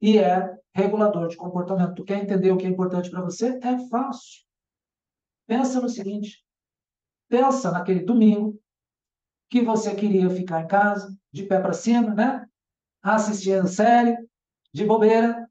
E 0.00 0.18
é 0.18 0.58
regulador 0.74 1.28
de 1.28 1.36
comportamento. 1.36 1.94
Tu 1.94 2.04
quer 2.04 2.22
entender 2.22 2.50
o 2.50 2.58
que 2.58 2.66
é 2.66 2.68
importante 2.68 3.10
para 3.10 3.22
você? 3.22 3.58
É 3.62 3.78
fácil. 3.88 4.44
Pensa 5.46 5.80
no 5.80 5.88
seguinte. 5.88 6.44
Pensa 7.28 7.70
naquele 7.70 8.00
domingo 8.00 8.58
que 9.50 9.62
você 9.62 9.94
queria 9.94 10.28
ficar 10.30 10.62
em 10.62 10.66
casa, 10.66 11.16
de 11.32 11.44
pé 11.44 11.60
para 11.60 11.72
cima, 11.72 12.14
né? 12.14 12.46
Assistindo 13.02 13.68
série, 13.68 14.16
de 14.72 14.84
bobeira. 14.84 15.48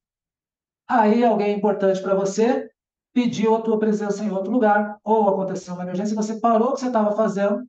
Aí 0.87 1.23
alguém 1.23 1.55
importante 1.55 2.01
para 2.01 2.13
você 2.13 2.69
pediu 3.13 3.55
a 3.55 3.61
tua 3.61 3.79
presença 3.79 4.23
em 4.23 4.31
outro 4.31 4.51
lugar, 4.51 4.99
ou 5.03 5.29
aconteceu 5.29 5.75
uma 5.75 5.83
emergência, 5.83 6.15
você 6.15 6.39
parou 6.39 6.69
o 6.69 6.73
que 6.73 6.79
você 6.79 6.87
estava 6.87 7.15
fazendo, 7.15 7.65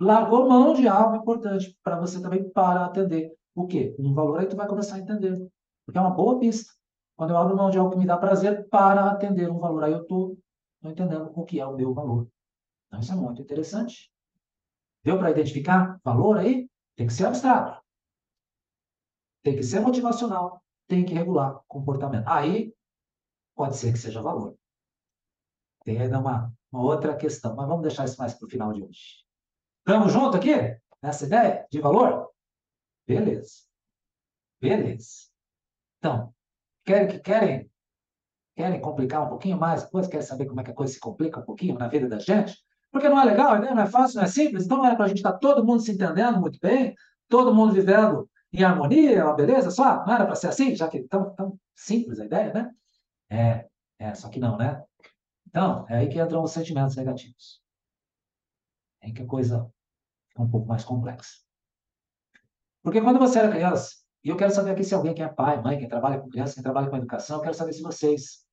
largou 0.00 0.48
mão 0.48 0.74
de 0.74 0.86
algo 0.86 1.16
importante 1.16 1.76
para 1.82 1.98
você 1.98 2.20
também 2.22 2.48
para 2.50 2.84
atender. 2.84 3.32
O 3.54 3.66
quê? 3.66 3.94
Um 3.98 4.14
valor 4.14 4.40
aí 4.40 4.46
tu 4.46 4.56
vai 4.56 4.68
começar 4.68 4.96
a 4.96 5.00
entender. 5.00 5.36
Porque 5.84 5.98
é 5.98 6.00
uma 6.00 6.10
boa 6.10 6.38
pista. 6.38 6.72
Quando 7.16 7.30
eu 7.30 7.36
abro 7.36 7.56
mão 7.56 7.70
de 7.70 7.78
algo 7.78 7.90
que 7.90 7.98
me 7.98 8.06
dá 8.06 8.16
prazer 8.16 8.68
para 8.68 9.10
atender 9.10 9.50
um 9.50 9.58
valor, 9.58 9.82
aí 9.82 9.92
eu 9.92 10.02
estou 10.02 10.38
entendendo 10.82 11.32
o 11.34 11.44
que 11.44 11.58
é 11.58 11.66
o 11.66 11.74
meu 11.74 11.92
valor. 11.92 12.28
Então, 12.86 13.00
isso 13.00 13.12
é 13.12 13.16
muito 13.16 13.42
interessante. 13.42 14.12
Deu 15.02 15.18
para 15.18 15.30
identificar 15.30 15.98
valor 16.04 16.38
aí? 16.38 16.70
Tem 16.94 17.06
que 17.06 17.12
ser 17.12 17.26
abstrato. 17.26 17.82
Tem 19.42 19.56
que 19.56 19.62
ser 19.62 19.80
motivacional. 19.80 20.62
Tem 20.86 21.04
que 21.04 21.12
regular 21.12 21.60
comportamento. 21.66 22.28
Aí, 22.28 22.72
pode 23.54 23.76
ser 23.76 23.92
que 23.92 23.98
seja 23.98 24.22
valor. 24.22 24.56
Tem 25.84 26.00
ainda 26.00 26.20
uma, 26.20 26.52
uma 26.70 26.82
outra 26.82 27.16
questão, 27.16 27.56
mas 27.56 27.66
vamos 27.66 27.82
deixar 27.82 28.04
isso 28.04 28.18
mais 28.18 28.34
para 28.34 28.46
o 28.46 28.50
final 28.50 28.72
de 28.72 28.82
hoje. 28.82 29.27
Estamos 29.88 30.12
juntos 30.12 30.34
aqui? 30.34 30.52
Nessa 31.02 31.24
ideia 31.24 31.66
de 31.72 31.80
valor? 31.80 32.28
Beleza. 33.06 33.62
Beleza. 34.60 35.30
Então, 35.96 36.34
querem, 36.84 37.18
querem, 37.22 37.70
querem 38.54 38.82
complicar 38.82 39.24
um 39.24 39.30
pouquinho 39.30 39.56
mais? 39.56 39.84
Depois 39.84 40.06
querem 40.06 40.26
saber 40.26 40.44
como 40.44 40.60
é 40.60 40.64
que 40.64 40.72
a 40.72 40.74
coisa 40.74 40.92
se 40.92 41.00
complica 41.00 41.40
um 41.40 41.42
pouquinho 41.42 41.78
na 41.78 41.88
vida 41.88 42.06
da 42.06 42.18
gente? 42.18 42.54
Porque 42.92 43.08
não 43.08 43.18
é 43.18 43.24
legal, 43.24 43.58
né? 43.58 43.70
não 43.70 43.82
é 43.82 43.86
fácil, 43.86 44.16
não 44.16 44.24
é 44.24 44.26
simples. 44.26 44.66
Então 44.66 44.84
era 44.84 44.94
para 44.94 45.06
a 45.06 45.08
gente 45.08 45.16
estar 45.16 45.32
tá 45.32 45.38
todo 45.38 45.64
mundo 45.64 45.80
se 45.80 45.92
entendendo 45.92 46.38
muito 46.38 46.58
bem, 46.60 46.94
todo 47.26 47.54
mundo 47.54 47.72
vivendo 47.72 48.28
em 48.52 48.62
harmonia, 48.62 49.24
uma 49.24 49.36
beleza 49.36 49.70
só? 49.70 50.04
Não 50.04 50.12
era 50.12 50.26
para 50.26 50.34
ser 50.34 50.48
assim, 50.48 50.76
já 50.76 50.86
que 50.86 50.98
é 50.98 51.08
tão, 51.08 51.34
tão 51.34 51.58
simples 51.74 52.20
a 52.20 52.26
ideia, 52.26 52.52
né? 52.52 52.70
É, 53.30 53.66
é, 53.98 54.14
só 54.14 54.28
que 54.28 54.38
não, 54.38 54.58
né? 54.58 54.84
Então, 55.46 55.86
é 55.88 55.96
aí 55.96 56.10
que 56.10 56.20
entram 56.20 56.42
os 56.42 56.50
sentimentos 56.50 56.94
negativos. 56.94 57.62
É 59.00 59.06
aí 59.06 59.14
que 59.14 59.22
a 59.22 59.26
coisa 59.26 59.72
fica 60.38 60.42
um 60.42 60.50
pouco 60.50 60.68
mais 60.68 60.84
complexa. 60.84 61.32
Porque 62.82 63.00
quando 63.00 63.18
você 63.18 63.40
era 63.40 63.50
criança, 63.50 63.96
e 64.24 64.28
eu 64.28 64.36
quero 64.36 64.52
saber 64.52 64.70
aqui 64.70 64.84
se 64.84 64.94
alguém 64.94 65.14
que 65.14 65.22
é 65.22 65.28
pai, 65.28 65.60
mãe, 65.60 65.78
quem 65.78 65.88
trabalha 65.88 66.18
com 66.20 66.28
criança, 66.28 66.54
quem 66.54 66.62
trabalha 66.62 66.88
com 66.88 66.96
educação, 66.96 67.36
eu 67.36 67.42
quero 67.42 67.54
saber 67.54 67.72
se 67.72 67.82
vocês 67.82 68.46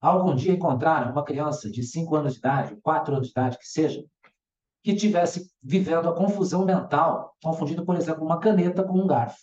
algum 0.00 0.34
dia 0.34 0.52
encontraram 0.52 1.12
uma 1.12 1.24
criança 1.24 1.70
de 1.70 1.82
5 1.82 2.14
anos 2.16 2.34
de 2.34 2.38
idade, 2.40 2.76
4 2.82 3.14
anos 3.14 3.26
de 3.28 3.32
idade, 3.32 3.58
que 3.58 3.66
seja, 3.66 4.04
que 4.82 4.94
tivesse 4.94 5.50
vivendo 5.62 6.08
a 6.08 6.14
confusão 6.14 6.64
mental, 6.64 7.36
confundindo, 7.42 7.84
por 7.84 7.96
exemplo, 7.96 8.24
uma 8.24 8.40
caneta 8.40 8.82
com 8.82 8.98
um 8.98 9.06
garfo. 9.06 9.40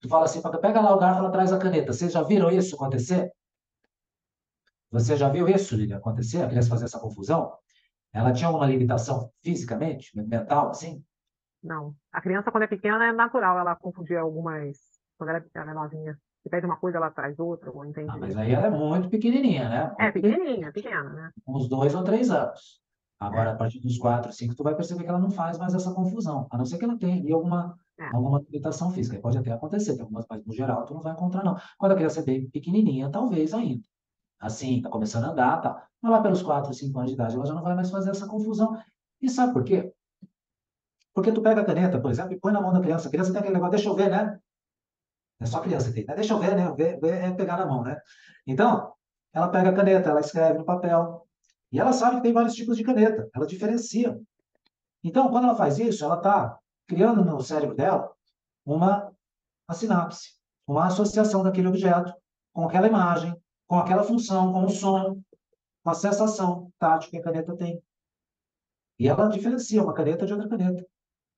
Tu 0.00 0.08
fala 0.08 0.24
assim, 0.24 0.40
pega 0.60 0.80
lá 0.80 0.94
o 0.94 0.98
garfo, 0.98 1.20
ela 1.20 1.30
traz 1.30 1.52
a 1.52 1.58
caneta. 1.58 1.92
Vocês 1.92 2.12
já 2.12 2.22
viram 2.22 2.50
isso 2.50 2.74
acontecer? 2.74 3.30
Você 4.90 5.16
já 5.16 5.28
viu 5.28 5.48
isso, 5.48 5.76
Lilian, 5.76 5.98
acontecer? 5.98 6.42
A 6.42 6.48
criança 6.48 6.68
fazer 6.68 6.84
essa 6.86 7.00
confusão? 7.00 7.52
Ela 8.14 8.32
tinha 8.32 8.46
alguma 8.46 8.66
limitação 8.66 9.28
fisicamente, 9.42 10.16
mental, 10.16 10.70
assim? 10.70 11.02
Não. 11.62 11.94
A 12.12 12.20
criança, 12.20 12.52
quando 12.52 12.62
é 12.62 12.68
pequena, 12.68 13.06
é 13.06 13.12
natural 13.12 13.58
ela 13.58 13.74
confundir 13.74 14.16
algumas. 14.16 14.78
Quando 15.18 15.30
ela 15.30 15.44
é 15.52 15.64
menorzinha. 15.64 16.16
Você 16.40 16.48
pede 16.48 16.66
uma 16.66 16.76
coisa, 16.76 16.98
ela 16.98 17.10
traz 17.10 17.38
outra, 17.38 17.72
ou 17.72 17.84
entende? 17.84 18.10
Ah, 18.10 18.18
mas 18.18 18.36
aí 18.36 18.52
ela 18.52 18.66
é 18.66 18.70
muito 18.70 19.08
pequenininha, 19.08 19.68
né? 19.68 19.94
É, 19.98 20.12
pequenininha, 20.12 20.70
pequena, 20.72 21.10
né? 21.10 21.30
Uns 21.48 21.68
dois 21.68 21.94
ou 21.94 22.04
três 22.04 22.30
anos. 22.30 22.80
Agora, 23.18 23.52
a 23.52 23.56
partir 23.56 23.80
dos 23.80 23.96
quatro, 23.96 24.32
cinco, 24.32 24.54
tu 24.54 24.62
vai 24.62 24.74
perceber 24.74 25.04
que 25.04 25.08
ela 25.08 25.18
não 25.18 25.30
faz 25.30 25.58
mais 25.58 25.74
essa 25.74 25.94
confusão. 25.94 26.46
A 26.50 26.58
não 26.58 26.66
ser 26.66 26.76
que 26.76 26.84
ela 26.84 26.98
tenha 26.98 27.16
ali 27.16 27.32
alguma, 27.32 27.74
é. 27.98 28.06
alguma 28.14 28.40
limitação 28.40 28.90
física. 28.90 29.18
Pode 29.18 29.38
até 29.38 29.50
acontecer, 29.52 29.94
tem 29.94 30.02
algumas, 30.02 30.26
mas 30.28 30.44
no 30.44 30.52
geral 30.52 30.84
tu 30.84 30.92
não 30.92 31.00
vai 31.00 31.14
encontrar, 31.14 31.42
não. 31.42 31.56
Quando 31.78 31.92
a 31.92 31.96
criança 31.96 32.20
é 32.20 32.24
bem 32.24 32.48
pequenininha, 32.50 33.10
talvez 33.10 33.54
ainda. 33.54 33.82
Assim, 34.44 34.82
tá 34.82 34.90
começando 34.90 35.24
a 35.24 35.28
andar, 35.28 35.60
tá. 35.62 35.88
Mas 36.02 36.12
lá 36.12 36.20
pelos 36.20 36.42
quatro, 36.42 36.74
cinco 36.74 36.98
anos 36.98 37.10
de 37.10 37.14
idade, 37.14 37.34
ela 37.34 37.46
já 37.46 37.54
não 37.54 37.62
vai 37.62 37.74
mais 37.74 37.90
fazer 37.90 38.10
essa 38.10 38.26
confusão. 38.28 38.78
E 39.22 39.30
sabe 39.30 39.54
por 39.54 39.64
quê? 39.64 39.90
Porque 41.14 41.32
tu 41.32 41.40
pega 41.40 41.62
a 41.62 41.64
caneta, 41.64 41.98
por 41.98 42.10
exemplo, 42.10 42.34
e 42.34 42.38
põe 42.38 42.52
na 42.52 42.60
mão 42.60 42.70
da 42.70 42.78
criança. 42.78 43.08
A 43.08 43.10
criança 43.10 43.32
tem 43.32 43.40
aquele 43.40 43.54
negócio, 43.54 43.70
deixa 43.70 43.88
eu 43.88 43.94
ver, 43.94 44.10
né? 44.10 44.38
É 45.40 45.46
só 45.46 45.60
criança 45.60 45.88
que 45.88 45.94
tem, 45.94 46.04
né? 46.04 46.14
Deixa 46.14 46.34
eu 46.34 46.38
ver, 46.38 46.54
né? 46.54 46.70
Ver, 46.76 47.00
ver 47.00 47.24
é 47.24 47.32
pegar 47.32 47.56
na 47.56 47.64
mão, 47.64 47.82
né? 47.82 47.98
Então, 48.46 48.92
ela 49.32 49.48
pega 49.48 49.70
a 49.70 49.72
caneta, 49.72 50.10
ela 50.10 50.20
escreve 50.20 50.58
no 50.58 50.64
papel. 50.66 51.26
E 51.72 51.80
ela 51.80 51.94
sabe 51.94 52.16
que 52.16 52.22
tem 52.24 52.32
vários 52.34 52.52
tipos 52.52 52.76
de 52.76 52.84
caneta. 52.84 53.30
Ela 53.34 53.46
diferencia. 53.46 54.20
Então, 55.02 55.30
quando 55.30 55.44
ela 55.44 55.56
faz 55.56 55.78
isso, 55.78 56.04
ela 56.04 56.18
está 56.18 56.58
criando 56.86 57.24
no 57.24 57.40
cérebro 57.40 57.74
dela 57.74 58.12
uma, 58.62 59.10
uma 59.66 59.74
sinapse, 59.74 60.34
uma 60.66 60.84
associação 60.88 61.42
daquele 61.42 61.68
objeto 61.68 62.12
com 62.52 62.66
aquela 62.66 62.86
imagem, 62.86 63.34
com 63.66 63.78
aquela 63.78 64.04
função, 64.04 64.52
com 64.52 64.64
o 64.64 64.70
som, 64.70 65.22
com 65.82 65.90
a 65.90 65.94
sensação 65.94 66.70
tátil 66.78 67.10
que 67.10 67.18
a 67.18 67.22
caneta 67.22 67.56
tem. 67.56 67.82
E 68.98 69.08
ela 69.08 69.28
diferencia 69.28 69.82
uma 69.82 69.94
caneta 69.94 70.26
de 70.26 70.32
outra 70.32 70.48
caneta. 70.48 70.86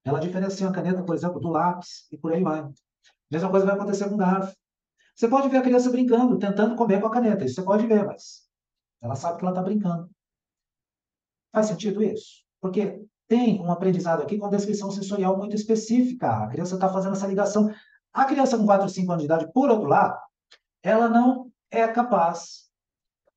Ela 0.05 0.21
diferencia 0.21 0.67
uma 0.67 0.73
caneta, 0.73 1.03
por 1.03 1.15
exemplo, 1.15 1.41
do 1.41 1.49
lápis 1.49 2.07
e 2.13 2.19
por 2.19 2.33
aí 2.33 2.43
vai. 2.43 2.69
Mesma 3.31 3.51
coisa 3.51 3.67
vai 3.67 3.75
acontecer 3.75 4.09
com 4.09 4.15
o 4.15 4.19
garfo. 4.19 4.55
Você 5.15 5.29
pode 5.29 5.49
ver 5.49 5.57
a 5.59 5.63
criança 5.63 5.91
brincando, 5.91 6.39
tentando 6.39 6.77
comer 6.77 7.01
com 7.01 7.09
a 7.09 7.11
caneta. 7.11 7.45
Isso 7.45 7.57
você 7.57 7.63
pode 7.63 7.87
ver, 7.87 8.05
mas 8.05 8.47
ela 9.01 9.17
sabe 9.17 9.39
que 9.39 9.45
ela 9.45 9.53
está 9.53 9.63
brincando. 9.63 10.11
Faz 11.53 11.67
sentido 11.67 12.03
isso? 12.03 12.45
Porque 12.61 13.03
tem 13.27 13.61
um 13.61 13.73
aprendizado 13.73 14.23
aqui 14.23 14.39
com 14.39 14.49
descrição 14.51 14.91
sensorial 14.91 15.37
muito 15.37 15.57
específica. 15.57 16.45
A 16.45 16.49
criança 16.49 16.75
está 16.75 16.89
fazendo 16.89 17.15
essa 17.15 17.27
ligação. 17.27 17.73
A 18.13 18.25
criança 18.27 18.57
com 18.57 18.67
4, 18.67 18.89
5 18.89 19.11
anos 19.11 19.23
de 19.23 19.27
idade, 19.27 19.53
por 19.53 19.71
outro 19.71 19.89
lado, 19.89 20.19
ela 20.83 21.09
não 21.09 21.46
é 21.71 21.87
capaz 21.89 22.67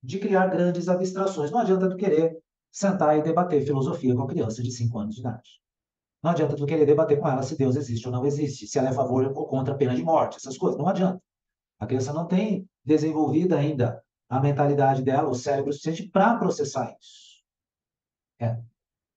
de 0.01 0.19
criar 0.19 0.47
grandes 0.47 0.87
abstrações. 0.87 1.51
Não 1.51 1.59
adianta 1.59 1.89
tu 1.89 1.97
querer 1.97 2.37
sentar 2.71 3.17
e 3.17 3.21
debater 3.21 3.65
filosofia 3.65 4.15
com 4.15 4.23
a 4.23 4.27
criança 4.27 4.63
de 4.63 4.71
5 4.71 4.97
anos 4.99 5.15
de 5.15 5.21
idade. 5.21 5.59
Não 6.21 6.31
adianta 6.31 6.55
tu 6.55 6.65
querer 6.65 6.85
debater 6.85 7.19
com 7.19 7.27
ela 7.27 7.41
se 7.43 7.57
Deus 7.57 7.75
existe 7.75 8.05
ou 8.07 8.11
não 8.13 8.25
existe, 8.25 8.67
se 8.67 8.77
ela 8.77 8.89
é 8.89 8.91
a 8.91 8.95
favor 8.95 9.25
ou 9.25 9.47
contra 9.47 9.73
a 9.73 9.77
pena 9.77 9.95
de 9.95 10.03
morte, 10.03 10.37
essas 10.37 10.57
coisas. 10.57 10.77
Não 10.77 10.87
adianta. 10.87 11.21
A 11.79 11.87
criança 11.87 12.11
não 12.11 12.27
tem 12.27 12.69
desenvolvida 12.83 13.57
ainda 13.57 14.03
a 14.27 14.39
mentalidade 14.39 15.01
dela, 15.01 15.29
o 15.29 15.33
cérebro 15.33 15.71
suficiente 15.71 16.09
para 16.09 16.37
processar 16.37 16.95
isso. 16.99 17.41
É. 18.39 18.59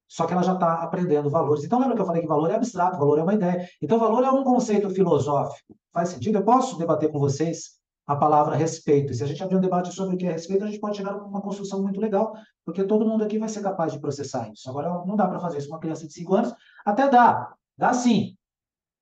Só 0.09 0.27
que 0.27 0.33
ela 0.33 0.43
já 0.43 0.55
está 0.55 0.75
aprendendo 0.83 1.29
valores. 1.29 1.65
Então, 1.65 1.79
lembra 1.79 1.97
que 1.97 2.03
eu 2.03 2.07
falei 2.07 2.23
que 2.23 2.29
valor 2.29 2.51
é 2.51 2.55
abstrato, 2.55 2.99
valor 2.99 3.19
é 3.19 3.23
uma 3.23 3.35
ideia. 3.35 3.69
Então, 3.81 3.99
valor 3.99 4.23
é 4.23 4.31
um 4.31 4.45
conceito 4.45 4.91
filosófico. 4.91 5.75
Faz 5.93 6.11
sentido? 6.11 6.39
Eu 6.39 6.45
posso 6.45 6.79
debater 6.79 7.11
com 7.11 7.19
vocês 7.19 7.81
a 8.07 8.17
palavra 8.17 8.57
respeito. 8.57 9.15
Se 9.15 9.23
a 9.23 9.27
gente 9.27 9.43
abrir 9.43 9.57
um 9.57 9.61
debate 9.61 9.93
sobre 9.93 10.15
o 10.15 10.19
que 10.19 10.27
é 10.27 10.33
respeito, 10.33 10.65
a 10.65 10.67
gente 10.67 10.81
pode 10.81 10.97
chegar 10.97 11.13
a 11.13 11.25
uma 11.25 11.41
construção 11.41 11.83
muito 11.83 12.01
legal, 12.01 12.35
porque 12.65 12.85
todo 12.85 13.07
mundo 13.07 13.25
aqui 13.25 13.39
vai 13.39 13.49
ser 13.49 13.63
capaz 13.63 13.93
de 13.93 14.01
processar 14.01 14.51
isso. 14.53 14.69
Agora, 14.69 14.89
não 15.07 15.17
dá 15.17 15.27
para 15.27 15.41
fazer 15.41 15.59
isso 15.59 15.69
com 15.69 15.75
uma 15.75 15.81
criança 15.81 16.07
de 16.07 16.13
5 16.13 16.35
anos, 16.35 16.55
até 16.85 17.09
dá, 17.09 17.55
dá 17.77 17.93
sim. 17.93 18.37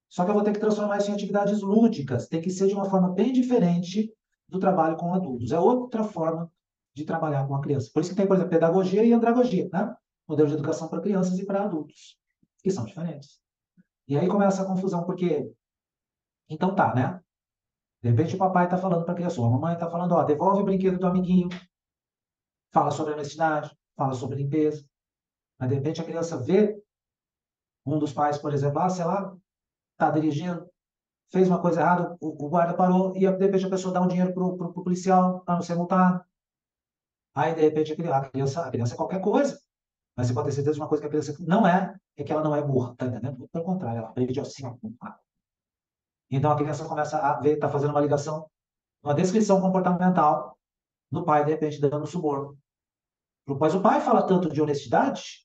Só 0.08 0.24
que 0.24 0.30
eu 0.30 0.34
vou 0.34 0.42
ter 0.42 0.52
que 0.52 0.60
transformar 0.60 0.98
isso 0.98 1.10
em 1.10 1.14
atividades 1.14 1.60
lúdicas, 1.62 2.28
tem 2.28 2.40
que 2.40 2.50
ser 2.50 2.66
de 2.66 2.74
uma 2.74 2.84
forma 2.84 3.10
bem 3.12 3.32
diferente 3.32 4.12
do 4.48 4.58
trabalho 4.58 4.96
com 4.96 5.14
adultos. 5.14 5.52
É 5.52 5.58
outra 5.58 6.02
forma 6.04 6.46
de 6.46 6.60
de 7.00 7.04
trabalhar 7.04 7.46
com 7.46 7.54
a 7.54 7.60
criança. 7.60 7.90
Por 7.92 8.00
isso 8.00 8.10
que 8.10 8.16
tem, 8.16 8.26
por 8.26 8.34
exemplo, 8.34 8.50
pedagogia 8.50 9.04
e 9.04 9.12
andragogia, 9.12 9.68
né? 9.72 9.94
Modelo 10.28 10.48
de 10.48 10.54
educação 10.54 10.88
para 10.88 11.00
crianças 11.00 11.38
e 11.38 11.46
para 11.46 11.64
adultos, 11.64 12.18
que 12.62 12.70
são 12.70 12.84
diferentes. 12.84 13.40
E 14.06 14.16
aí 14.16 14.28
começa 14.28 14.62
a 14.62 14.66
confusão, 14.66 15.04
porque 15.04 15.50
então 16.48 16.74
tá, 16.74 16.94
né? 16.94 17.20
De 18.02 18.10
repente 18.10 18.34
o 18.34 18.38
papai 18.38 18.64
está 18.64 18.78
falando 18.78 19.04
para 19.04 19.12
a 19.12 19.16
criança, 19.16 19.40
a 19.40 19.50
mamãe 19.50 19.74
está 19.74 19.90
falando, 19.90 20.12
ó, 20.12 20.22
devolve 20.24 20.62
o 20.62 20.64
brinquedo 20.64 20.98
do 20.98 21.06
amiguinho, 21.06 21.48
fala 22.72 22.90
sobre 22.90 23.12
honestidade, 23.12 23.76
fala 23.96 24.14
sobre 24.14 24.36
limpeza. 24.36 24.84
Mas 25.58 25.68
de 25.68 25.74
repente 25.74 26.00
a 26.00 26.04
criança 26.04 26.38
vê 26.38 26.82
um 27.84 27.98
dos 27.98 28.12
pais, 28.12 28.38
por 28.38 28.52
exemplo, 28.52 28.78
ah, 28.80 28.88
sei 28.88 29.04
lá, 29.04 29.36
está 29.92 30.10
dirigindo, 30.10 30.68
fez 31.30 31.48
uma 31.48 31.60
coisa 31.60 31.80
errada, 31.80 32.16
o, 32.20 32.46
o, 32.46 32.48
guarda 32.48 32.74
parou, 32.74 33.14
e 33.16 33.20
de 33.20 33.26
repente 33.26 33.66
a 33.66 33.70
pessoa 33.70 33.92
dá 33.92 34.00
um 34.00 34.08
dinheiro 34.08 34.32
para 34.32 34.44
o 34.44 34.72
policial 34.82 35.40
para 35.40 35.54
não 35.54 35.62
ser 35.62 35.74
multado. 35.74 36.24
Aí, 37.34 37.54
de 37.54 37.60
repente, 37.60 37.92
a 37.92 38.28
criança, 38.28 38.66
a 38.66 38.70
criança 38.70 38.94
é 38.94 38.96
qualquer 38.96 39.20
coisa. 39.20 39.60
Mas 40.16 40.26
você 40.26 40.34
pode 40.34 40.48
ter 40.48 40.54
certeza 40.54 40.74
de 40.74 40.80
uma 40.80 40.88
coisa 40.88 41.00
que 41.00 41.06
a 41.06 41.10
criança 41.10 41.36
não 41.40 41.66
é, 41.66 41.96
é 42.16 42.24
que 42.24 42.32
ela 42.32 42.42
não 42.42 42.54
é 42.54 42.62
burra, 42.62 42.94
tá 42.96 43.06
entendendo? 43.06 43.48
Pelo 43.48 43.64
contrário, 43.64 43.98
ela 43.98 44.08
aprende 44.08 44.40
assim, 44.40 44.66
Então 46.30 46.50
a 46.52 46.56
criança 46.56 46.86
começa 46.86 47.18
a 47.18 47.40
ver, 47.40 47.54
está 47.54 47.68
fazendo 47.68 47.90
uma 47.90 48.00
ligação, 48.00 48.48
uma 49.02 49.14
descrição 49.14 49.60
comportamental 49.60 50.56
do 51.10 51.24
pai, 51.24 51.44
de 51.44 51.50
repente, 51.50 51.80
dando 51.80 52.06
suborno. 52.06 52.56
Mas 53.46 53.74
o 53.74 53.82
pai 53.82 54.00
fala 54.00 54.26
tanto 54.26 54.48
de 54.48 54.62
honestidade, 54.62 55.44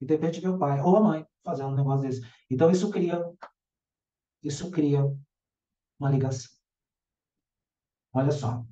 e 0.00 0.06
de 0.06 0.14
repente 0.14 0.40
vê 0.40 0.48
o 0.48 0.58
pai 0.58 0.80
ou 0.80 0.96
a 0.96 1.00
mãe 1.00 1.26
fazendo 1.44 1.70
um 1.70 1.74
negócio 1.74 2.06
desse. 2.06 2.22
Então 2.48 2.70
isso 2.70 2.90
cria, 2.90 3.20
isso 4.42 4.70
cria 4.70 5.04
uma 5.98 6.10
ligação. 6.10 6.50
Olha 8.12 8.30
só, 8.30 8.64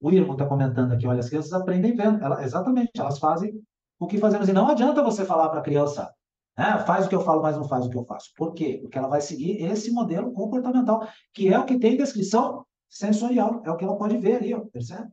o 0.00 0.10
irmão 0.10 0.32
está 0.32 0.46
comentando 0.46 0.92
aqui, 0.92 1.06
olha, 1.06 1.20
as 1.20 1.28
crianças 1.28 1.52
aprendem 1.52 1.96
vendo, 1.96 2.22
ela, 2.22 2.42
exatamente, 2.42 2.90
elas 2.98 3.18
fazem 3.18 3.62
o 3.98 4.06
que 4.06 4.18
fazemos. 4.18 4.48
E 4.48 4.52
não 4.52 4.68
adianta 4.68 5.02
você 5.02 5.24
falar 5.24 5.48
para 5.48 5.60
a 5.60 5.62
criança, 5.62 6.14
né, 6.56 6.78
faz 6.86 7.06
o 7.06 7.08
que 7.08 7.14
eu 7.14 7.20
falo, 7.20 7.42
mas 7.42 7.56
não 7.56 7.68
faz 7.68 7.86
o 7.86 7.90
que 7.90 7.96
eu 7.96 8.04
faço. 8.04 8.30
Por 8.36 8.54
quê? 8.54 8.78
Porque 8.80 8.96
ela 8.96 9.08
vai 9.08 9.20
seguir 9.20 9.62
esse 9.64 9.90
modelo 9.90 10.32
comportamental, 10.32 11.06
que 11.32 11.52
é 11.52 11.58
o 11.58 11.64
que 11.64 11.78
tem 11.78 11.96
descrição 11.96 12.64
sensorial, 12.88 13.60
é 13.64 13.70
o 13.70 13.76
que 13.76 13.84
ela 13.84 13.96
pode 13.96 14.16
ver 14.18 14.36
ali, 14.36 14.54
ó, 14.54 14.60
percebe? 14.60 15.10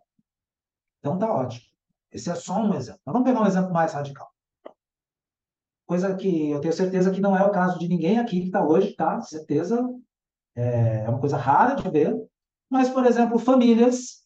Então 1.00 1.18
tá 1.18 1.34
ótimo. 1.34 1.66
Esse 2.12 2.30
é 2.30 2.36
só 2.36 2.62
um 2.62 2.74
exemplo. 2.76 3.02
Mas 3.06 3.14
vamos 3.14 3.28
pegar 3.28 3.42
um 3.42 3.48
exemplo 3.48 3.74
mais 3.74 3.94
radical. 3.94 4.30
Coisa 5.88 6.16
que 6.16 6.52
eu 6.52 6.62
tenho 6.62 6.74
certeza 6.74 7.12
que 7.12 7.22
não 7.22 7.36
é 7.36 7.44
o 7.44 7.52
caso 7.52 7.80
de 7.80 7.88
ninguém 7.88 8.20
aqui 8.20 8.42
que 8.42 8.46
está 8.48 8.64
hoje, 8.64 8.94
tá? 8.96 9.20
Certeza. 9.22 9.84
É 10.56 11.10
uma 11.10 11.20
coisa 11.20 11.38
rara 11.38 11.76
de 11.76 11.90
ver. 11.90 12.16
Mas, 12.70 12.90
por 12.90 13.06
exemplo, 13.06 13.40
famílias 13.40 14.22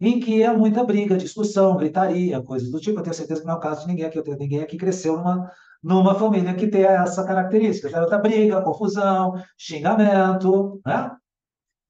em 0.00 0.20
que 0.20 0.42
há 0.44 0.54
muita 0.54 0.84
briga, 0.84 1.16
discussão, 1.16 1.76
gritaria, 1.76 2.42
coisas 2.42 2.70
do 2.70 2.80
tipo. 2.80 2.98
Eu 2.98 3.02
tenho 3.02 3.14
certeza 3.14 3.40
que 3.40 3.46
não 3.46 3.54
é 3.54 3.56
o 3.56 3.60
caso 3.60 3.82
de 3.82 3.88
ninguém 3.88 4.06
aqui. 4.06 4.18
Eu 4.18 4.22
tenho, 4.22 4.38
ninguém 4.38 4.62
aqui 4.62 4.76
cresceu 4.76 5.16
numa, 5.16 5.50
numa 5.82 6.14
família 6.14 6.54
que 6.54 6.68
tem 6.68 6.82
essa 6.84 7.24
característica. 7.24 7.90
Muita 7.98 8.18
briga, 8.18 8.62
confusão, 8.62 9.34
xingamento, 9.56 10.80
né? 10.84 11.10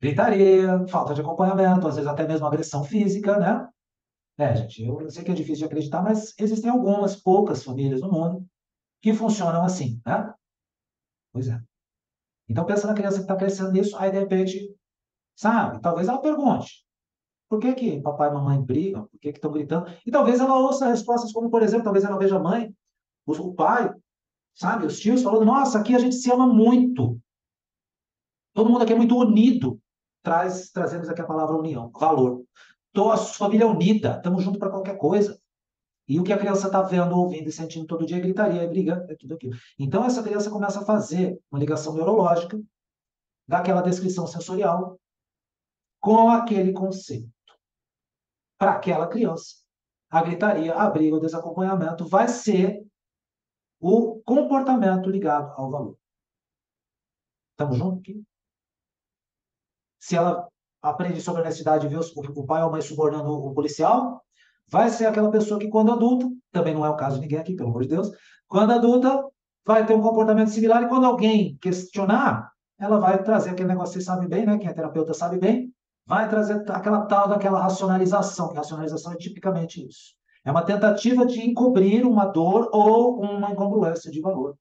gritaria, 0.01 0.87
falta 0.89 1.13
de 1.13 1.21
acompanhamento, 1.21 1.87
às 1.87 1.97
vezes 1.97 2.11
até 2.11 2.27
mesmo 2.27 2.47
agressão 2.47 2.83
física, 2.83 3.39
né? 3.39 3.69
É, 4.39 4.57
gente, 4.57 4.83
eu 4.83 5.11
sei 5.11 5.23
que 5.23 5.31
é 5.31 5.35
difícil 5.35 5.59
de 5.59 5.65
acreditar, 5.67 6.03
mas 6.03 6.33
existem 6.39 6.71
algumas, 6.71 7.15
poucas 7.15 7.63
famílias 7.63 8.01
no 8.01 8.11
mundo 8.11 8.47
que 9.03 9.13
funcionam 9.13 9.63
assim, 9.63 10.01
né? 10.07 10.33
Pois 11.33 11.49
é. 11.49 11.61
Então, 12.49 12.65
pensa 12.65 12.87
na 12.87 12.95
criança 12.95 13.19
que 13.19 13.23
está 13.23 13.37
crescendo 13.37 13.73
nisso, 13.73 13.97
aí 13.99 14.11
de 14.11 14.19
repente, 14.19 14.75
sabe? 15.37 15.81
Talvez 15.81 16.09
ela 16.09 16.21
pergunte: 16.21 16.85
por 17.49 17.61
que, 17.61 17.75
que 17.75 18.01
papai 18.01 18.31
e 18.31 18.33
mamãe 18.33 18.61
brigam? 18.61 19.07
Por 19.07 19.21
que 19.21 19.29
estão 19.29 19.53
gritando? 19.53 19.93
E 20.07 20.11
talvez 20.11 20.41
ela 20.41 20.59
ouça 20.59 20.89
respostas 20.89 21.33
como, 21.33 21.51
por 21.51 21.63
exemplo, 21.63 21.85
talvez 21.85 22.05
ela 22.05 22.19
veja 22.19 22.37
a 22.37 22.43
mãe, 22.43 22.75
o 23.27 23.55
pai, 23.55 23.93
sabe? 24.55 24.87
Os 24.87 24.99
tios 24.99 25.23
falando: 25.23 25.45
nossa, 25.45 25.79
aqui 25.79 25.95
a 25.95 25.99
gente 25.99 26.17
se 26.17 26.31
ama 26.31 26.47
muito. 26.47 27.21
Todo 28.53 28.71
mundo 28.71 28.83
aqui 28.83 28.93
é 28.93 28.97
muito 28.97 29.17
unido. 29.17 29.81
Traz, 30.23 30.71
trazemos 30.71 31.09
aqui 31.09 31.21
a 31.21 31.27
palavra 31.27 31.57
união, 31.57 31.91
valor. 31.91 32.45
Tô 32.93 33.11
a 33.11 33.17
família 33.17 33.67
unida, 33.67 34.17
estamos 34.17 34.43
juntos 34.43 34.59
para 34.59 34.71
qualquer 34.71 34.97
coisa. 34.97 35.41
E 36.11 36.19
o 36.19 36.25
que 36.25 36.33
a 36.33 36.39
criança 36.39 36.67
está 36.67 36.83
vendo, 36.83 37.17
ouvindo 37.17 37.49
e 37.49 37.53
sentindo 37.53 37.87
todo 37.87 38.05
dia 38.05 38.17
é 38.17 38.21
gritaria, 38.21 38.63
é 38.63 38.67
briga, 38.67 39.07
é 39.09 39.15
tudo 39.15 39.35
aquilo. 39.35 39.57
Então, 39.79 40.05
essa 40.05 40.23
criança 40.23 40.51
começa 40.51 40.81
a 40.81 40.85
fazer 40.85 41.41
uma 41.51 41.61
ligação 41.61 41.95
neurológica 41.95 42.61
daquela 43.47 43.81
descrição 43.81 44.27
sensorial 44.27 44.99
com 46.01 46.29
aquele 46.29 46.73
conceito. 46.73 47.31
Para 48.59 48.73
aquela 48.73 49.07
criança, 49.07 49.55
a 50.11 50.21
gritaria, 50.23 50.75
a 50.75 50.91
briga, 50.91 51.15
o 51.15 51.21
desacompanhamento 51.21 52.05
vai 52.07 52.27
ser 52.27 52.85
o 53.81 54.21
comportamento 54.25 55.09
ligado 55.09 55.53
ao 55.57 55.71
valor. 55.71 55.97
Estamos 57.53 57.79
juntos 57.79 58.01
aqui? 58.01 58.23
Se 59.99 60.17
ela 60.17 60.49
aprende 60.83 61.21
sobre 61.21 61.43
a 61.43 61.45
necessidade 61.45 61.89
de 61.89 61.95
ver 61.95 62.01
o 62.01 62.47
pai 62.47 62.63
ou 62.63 62.69
a 62.69 62.73
mãe 62.73 62.81
subornando 62.81 63.31
o 63.33 63.55
policial, 63.55 64.23
vai 64.69 64.89
ser 64.89 65.07
aquela 65.07 65.31
pessoa 65.31 65.59
que, 65.59 65.69
quando 65.69 65.93
adulta, 65.93 66.27
também 66.53 66.75
não 66.75 66.85
é 66.85 66.91
o 66.91 66.97
caso 66.97 67.17
de 67.17 67.23
ninguém 67.23 67.39
aqui, 67.39 67.55
pelo 67.55 67.71
amor 67.71 67.83
de 67.83 67.89
Deus, 67.89 68.11
quando 68.47 68.73
adulta, 68.73 69.27
vai 69.65 69.85
ter 69.87 69.95
um 69.95 70.03
comportamento 70.03 70.51
similar 70.51 70.83
e 70.83 70.89
quando 70.89 71.07
alguém 71.07 71.57
questionar, 71.59 72.51
ela 72.79 72.99
vai 72.99 73.23
trazer 73.23 73.51
aquele 73.51 73.69
negócio, 73.69 73.95
você 73.95 74.01
sabe 74.01 74.27
bem, 74.27 74.47
né? 74.47 74.59
Quem 74.59 74.69
é 74.69 74.73
terapeuta 74.73 75.13
sabe 75.13 75.39
bem, 75.39 75.73
vai 76.07 76.29
trazer 76.29 76.69
aquela 76.71 77.05
tal 77.07 77.29
daquela 77.29 77.63
racionalização, 77.63 78.49
que 78.49 78.57
racionalização 78.57 79.13
é 79.13 79.17
tipicamente 79.17 79.87
isso. 79.87 80.20
É 80.45 80.51
uma 80.51 80.65
tentativa 80.65 81.27
de 81.27 81.41
encobrir 81.41 82.07
uma 82.07 82.27
dor 82.27 82.71
ou 82.73 83.21
uma 83.21 83.51
incongruência 83.51 84.11
de 84.11 84.21
valor. 84.21 84.57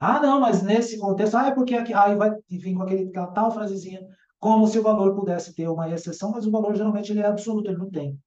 Ah, 0.00 0.20
não, 0.20 0.40
mas 0.40 0.62
nesse 0.62 0.98
contexto, 0.98 1.36
ah, 1.36 1.48
é 1.48 1.54
porque 1.54 1.74
aqui, 1.74 1.92
aí 1.92 2.14
vai 2.16 2.30
vir 2.48 2.74
com 2.74 2.82
aquele, 2.82 3.08
aquela 3.08 3.32
tal 3.32 3.50
frasezinha, 3.50 4.06
como 4.38 4.66
se 4.66 4.78
o 4.78 4.82
valor 4.82 5.14
pudesse 5.16 5.54
ter 5.54 5.68
uma 5.68 5.90
exceção, 5.90 6.30
mas 6.30 6.46
o 6.46 6.50
valor 6.50 6.74
geralmente 6.76 7.10
ele 7.10 7.20
é 7.20 7.26
absoluto, 7.26 7.68
ele 7.70 7.78
não 7.78 7.90
tem 7.90 8.18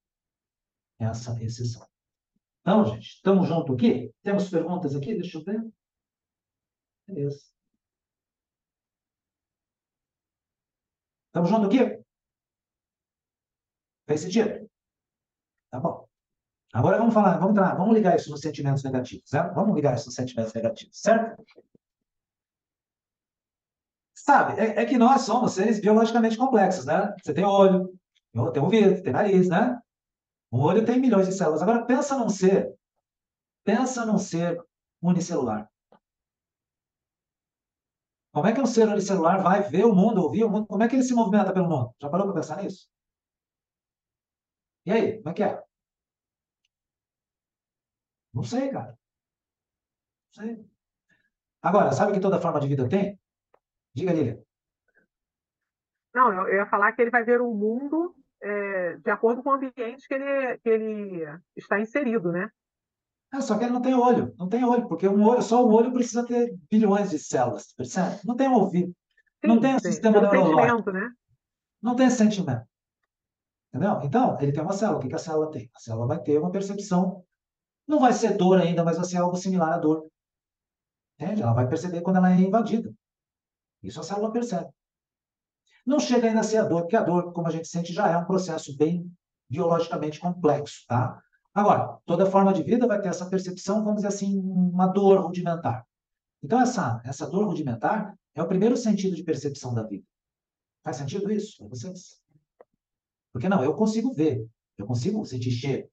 essa 0.98 1.32
exceção. 1.42 1.86
Então, 2.60 2.84
gente, 2.86 3.16
estamos 3.16 3.48
juntos 3.48 3.74
aqui? 3.74 4.12
Temos 4.22 4.48
perguntas 4.50 4.94
aqui? 4.94 5.14
Deixa 5.14 5.38
eu 5.38 5.44
ver. 5.44 5.72
Beleza. 7.06 7.52
Estamos 11.26 11.50
juntos 11.50 11.68
aqui? 11.68 12.02
Fez 14.06 14.20
sentido? 14.20 14.68
Tá 15.70 15.80
bom. 15.80 16.11
Agora 16.72 16.96
vamos 16.96 17.12
falar, 17.12 17.38
vamos, 17.38 17.54
vamos 17.54 17.94
ligar 17.94 18.16
isso 18.16 18.30
nos 18.30 18.40
sentimentos 18.40 18.82
negativos, 18.82 19.28
certo? 19.28 19.54
Vamos 19.54 19.74
ligar 19.76 19.94
isso 19.94 20.06
nos 20.06 20.14
sentimentos 20.14 20.54
negativos, 20.54 20.98
certo? 20.98 21.44
Sabe, 24.14 24.58
é, 24.60 24.82
é, 24.82 24.86
que 24.86 24.96
nós 24.96 25.22
somos 25.22 25.52
seres 25.52 25.80
biologicamente 25.80 26.36
complexos, 26.36 26.86
né? 26.86 27.14
Você 27.22 27.34
tem 27.34 27.44
olho, 27.44 27.92
tem 28.52 28.62
ouvido, 28.62 29.02
tem 29.02 29.12
nariz, 29.12 29.48
né? 29.48 29.78
O 30.50 30.60
olho 30.60 30.84
tem 30.84 30.98
milhões 31.00 31.26
de 31.26 31.34
células. 31.34 31.60
Agora, 31.62 31.84
pensa 31.84 32.16
num 32.16 32.28
ser, 32.28 32.74
pensa 33.64 34.06
num 34.06 34.18
ser 34.18 34.58
unicelular. 35.02 35.68
Como 38.32 38.46
é 38.46 38.52
que 38.54 38.60
um 38.60 38.66
ser 38.66 38.88
unicelular 38.88 39.42
vai 39.42 39.62
ver 39.62 39.84
o 39.84 39.94
mundo, 39.94 40.22
ouvir 40.22 40.44
o 40.44 40.50
mundo? 40.50 40.66
Como 40.66 40.82
é 40.82 40.88
que 40.88 40.96
ele 40.96 41.02
se 41.02 41.14
movimenta 41.14 41.52
pelo 41.52 41.68
mundo? 41.68 41.94
Já 42.00 42.08
parou 42.08 42.26
para 42.26 42.36
pensar 42.36 42.62
nisso? 42.62 42.88
E 44.86 44.92
aí, 44.92 45.16
como 45.18 45.30
é 45.30 45.34
que 45.34 45.42
é? 45.42 45.62
Não 48.32 48.42
sei, 48.42 48.70
cara. 48.70 48.98
Não 50.36 50.44
sei. 50.44 50.66
Agora, 51.60 51.92
sabe 51.92 52.12
que 52.12 52.20
toda 52.20 52.40
forma 52.40 52.60
de 52.60 52.68
vida 52.68 52.88
tem? 52.88 53.18
Diga, 53.94 54.12
Lília. 54.12 54.42
Não, 56.14 56.48
eu 56.48 56.56
ia 56.56 56.66
falar 56.66 56.92
que 56.92 57.02
ele 57.02 57.10
vai 57.10 57.24
ver 57.24 57.40
o 57.40 57.54
mundo 57.54 58.14
é, 58.42 58.96
de 58.96 59.10
acordo 59.10 59.42
com 59.42 59.50
o 59.50 59.52
ambiente 59.52 60.06
que 60.06 60.14
ele, 60.14 60.58
que 60.58 60.68
ele 60.68 61.40
está 61.56 61.78
inserido, 61.80 62.32
né? 62.32 62.50
É, 63.32 63.40
só 63.40 63.56
que 63.56 63.64
ele 63.64 63.72
não 63.72 63.80
tem 63.80 63.94
olho, 63.94 64.34
não 64.38 64.48
tem 64.48 64.62
olho, 64.62 64.86
porque 64.88 65.08
um 65.08 65.24
olho, 65.24 65.40
só 65.40 65.64
o 65.64 65.72
olho 65.72 65.92
precisa 65.92 66.26
ter 66.26 66.54
bilhões 66.70 67.08
de 67.08 67.18
células, 67.18 67.72
percebe? 67.74 68.20
Não 68.26 68.36
tem 68.36 68.46
um 68.48 68.54
ouvido, 68.54 68.88
sim, 69.40 69.48
não 69.48 69.58
tem 69.58 69.74
um 69.74 69.78
sistema 69.78 70.20
tem 70.20 70.30
neurológico. 70.30 70.90
Né? 70.90 71.10
Não 71.80 71.96
tem 71.96 72.10
sentimento. 72.10 72.66
Entendeu? 73.68 74.00
Então, 74.02 74.36
ele 74.38 74.52
tem 74.52 74.62
uma 74.62 74.74
célula. 74.74 74.98
O 74.98 75.00
que, 75.00 75.08
que 75.08 75.14
a 75.14 75.18
célula 75.18 75.50
tem? 75.50 75.70
A 75.74 75.78
célula 75.78 76.06
vai 76.06 76.22
ter 76.22 76.38
uma 76.38 76.50
percepção. 76.50 77.24
Não 77.86 77.98
vai 77.98 78.12
ser 78.12 78.36
dor 78.36 78.60
ainda, 78.60 78.84
mas 78.84 78.96
vai 78.96 79.04
ser 79.04 79.18
algo 79.18 79.36
similar 79.36 79.72
à 79.72 79.78
dor. 79.78 80.08
Entende? 81.18 81.42
Ela 81.42 81.52
vai 81.52 81.68
perceber 81.68 82.00
quando 82.00 82.16
ela 82.16 82.32
é 82.32 82.40
invadida. 82.40 82.92
Isso 83.82 84.00
a 84.00 84.02
célula 84.02 84.32
percebe. 84.32 84.70
Não 85.84 85.98
chega 85.98 86.28
ainda 86.28 86.40
a 86.40 86.44
ser 86.44 86.58
a 86.58 86.64
dor, 86.64 86.82
porque 86.82 86.96
a 86.96 87.02
dor, 87.02 87.32
como 87.32 87.48
a 87.48 87.50
gente 87.50 87.66
sente, 87.66 87.92
já 87.92 88.08
é 88.08 88.16
um 88.16 88.24
processo 88.24 88.76
bem 88.76 89.10
biologicamente 89.48 90.20
complexo, 90.20 90.84
tá? 90.86 91.20
Agora, 91.52 91.98
toda 92.06 92.30
forma 92.30 92.52
de 92.54 92.62
vida 92.62 92.86
vai 92.86 93.00
ter 93.00 93.08
essa 93.08 93.28
percepção, 93.28 93.84
vamos 93.84 93.96
dizer 93.96 94.08
assim, 94.08 94.38
uma 94.38 94.86
dor 94.86 95.20
rudimentar. 95.20 95.86
Então, 96.42 96.60
essa, 96.60 97.02
essa 97.04 97.26
dor 97.28 97.46
rudimentar 97.46 98.16
é 98.34 98.42
o 98.42 98.48
primeiro 98.48 98.76
sentido 98.76 99.14
de 99.14 99.22
percepção 99.22 99.74
da 99.74 99.82
vida. 99.82 100.04
Faz 100.82 100.96
sentido 100.96 101.30
isso 101.30 101.58
para 101.58 101.68
vocês? 101.68 102.20
Porque 103.32 103.48
não, 103.48 103.62
eu 103.62 103.74
consigo 103.74 104.12
ver. 104.12 104.46
Eu 104.78 104.86
consigo 104.86 105.24
sentir 105.26 105.50
cheiro. 105.50 105.88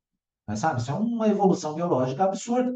Mas 0.50 0.62
sabe, 0.62 0.82
isso 0.82 0.90
é 0.90 0.96
uma 0.96 1.28
evolução 1.28 1.76
biológica 1.76 2.24
absurda. 2.24 2.76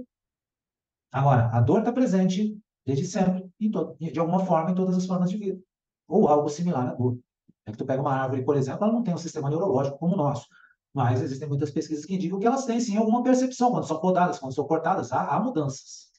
Agora, 1.11 1.47
a 1.47 1.59
dor 1.59 1.79
está 1.79 1.91
presente 1.91 2.55
desde 2.85 3.03
sempre, 3.07 3.51
de 3.59 4.19
alguma 4.19 4.45
forma, 4.45 4.69
em 4.69 4.75
todas 4.75 4.95
as 4.95 5.07
formas 5.07 5.31
de 5.31 5.37
vida. 5.37 5.59
Ou 6.07 6.27
algo 6.27 6.47
similar 6.49 6.89
à 6.89 6.93
dor. 6.93 7.17
É 7.65 7.71
que 7.71 7.77
tu 7.79 7.83
pega 7.83 7.99
uma 7.99 8.13
árvore, 8.13 8.45
por 8.45 8.55
exemplo, 8.55 8.83
ela 8.83 8.93
não 8.93 9.01
tem 9.01 9.11
um 9.11 9.17
sistema 9.17 9.49
neurológico 9.49 9.97
como 9.97 10.13
o 10.13 10.17
nosso. 10.17 10.45
Mas 10.93 11.19
existem 11.19 11.49
muitas 11.49 11.71
pesquisas 11.71 12.05
que 12.05 12.13
indicam 12.13 12.39
que 12.39 12.45
elas 12.45 12.63
têm 12.65 12.79
sim 12.79 12.95
alguma 12.95 13.23
percepção 13.23 13.71
quando 13.71 13.87
são 13.87 13.99
podadas, 13.99 14.37
quando 14.37 14.53
são 14.53 14.67
cortadas. 14.67 15.11
Há, 15.11 15.35
há 15.35 15.39
mudanças 15.39 16.11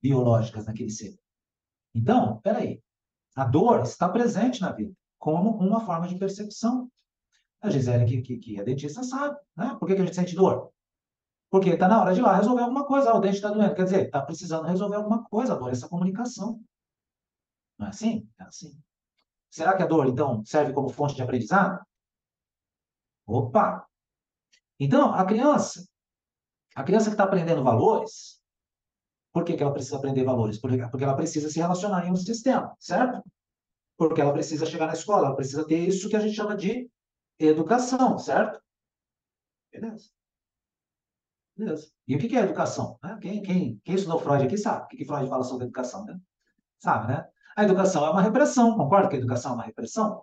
biológicas 0.00 0.66
naquele 0.66 0.90
ser. 0.90 1.18
Então, 1.92 2.38
peraí. 2.40 2.80
A 3.34 3.44
dor 3.44 3.80
está 3.80 4.08
presente 4.08 4.60
na 4.60 4.70
vida 4.70 4.94
como 5.18 5.58
uma 5.58 5.80
forma 5.84 6.06
de 6.06 6.16
percepção. 6.16 6.88
A 7.60 7.68
Gisele, 7.68 8.04
que, 8.04 8.22
que, 8.22 8.38
que 8.38 8.60
é 8.60 8.62
dentista, 8.62 9.02
sabe. 9.02 9.36
Né? 9.56 9.76
Por 9.80 9.88
que, 9.88 9.96
que 9.96 10.02
a 10.02 10.04
gente 10.04 10.14
sente 10.14 10.36
dor? 10.36 10.70
Porque 11.50 11.70
está 11.70 11.88
na 11.88 12.00
hora 12.00 12.14
de 12.14 12.20
ir 12.20 12.22
lá 12.22 12.36
resolver 12.36 12.62
alguma 12.62 12.86
coisa. 12.86 13.10
Ah, 13.10 13.16
o 13.16 13.20
dente 13.20 13.36
está 13.36 13.50
doendo. 13.50 13.74
Quer 13.74 13.84
dizer, 13.84 14.06
está 14.06 14.22
precisando 14.22 14.66
resolver 14.66 14.96
alguma 14.96 15.24
coisa. 15.24 15.54
A 15.54 15.56
dor 15.56 15.68
é 15.68 15.72
essa 15.72 15.88
comunicação. 15.88 16.62
Não 17.76 17.86
é 17.86 17.90
assim? 17.90 18.28
É 18.38 18.44
assim. 18.44 18.80
Será 19.50 19.76
que 19.76 19.82
a 19.82 19.86
dor, 19.86 20.06
então, 20.06 20.44
serve 20.44 20.72
como 20.72 20.88
fonte 20.88 21.16
de 21.16 21.22
aprendizado? 21.22 21.84
Opa! 23.26 23.84
Então, 24.78 25.12
a 25.12 25.24
criança, 25.24 25.84
a 26.74 26.84
criança 26.84 27.06
que 27.06 27.14
está 27.14 27.24
aprendendo 27.24 27.64
valores, 27.64 28.40
por 29.32 29.44
que, 29.44 29.56
que 29.56 29.62
ela 29.62 29.72
precisa 29.72 29.96
aprender 29.96 30.24
valores? 30.24 30.58
Porque, 30.58 30.78
porque 30.88 31.04
ela 31.04 31.16
precisa 31.16 31.50
se 31.50 31.58
relacionar 31.58 32.06
em 32.06 32.12
um 32.12 32.16
sistema, 32.16 32.74
certo? 32.78 33.22
Porque 33.96 34.20
ela 34.20 34.32
precisa 34.32 34.66
chegar 34.66 34.86
na 34.86 34.92
escola, 34.92 35.26
ela 35.26 35.36
precisa 35.36 35.66
ter 35.66 35.78
isso 35.78 36.08
que 36.08 36.16
a 36.16 36.20
gente 36.20 36.34
chama 36.34 36.56
de 36.56 36.88
educação, 37.38 38.18
certo? 38.18 38.60
Beleza. 39.72 40.10
Beleza. 41.60 41.92
E 42.08 42.16
o 42.16 42.18
que 42.18 42.34
é 42.34 42.40
educação? 42.40 42.98
Quem, 43.20 43.42
quem, 43.42 43.78
quem 43.84 43.94
estudou 43.94 44.18
Freud 44.18 44.42
aqui 44.44 44.56
sabe 44.56 44.84
o 44.84 44.88
que 44.88 45.04
Freud 45.04 45.28
fala 45.28 45.44
sobre 45.44 45.66
educação, 45.66 46.06
né? 46.06 46.18
Sabe, 46.78 47.12
né? 47.12 47.28
A 47.54 47.64
educação 47.64 48.06
é 48.06 48.10
uma 48.10 48.22
repressão, 48.22 48.78
concorda 48.78 49.10
que 49.10 49.16
a 49.16 49.18
educação 49.18 49.52
é 49.52 49.54
uma 49.56 49.64
repressão? 49.64 50.22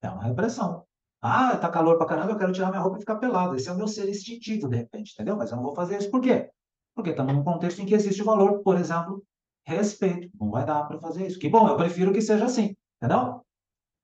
É 0.00 0.08
uma 0.08 0.22
repressão. 0.22 0.86
Ah, 1.20 1.56
tá 1.56 1.68
calor 1.68 1.98
pra 1.98 2.06
caramba, 2.06 2.30
eu 2.30 2.38
quero 2.38 2.52
tirar 2.52 2.68
minha 2.68 2.80
roupa 2.80 2.98
e 2.98 3.00
ficar 3.00 3.16
pelado. 3.16 3.56
Esse 3.56 3.68
é 3.68 3.72
o 3.72 3.76
meu 3.76 3.88
ser 3.88 4.08
instintivo, 4.08 4.68
de 4.68 4.76
repente, 4.76 5.12
entendeu? 5.12 5.36
Mas 5.36 5.50
eu 5.50 5.56
não 5.56 5.64
vou 5.64 5.74
fazer 5.74 5.98
isso 5.98 6.10
por 6.12 6.20
quê? 6.20 6.48
Porque 6.94 7.10
estamos 7.10 7.34
num 7.34 7.42
contexto 7.42 7.80
em 7.80 7.86
que 7.86 7.94
existe 7.94 8.22
valor, 8.22 8.62
por 8.62 8.78
exemplo, 8.78 9.24
respeito. 9.64 10.30
Não 10.38 10.52
vai 10.52 10.64
dar 10.64 10.84
para 10.84 11.00
fazer 11.00 11.26
isso. 11.26 11.36
Que 11.40 11.48
bom, 11.48 11.68
eu 11.68 11.76
prefiro 11.76 12.12
que 12.12 12.22
seja 12.22 12.44
assim, 12.44 12.76
entendeu? 13.02 13.44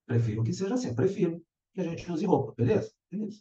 Prefiro 0.04 0.42
que 0.42 0.52
seja 0.52 0.74
assim, 0.74 0.96
prefiro 0.96 1.40
que 1.72 1.80
a 1.80 1.84
gente 1.84 2.10
use 2.10 2.26
roupa, 2.26 2.52
beleza? 2.56 2.92
Beleza. 3.08 3.40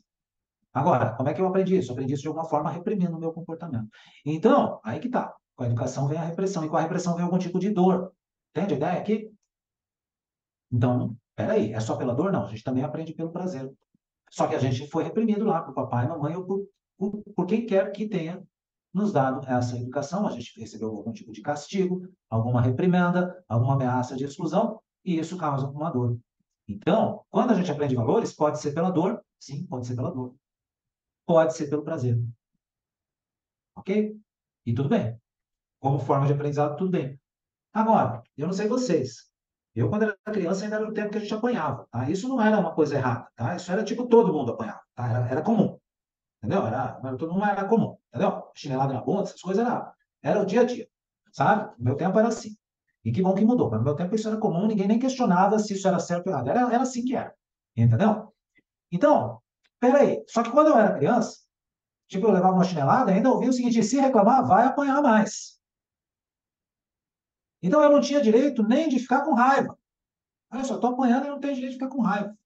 Agora, 0.73 1.13
como 1.15 1.29
é 1.29 1.33
que 1.33 1.41
eu 1.41 1.47
aprendi 1.47 1.77
isso? 1.77 1.91
Eu 1.91 1.93
aprendi 1.93 2.13
isso 2.13 2.23
de 2.23 2.27
alguma 2.27 2.45
forma 2.45 2.71
reprimindo 2.71 3.15
o 3.15 3.19
meu 3.19 3.31
comportamento. 3.31 3.87
Então, 4.25 4.79
aí 4.83 4.99
que 4.99 5.09
tá. 5.09 5.33
Com 5.55 5.63
a 5.63 5.67
educação 5.67 6.07
vem 6.07 6.17
a 6.17 6.23
repressão, 6.23 6.65
e 6.65 6.69
com 6.69 6.75
a 6.75 6.81
repressão 6.81 7.15
vem 7.15 7.23
algum 7.23 7.37
tipo 7.37 7.59
de 7.59 7.69
dor. 7.69 8.11
Entende 8.55 8.73
a 8.73 8.77
ideia 8.77 8.99
aqui? 8.99 9.31
Então, 10.71 11.15
peraí, 11.35 11.71
é 11.71 11.79
só 11.79 11.95
pela 11.95 12.15
dor? 12.15 12.31
Não, 12.31 12.45
a 12.45 12.47
gente 12.47 12.63
também 12.63 12.83
aprende 12.83 13.13
pelo 13.13 13.31
prazer. 13.31 13.71
Só 14.31 14.47
que 14.47 14.55
a 14.55 14.59
gente 14.59 14.87
foi 14.89 15.03
reprimido 15.03 15.45
lá 15.45 15.61
por 15.61 15.75
papai, 15.75 16.07
mamãe 16.07 16.35
ou 16.35 16.43
por, 16.43 16.67
por, 16.97 17.23
por 17.35 17.45
quem 17.45 17.67
quer 17.67 17.91
que 17.91 18.09
tenha 18.09 18.43
nos 18.91 19.13
dado 19.13 19.47
essa 19.47 19.77
educação. 19.77 20.25
A 20.25 20.31
gente 20.31 20.59
recebeu 20.59 20.89
algum 20.89 21.11
tipo 21.11 21.31
de 21.31 21.41
castigo, 21.41 22.01
alguma 22.27 22.61
reprimenda, 22.61 23.43
alguma 23.47 23.75
ameaça 23.75 24.15
de 24.15 24.23
exclusão, 24.23 24.79
e 25.05 25.19
isso 25.19 25.37
causa 25.37 25.67
uma 25.67 25.91
dor. 25.91 26.17
Então, 26.67 27.23
quando 27.29 27.51
a 27.51 27.55
gente 27.55 27.71
aprende 27.71 27.93
valores, 27.93 28.33
pode 28.33 28.59
ser 28.59 28.71
pela 28.73 28.89
dor, 28.89 29.23
sim, 29.39 29.67
pode 29.67 29.85
ser 29.85 29.95
pela 29.95 30.11
dor. 30.11 30.33
Pode 31.25 31.55
ser 31.55 31.69
pelo 31.69 31.83
prazer. 31.83 32.17
Ok? 33.75 34.17
E 34.65 34.73
tudo 34.73 34.89
bem. 34.89 35.19
Como 35.79 35.99
forma 35.99 36.27
de 36.27 36.33
aprendizado, 36.33 36.77
tudo 36.77 36.91
bem. 36.91 37.19
Agora, 37.73 38.23
eu 38.37 38.47
não 38.47 38.53
sei 38.53 38.67
vocês. 38.67 39.31
Eu, 39.75 39.89
quando 39.89 40.03
era 40.03 40.17
criança, 40.25 40.63
ainda 40.63 40.75
era 40.75 40.87
o 40.87 40.93
tempo 40.93 41.09
que 41.11 41.17
a 41.17 41.21
gente 41.21 41.33
apanhava. 41.33 41.87
Tá? 41.91 42.09
Isso 42.09 42.27
não 42.29 42.41
era 42.41 42.59
uma 42.59 42.73
coisa 42.75 42.95
errada. 42.95 43.27
Tá? 43.35 43.55
Isso 43.55 43.71
era 43.71 43.83
tipo 43.83 44.07
todo 44.07 44.31
mundo 44.31 44.51
apanhava. 44.51 44.81
Tá? 44.95 45.09
Era, 45.09 45.27
era 45.27 45.41
comum. 45.41 45.79
Entendeu? 46.37 46.65
Era, 46.67 46.99
não 47.01 47.45
era 47.45 47.65
comum. 47.65 47.97
Entendeu? 48.09 48.43
Chinelada 48.55 48.93
na 48.93 49.01
bunda, 49.01 49.23
essas 49.23 49.41
coisas 49.41 49.65
era, 49.65 49.93
era 50.21 50.41
o 50.41 50.45
dia 50.45 50.61
a 50.61 50.63
dia. 50.65 50.87
Sabe? 51.31 51.73
Meu 51.79 51.95
tempo 51.95 52.19
era 52.19 52.27
assim. 52.27 52.55
E 53.03 53.11
que 53.11 53.21
bom 53.21 53.33
que 53.33 53.43
mudou. 53.43 53.69
Mas 53.69 53.79
no 53.79 53.85
meu 53.85 53.95
tempo 53.95 54.13
isso 54.13 54.27
era 54.27 54.37
comum, 54.37 54.67
ninguém 54.67 54.87
nem 54.87 54.99
questionava 54.99 55.57
se 55.57 55.73
isso 55.73 55.87
era 55.87 55.99
certo 55.99 56.27
ou 56.27 56.33
errado. 56.33 56.49
Era, 56.49 56.61
era 56.73 56.83
assim 56.83 57.03
que 57.03 57.15
era. 57.15 57.33
Entendeu? 57.75 58.31
Então, 58.91 59.41
peraí. 59.83 60.23
Só 60.29 60.41
que 60.41 60.51
quando 60.51 60.67
eu 60.67 60.77
era 60.77 60.95
criança, 60.95 61.39
tipo, 62.07 62.25
eu 62.25 62.31
levava 62.31 62.53
uma 62.53 62.63
chinelada, 62.63 63.11
ainda 63.11 63.29
ouvia 63.29 63.49
o 63.49 63.53
seguinte: 63.53 63.83
se 63.83 63.99
reclamar, 63.99 64.47
vai 64.47 64.65
apanhar 64.65 65.01
mais. 65.01 65.59
Então 67.61 67.81
eu 67.81 67.89
não 67.89 67.99
tinha 67.99 68.21
direito 68.21 68.63
nem 68.63 68.87
de 68.87 68.99
ficar 68.99 69.21
com 69.21 69.33
raiva. 69.33 69.77
Olha 70.51 70.63
só, 70.63 70.75
estou 70.75 70.91
apanhando 70.91 71.25
e 71.25 71.29
não 71.29 71.39
tenho 71.39 71.55
direito 71.55 71.73
de 71.73 71.79
ficar 71.79 71.89
com 71.89 72.01
raiva. 72.01 72.37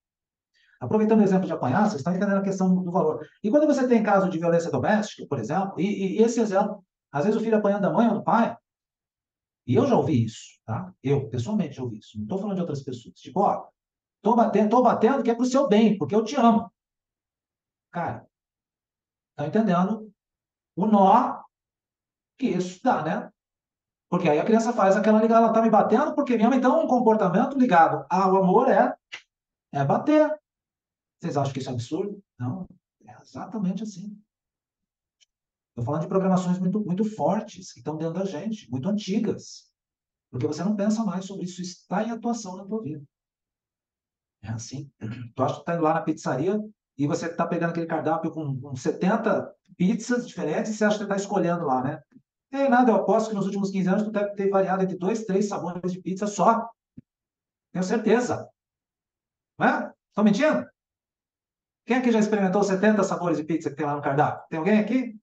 Aproveitando 0.79 1.19
o 1.19 1.23
exemplo 1.23 1.47
de 1.47 1.53
apanhar, 1.53 1.81
vocês 1.83 1.95
estão 1.95 2.15
entendendo 2.15 2.37
a 2.37 2.43
questão 2.43 2.83
do 2.83 2.91
valor. 2.91 3.27
E 3.43 3.49
quando 3.49 3.65
você 3.65 3.87
tem 3.87 4.03
caso 4.03 4.29
de 4.29 4.37
violência 4.37 4.71
doméstica, 4.71 5.25
por 5.27 5.39
exemplo, 5.39 5.79
e, 5.79 6.17
e 6.17 6.21
esse 6.21 6.39
exemplo, 6.39 6.83
às 7.11 7.25
vezes 7.25 7.39
o 7.39 7.43
filho 7.43 7.57
apanhando 7.57 7.81
da 7.81 7.91
mãe 7.91 8.07
ou 8.07 8.15
do 8.15 8.23
pai, 8.23 8.55
e 9.65 9.75
eu 9.75 9.87
já 9.87 9.95
ouvi 9.95 10.23
isso, 10.23 10.59
tá? 10.65 10.93
Eu, 11.03 11.29
pessoalmente, 11.29 11.75
já 11.75 11.83
ouvi 11.83 11.97
isso. 11.97 12.15
Não 12.15 12.23
estou 12.23 12.37
falando 12.37 12.55
de 12.55 12.61
outras 12.61 12.83
pessoas. 12.83 13.15
Tipo, 13.15 13.41
ó, 13.41 13.67
tô 14.21 14.35
batendo, 14.35 14.69
tô 14.69 14.81
batendo 14.83 15.23
que 15.23 15.31
é 15.31 15.35
pro 15.35 15.45
seu 15.45 15.67
bem, 15.67 15.97
porque 15.97 16.15
eu 16.15 16.23
te 16.23 16.35
amo. 16.35 16.71
Cara, 17.97 18.29
tá 19.35 19.47
entendendo 19.47 20.13
o 20.75 20.85
nó 20.85 21.43
que 22.37 22.45
isso 22.45 22.79
dá, 22.83 23.03
né? 23.03 23.33
Porque 24.07 24.29
aí 24.29 24.37
a 24.37 24.45
criança 24.45 24.71
faz 24.71 24.95
aquela 24.95 25.19
ligação, 25.19 25.45
ela 25.45 25.53
tá 25.53 25.63
me 25.63 25.71
batendo 25.71 26.13
porque 26.13 26.37
mãe 26.37 26.59
então 26.59 26.85
um 26.85 26.87
comportamento 26.87 27.57
ligado 27.57 28.05
ao 28.07 28.37
amor 28.37 28.69
é, 28.69 28.95
é 29.73 29.83
bater. 29.83 30.29
Vocês 31.19 31.35
acham 31.37 31.51
que 31.51 31.57
isso 31.57 31.71
é 31.71 31.73
absurdo? 31.73 32.23
Não, 32.37 32.67
é 33.03 33.19
exatamente 33.19 33.81
assim. 33.81 34.15
Estou 35.69 35.83
falando 35.83 36.03
de 36.03 36.07
programações 36.07 36.59
muito, 36.59 36.79
muito 36.81 37.03
fortes 37.03 37.73
que 37.73 37.79
estão 37.79 37.97
dentro 37.97 38.13
da 38.13 38.25
gente, 38.25 38.69
muito 38.69 38.87
antigas. 38.87 39.73
Porque 40.29 40.45
você 40.45 40.63
não 40.63 40.75
pensa 40.75 41.03
mais 41.03 41.25
sobre 41.25 41.45
isso, 41.45 41.63
está 41.63 42.03
em 42.03 42.11
atuação 42.11 42.57
na 42.57 42.65
tua 42.67 42.83
vida. 42.83 43.03
É 44.43 44.49
assim. 44.49 44.87
Tu 45.35 45.43
acha 45.43 45.55
que 45.55 45.61
está 45.61 45.73
indo 45.73 45.83
lá 45.83 45.95
na 45.95 46.01
pizzaria 46.03 46.59
e 46.97 47.05
você 47.05 47.27
está 47.27 47.45
pegando 47.45 47.71
aquele 47.71 47.85
cardápio 47.85 48.31
com, 48.31 48.59
com 48.59 48.75
70 48.75 49.53
pizzas 49.77 50.27
diferentes 50.27 50.71
e 50.71 50.73
você 50.75 50.85
acha 50.85 50.97
que 50.97 51.03
está 51.03 51.15
escolhendo 51.15 51.65
lá, 51.65 51.83
né? 51.83 52.01
É 52.51 52.67
nada, 52.67 52.91
eu 52.91 52.95
aposto 52.95 53.29
que 53.29 53.35
nos 53.35 53.45
últimos 53.45 53.69
15 53.69 53.89
anos 53.89 54.03
tu 54.03 54.11
deve 54.11 54.31
ter 54.31 54.49
variado 54.49 54.83
entre 54.83 54.97
dois, 54.97 55.25
três 55.25 55.47
sabores 55.47 55.91
de 55.91 56.01
pizza 56.01 56.25
só. 56.25 56.69
Tenho 57.71 57.83
certeza. 57.83 58.49
Não 59.59 59.67
é? 59.67 59.93
Estou 60.09 60.23
mentindo? 60.23 60.65
Quem 61.85 61.97
aqui 61.97 62.11
já 62.11 62.19
experimentou 62.19 62.63
70 62.63 63.03
sabores 63.03 63.37
de 63.37 63.43
pizza 63.43 63.69
que 63.69 63.75
tem 63.75 63.85
lá 63.85 63.95
no 63.95 64.01
cardápio? 64.01 64.47
Tem 64.49 64.59
alguém 64.59 64.79
aqui? 64.79 65.19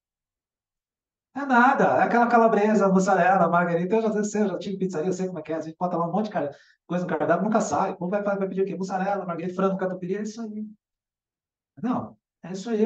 É 1.35 1.45
nada. 1.45 1.99
É 1.99 2.03
aquela 2.03 2.29
calabresa, 2.29 2.89
mussarela, 2.89 3.49
margarita. 3.49 3.97
Eu 3.97 4.03
já 4.03 4.25
sei, 4.25 4.43
eu 4.43 4.49
já 4.49 4.59
tive 4.59 4.79
pizzaria, 4.79 5.09
eu 5.09 5.13
sei 5.13 5.27
como 5.27 5.41
é 5.41 5.43
que 5.43 5.53
é. 5.53 5.57
A 5.57 5.61
gente 5.61 5.77
bota 5.77 5.97
lá 5.97 6.07
um 6.07 6.13
monte 6.13 6.31
de 6.31 6.51
coisa 6.87 7.05
no 7.05 7.11
cardápio, 7.11 7.45
nunca 7.45 7.61
sai. 7.61 7.97
Como 7.97 8.11
vai, 8.11 8.23
vai 8.23 8.49
pedir 8.49 8.63
o 8.63 8.65
quê? 8.65 8.77
Mussarela, 8.77 9.27
margarita, 9.27 9.55
frango, 9.55 9.77
catupiry, 9.77 10.17
é 10.17 10.23
isso 10.23 10.41
aí. 10.41 10.65
Não, 11.83 12.17
é 12.43 12.53
isso 12.53 12.71
aí. 12.71 12.85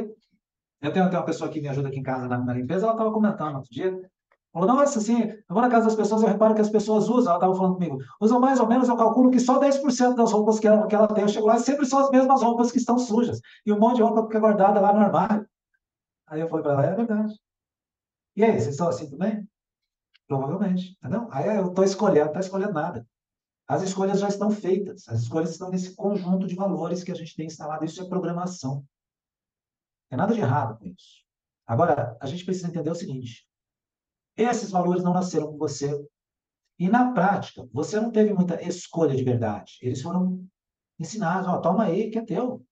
Eu 0.80 0.92
tenho, 0.92 1.08
tenho 1.08 1.20
uma 1.20 1.26
pessoa 1.26 1.50
que 1.50 1.60
me 1.60 1.68
ajuda 1.68 1.88
aqui 1.88 1.98
em 1.98 2.02
casa 2.02 2.28
na, 2.28 2.38
na 2.38 2.54
limpeza, 2.54 2.86
ela 2.86 2.92
estava 2.92 3.12
comentando 3.12 3.56
outro 3.56 3.70
dia 3.70 4.10
Falou, 4.52 4.74
nossa, 4.74 4.98
assim, 4.98 5.22
eu 5.22 5.36
vou 5.50 5.60
na 5.60 5.68
casa 5.68 5.86
das 5.86 5.94
pessoas, 5.94 6.22
eu 6.22 6.28
reparo 6.28 6.54
que 6.54 6.60
as 6.60 6.70
pessoas 6.70 7.08
usam, 7.08 7.30
ela 7.30 7.38
estava 7.38 7.54
falando 7.54 7.74
comigo, 7.74 7.98
usam 8.20 8.40
mais 8.40 8.58
ou 8.58 8.66
menos, 8.66 8.88
eu 8.88 8.96
calculo 8.96 9.30
que 9.30 9.38
só 9.38 9.60
10% 9.60 10.14
das 10.14 10.32
roupas 10.32 10.58
que 10.58 10.66
ela, 10.66 10.86
que 10.86 10.94
ela 10.94 11.06
tem, 11.06 11.22
eu 11.22 11.28
chego 11.28 11.46
lá 11.46 11.56
e 11.56 11.60
sempre 11.60 11.84
são 11.84 11.98
as 11.98 12.10
mesmas 12.10 12.42
roupas 12.42 12.72
que 12.72 12.78
estão 12.78 12.98
sujas. 12.98 13.40
E 13.64 13.72
um 13.72 13.78
monte 13.78 13.96
de 13.96 14.02
roupa 14.02 14.22
fica 14.22 14.40
guardada 14.40 14.80
lá 14.80 14.92
no 14.92 15.00
armário. 15.00 15.46
Aí 16.26 16.40
eu 16.40 16.48
falei 16.48 16.62
para 16.62 16.72
ela, 16.72 16.86
é 16.86 16.94
verdade. 16.94 17.34
E 18.34 18.44
aí, 18.44 18.52
vocês 18.52 18.68
estão 18.68 18.88
assim 18.88 19.10
também? 19.10 19.46
Provavelmente, 20.26 20.96
entendeu? 20.98 21.28
Aí 21.30 21.56
eu 21.56 21.68
estou 21.68 21.84
escolhendo, 21.84 22.26
não 22.26 22.28
está 22.28 22.40
escolhendo 22.40 22.72
nada. 22.72 23.06
As 23.68 23.82
escolhas 23.82 24.18
já 24.18 24.28
estão 24.28 24.50
feitas, 24.50 25.06
as 25.08 25.20
escolhas 25.20 25.50
estão 25.50 25.68
nesse 25.68 25.94
conjunto 25.94 26.46
de 26.46 26.54
valores 26.54 27.04
que 27.04 27.12
a 27.12 27.14
gente 27.14 27.36
tem 27.36 27.46
instalado, 27.46 27.84
isso 27.84 28.02
é 28.02 28.08
programação. 28.08 28.76
Não 28.76 28.86
tem 30.08 30.18
nada 30.18 30.34
de 30.34 30.40
errado 30.40 30.78
com 30.78 30.86
isso. 30.86 31.22
Agora, 31.66 32.16
a 32.18 32.26
gente 32.26 32.46
precisa 32.46 32.68
entender 32.68 32.88
o 32.90 32.94
seguinte, 32.94 33.46
esses 34.34 34.70
valores 34.70 35.04
não 35.04 35.12
nasceram 35.12 35.48
com 35.48 35.58
você. 35.58 36.02
E 36.78 36.88
na 36.88 37.12
prática, 37.12 37.68
você 37.70 38.00
não 38.00 38.10
teve 38.10 38.32
muita 38.32 38.62
escolha 38.62 39.14
de 39.14 39.22
verdade. 39.22 39.76
Eles 39.82 40.00
foram 40.00 40.48
ensinados, 40.98 41.46
ó, 41.46 41.60
toma 41.60 41.84
aí 41.84 42.10
que 42.10 42.18
é 42.18 42.24
teu. 42.24 42.64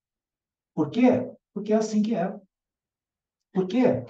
Por 0.74 0.88
quê? 0.90 1.30
Porque 1.52 1.74
é 1.74 1.76
assim 1.76 2.00
que 2.00 2.14
é. 2.14 2.34
Por 3.52 3.66
quê? 3.66 4.02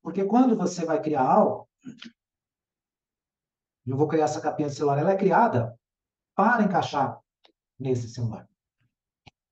Porque 0.00 0.24
quando 0.24 0.56
você 0.56 0.84
vai 0.84 1.02
criar 1.02 1.26
algo, 1.26 1.68
eu 3.84 3.96
vou 3.96 4.06
criar 4.06 4.24
essa 4.24 4.40
capinha 4.40 4.68
de 4.68 4.76
celular, 4.76 4.98
ela 4.98 5.12
é 5.12 5.16
criada 5.16 5.76
para 6.34 6.64
encaixar 6.64 7.20
nesse 7.78 8.08
celular. 8.08 8.48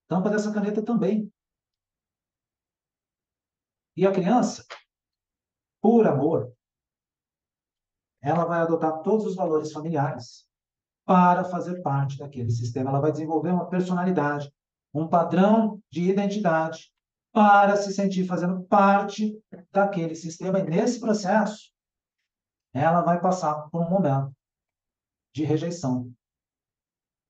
Tampa 0.09 0.31
dessa 0.31 0.53
caneta 0.53 0.83
também. 0.83 1.33
E 3.97 4.07
a 4.07 4.13
criança, 4.13 4.65
por 5.81 6.07
amor, 6.07 6.53
ela 8.23 8.45
vai 8.45 8.61
adotar 8.61 9.03
todos 9.03 9.27
os 9.27 9.35
valores 9.35 9.73
familiares 9.73 10.49
para 11.05 11.45
fazer 11.45 11.83
parte 11.83 12.19
daquele 12.19 12.51
sistema. 12.51 12.91
Ela 12.91 13.01
vai 13.01 13.13
desenvolver 13.13 13.51
uma 13.51 13.69
personalidade, 13.69 14.53
um 14.95 15.09
padrão 15.09 15.83
de 15.91 16.03
identidade 16.03 16.93
para 17.33 17.77
se 17.77 17.93
sentir 17.93 18.27
fazendo 18.27 18.63
parte 18.65 19.39
daquele 19.71 20.15
sistema. 20.15 20.61
E 20.61 20.65
nesse 20.65 21.01
processo, 21.01 21.73
ela 22.73 23.03
vai 23.03 23.21
passar 23.21 23.69
por 23.71 23.83
um 23.83 23.91
momento 23.91 24.35
de 25.35 25.45
rejeição 25.45 26.13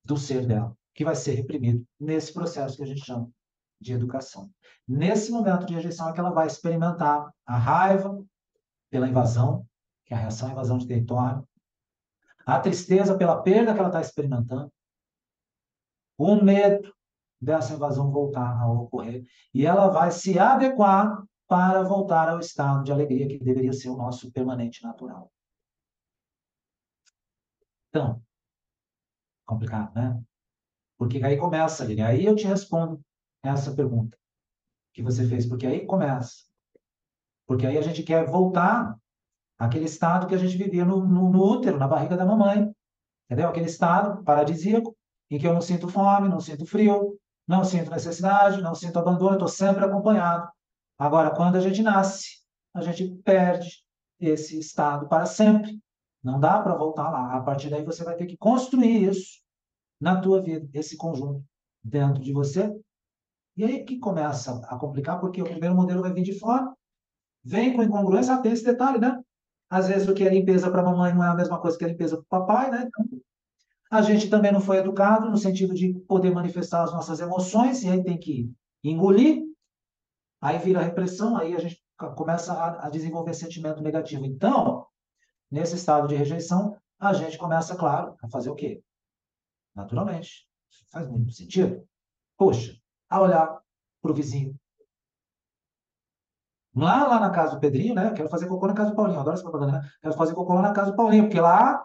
do 0.05 0.17
ser 0.17 0.47
dela, 0.47 0.77
que 0.95 1.05
vai 1.05 1.15
ser 1.15 1.33
reprimido 1.35 1.87
nesse 1.99 2.33
processo 2.33 2.77
que 2.77 2.83
a 2.83 2.87
gente 2.87 3.05
chama 3.05 3.31
de 3.81 3.93
educação. 3.93 4.51
Nesse 4.87 5.31
momento 5.31 5.67
de 5.67 5.75
rejeição 5.75 6.09
é 6.09 6.13
que 6.13 6.21
ela 6.21 6.31
vai 6.31 6.47
experimentar 6.47 7.33
a 7.47 7.57
raiva 7.57 8.25
pela 8.91 9.09
invasão, 9.09 9.67
que 10.05 10.15
é 10.15 10.17
a 10.17 10.21
reação 10.21 10.49
à 10.49 10.53
invasão 10.53 10.79
de 10.79 10.87
território, 10.87 11.47
a 12.45 12.59
tristeza 12.59 13.17
pela 13.17 13.43
perda 13.43 13.73
que 13.73 13.79
ela 13.79 13.89
está 13.89 14.01
experimentando, 14.01 14.73
o 16.19 16.37
medo 16.37 16.95
dessa 17.41 17.75
invasão 17.75 18.11
voltar 18.11 18.61
a 18.61 18.71
ocorrer, 18.71 19.25
e 19.53 19.67
ela 19.67 19.89
vai 19.89 20.11
se 20.11 20.39
adequar 20.39 21.25
para 21.49 21.83
voltar 21.83 22.29
ao 22.29 22.39
estado 22.39 22.85
de 22.85 22.93
alegria 22.93 23.27
que 23.27 23.39
deveria 23.39 23.73
ser 23.73 23.89
o 23.89 23.97
nosso 23.97 24.31
permanente 24.33 24.83
natural. 24.83 25.31
Então, 27.89 28.23
complicado, 29.47 29.95
né? 29.95 30.21
Porque 30.99 31.23
aí 31.23 31.37
começa, 31.37 31.85
Lili. 31.85 32.03
Aí 32.03 32.25
eu 32.25 32.37
te 32.37 32.47
respondo 32.47 33.01
essa 33.45 33.75
pergunta 33.75 34.17
que 34.95 35.03
você 35.03 35.27
fez, 35.27 35.47
porque 35.47 35.67
aí 35.67 35.87
começa. 35.87 36.45
Porque 37.47 37.67
aí 37.67 37.77
a 37.77 37.83
gente 37.83 38.03
quer 38.03 38.25
voltar 38.27 38.97
àquele 39.59 39.87
estado 39.87 40.27
que 40.27 40.35
a 40.35 40.39
gente 40.39 40.57
vivia 40.57 40.85
no, 40.85 41.05
no, 41.05 41.31
no 41.31 41.43
útero, 41.45 41.79
na 41.79 41.89
barriga 41.89 42.17
da 42.17 42.25
mamãe. 42.25 42.73
Entendeu? 43.27 43.49
Aquele 43.49 43.67
estado 43.67 44.23
paradisíaco 44.23 44.97
em 45.31 45.39
que 45.39 45.47
eu 45.47 45.55
não 45.55 45.61
sinto 45.61 45.89
fome, 45.89 46.29
não 46.29 46.41
sinto 46.41 46.67
frio, 46.67 47.19
não 47.49 47.65
sinto 47.65 47.91
necessidade, 47.91 48.61
não 48.61 48.75
sinto 48.75 48.99
abandono, 48.99 49.33
estou 49.33 49.49
sempre 49.49 49.85
acompanhado. 49.85 50.49
Agora, 50.99 51.35
quando 51.35 51.57
a 51.57 51.61
gente 51.61 51.83
nasce, 51.83 52.43
a 52.75 52.81
gente 52.81 53.09
perde 53.25 53.83
esse 54.21 54.59
estado 54.59 55.09
para 55.09 55.27
sempre. 55.27 55.82
Não 56.23 56.39
dá 56.39 56.61
para 56.61 56.77
voltar 56.77 57.11
lá. 57.11 57.37
A 57.37 57.41
partir 57.41 57.69
daí 57.69 57.85
você 57.85 58.05
vai 58.05 58.17
ter 58.17 58.27
que 58.27 58.37
construir 58.37 59.09
isso 59.09 59.41
na 60.01 60.21
tua 60.21 60.41
vida, 60.41 60.69
esse 60.73 60.97
conjunto 60.97 61.45
dentro 61.83 62.23
de 62.23 62.33
você. 62.33 62.75
E 63.57 63.65
aí 63.65 63.85
que 63.85 63.99
começa 63.99 64.61
a 64.67 64.77
complicar, 64.79 65.21
porque 65.21 65.43
o 65.43 65.45
primeiro 65.45 65.75
modelo 65.75 66.03
vai 66.03 66.13
vir 66.13 66.23
de 66.23 66.39
fora, 66.39 66.73
vem 67.45 67.75
com 67.75 67.83
incongruência, 67.83 68.41
tem 68.41 68.53
esse 68.53 68.65
detalhe, 68.65 68.99
né? 68.99 69.21
Às 69.69 69.89
vezes 69.89 70.09
o 70.09 70.15
que 70.15 70.27
é 70.27 70.29
limpeza 70.29 70.71
para 70.71 70.81
a 70.81 70.85
mamãe 70.85 71.15
não 71.15 71.25
é 71.25 71.29
a 71.29 71.35
mesma 71.35 71.61
coisa 71.61 71.77
que 71.77 71.85
a 71.85 71.89
limpeza 71.89 72.17
para 72.17 72.23
o 72.23 72.47
papai, 72.47 72.71
né? 72.71 72.89
Então, 72.89 73.21
a 73.91 74.01
gente 74.01 74.31
também 74.31 74.51
não 74.51 74.61
foi 74.61 74.79
educado 74.79 75.29
no 75.29 75.37
sentido 75.37 75.75
de 75.75 75.93
poder 76.09 76.31
manifestar 76.31 76.83
as 76.83 76.93
nossas 76.93 77.21
emoções, 77.21 77.83
e 77.83 77.91
aí 77.91 78.03
tem 78.03 78.19
que 78.19 78.51
engolir, 78.83 79.43
aí 80.41 80.59
vira 80.59 80.81
repressão, 80.81 81.37
aí 81.37 81.55
a 81.55 81.59
gente 81.59 81.83
começa 82.17 82.55
a, 82.55 82.87
a 82.87 82.91
desenvolver 82.91 83.35
sentimento 83.35 83.83
negativo. 83.83 84.25
Então, 84.25 84.87
nesse 85.53 85.77
estado 85.77 86.09
de 86.09 86.17
rejeição, 86.17 86.77
a 86.99 87.13
gente 87.13 87.37
começa, 87.37 87.77
claro, 87.77 88.17
a 88.23 88.29
fazer 88.29 88.49
o 88.49 88.55
quê? 88.55 88.83
Naturalmente. 89.75 90.49
Faz 90.91 91.07
muito 91.07 91.31
sentido. 91.33 91.87
Poxa, 92.39 92.75
a 93.09 93.21
olhar 93.21 93.61
para 94.01 94.11
o 94.11 94.15
vizinho. 94.15 94.59
Lá, 96.75 97.07
lá 97.07 97.21
na 97.21 97.31
casa 97.31 97.55
do 97.55 97.61
Pedrinho, 97.61 97.95
né? 97.95 98.13
Quero 98.15 98.31
fazer 98.31 98.49
cocô 98.49 98.67
na 98.67 98.75
casa 98.75 98.91
do 98.91 98.97
Paulinho. 98.97 99.21
Adoro 99.21 99.35
essa 99.35 99.43
propaganda, 99.43 99.81
né? 99.81 99.91
Quero 100.01 100.15
fazer 100.15 100.35
cocô 100.35 100.55
lá 100.55 100.63
na 100.63 100.73
casa 100.73 100.91
do 100.91 100.97
Paulinho, 100.97 101.25
porque 101.25 101.41
lá, 101.41 101.85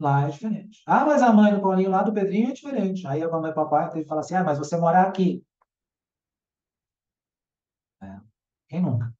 lá 0.00 0.26
é 0.26 0.30
diferente. 0.30 0.82
Ah, 0.84 1.04
mas 1.04 1.22
a 1.22 1.32
mãe 1.32 1.54
do 1.54 1.60
Paulinho 1.60 1.90
lá 1.90 2.02
do 2.02 2.12
Pedrinho 2.12 2.50
é 2.50 2.52
diferente. 2.52 3.06
Aí 3.06 3.22
a 3.22 3.28
mamãe 3.28 3.50
e 3.50 3.52
o 3.52 3.54
papai 3.54 3.88
teve 3.90 4.02
que 4.02 4.08
falar 4.08 4.22
assim: 4.22 4.34
ah, 4.34 4.42
mas 4.42 4.58
você 4.58 4.76
mora 4.76 5.02
aqui. 5.02 5.44
É. 8.02 8.20
Quem 8.68 8.82
nunca? 8.82 9.14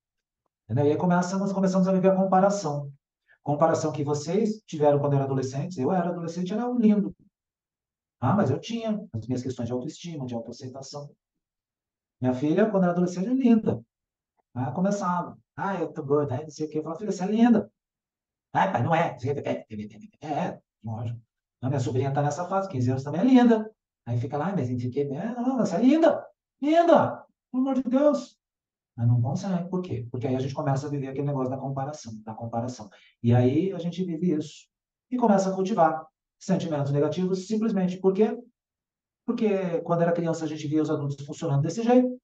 Entendeu? 0.65 0.87
E 0.87 0.91
aí 0.93 0.97
começamos, 0.97 1.53
começamos 1.53 1.87
a 1.87 1.93
viver 1.93 2.11
a 2.11 2.17
comparação. 2.17 2.93
Comparação 3.43 3.93
que 3.93 4.05
vocês 4.05 4.61
tiveram 4.67 4.99
quando 4.99 5.15
eram 5.15 5.25
adolescentes. 5.25 5.79
Eu 5.79 5.93
era 5.93 6.11
adolescente, 6.11 6.53
era 6.53 6.69
um 6.69 6.79
lindo. 6.79 7.15
Ah, 8.21 8.35
mas 8.35 8.51
eu 8.51 8.61
tinha 8.61 9.07
as 9.13 9.27
minhas 9.27 9.43
questões 9.43 9.67
de 9.69 9.73
autoestima, 9.73 10.27
de 10.27 10.35
autoaceitação. 10.35 11.11
Minha 12.21 12.35
filha, 12.35 12.69
quando 12.71 12.83
era 12.85 12.93
adolescente, 12.93 13.29
é 13.29 13.33
linda. 13.33 13.81
Ah, 14.55 14.73
começava. 14.73 15.39
Ah, 15.57 15.77
eu 15.81 15.93
tô 15.93 16.03
gorda, 16.03 16.41
não 16.43 16.51
sei 16.51 16.67
o 16.67 16.71
quê. 16.71 16.79
Eu 16.79 16.83
falava, 16.83 16.99
filha, 16.99 17.13
você 17.13 17.25
é 17.25 17.27
linda. 17.29 17.73
Ah, 18.53 18.71
pai, 18.71 18.83
não 18.83 18.95
é. 18.95 19.17
É, 19.45 20.27
é 20.27 20.61
lógico. 20.83 21.21
Minha 21.63 21.81
sobrinha 21.81 22.13
tá 22.13 22.23
nessa 22.23 22.47
fase, 22.47 22.69
15 22.69 22.91
anos 22.91 23.03
também 23.05 23.21
é 23.21 23.25
linda. 23.25 23.71
Aí 24.07 24.19
fica 24.19 24.39
lá, 24.39 24.55
mas 24.55 24.71
não 24.71 24.79
sei 24.79 24.89
o 24.89 24.93
quê. 24.93 25.05
Não, 25.05 25.59
você 25.59 25.77
é 25.77 25.81
linda. 25.81 26.27
Linda! 26.63 27.25
Pelo 27.51 27.63
amor 27.63 27.75
de 27.75 27.83
Deus. 27.83 28.38
Não 29.07 29.23
consegue. 29.23 29.69
Por 29.69 29.81
quê? 29.83 30.07
Porque 30.11 30.27
aí 30.27 30.35
a 30.35 30.41
gente 30.41 30.55
começa 30.55 30.87
a 30.87 30.91
viver 30.91 31.09
aquele 31.09 31.27
negócio 31.27 31.51
da 31.51 31.57
comparação, 31.57 32.21
da 32.25 32.35
comparação. 32.35 32.91
E 33.23 33.35
aí 33.35 33.73
a 33.73 33.79
gente 33.79 34.03
vive 34.03 34.33
isso. 34.33 34.67
E 35.11 35.17
começa 35.17 35.51
a 35.51 35.55
cultivar 35.55 36.07
sentimentos 36.39 36.93
negativos 36.93 37.47
simplesmente 37.47 37.99
porque 37.99 38.37
porque 39.25 39.81
quando 39.83 40.03
era 40.03 40.13
criança 40.13 40.45
a 40.45 40.49
gente 40.49 40.67
via 40.67 40.83
os 40.83 40.91
adultos 40.91 41.25
funcionando 41.27 41.63
desse 41.63 41.83
jeito, 41.83 42.19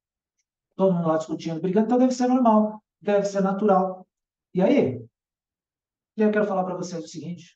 todo 0.75 0.93
mundo 0.93 1.09
lá 1.09 1.19
discutindo, 1.19 1.61
brigando, 1.61 1.87
então 1.87 1.99
deve 1.99 2.15
ser 2.15 2.27
normal, 2.29 2.83
deve 3.01 3.27
ser 3.27 3.43
natural. 3.43 4.07
E 4.55 4.63
aí, 4.63 5.05
eu 6.17 6.31
quero 6.31 6.47
falar 6.47 6.65
para 6.65 6.77
vocês 6.77 7.05
o 7.05 7.09
seguinte: 7.09 7.55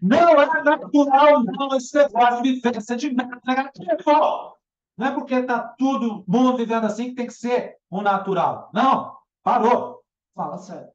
não 0.00 0.40
é 0.40 0.62
natural, 0.62 1.44
não, 1.44 1.76
esse 1.76 1.96
negócio 1.96 2.42
de 2.42 2.52
viver 2.54 2.80
sentimento 2.80 3.38
negativo. 3.46 4.57
Não 4.98 5.06
é 5.06 5.14
porque 5.14 5.34
está 5.34 5.60
todo 5.60 6.24
mundo 6.26 6.56
vivendo 6.56 6.84
assim 6.84 7.10
que 7.10 7.14
tem 7.14 7.28
que 7.28 7.32
ser 7.32 7.78
o 7.88 8.02
natural. 8.02 8.68
Não, 8.74 9.16
parou. 9.44 10.02
Fala 10.34 10.58
sério. 10.58 10.90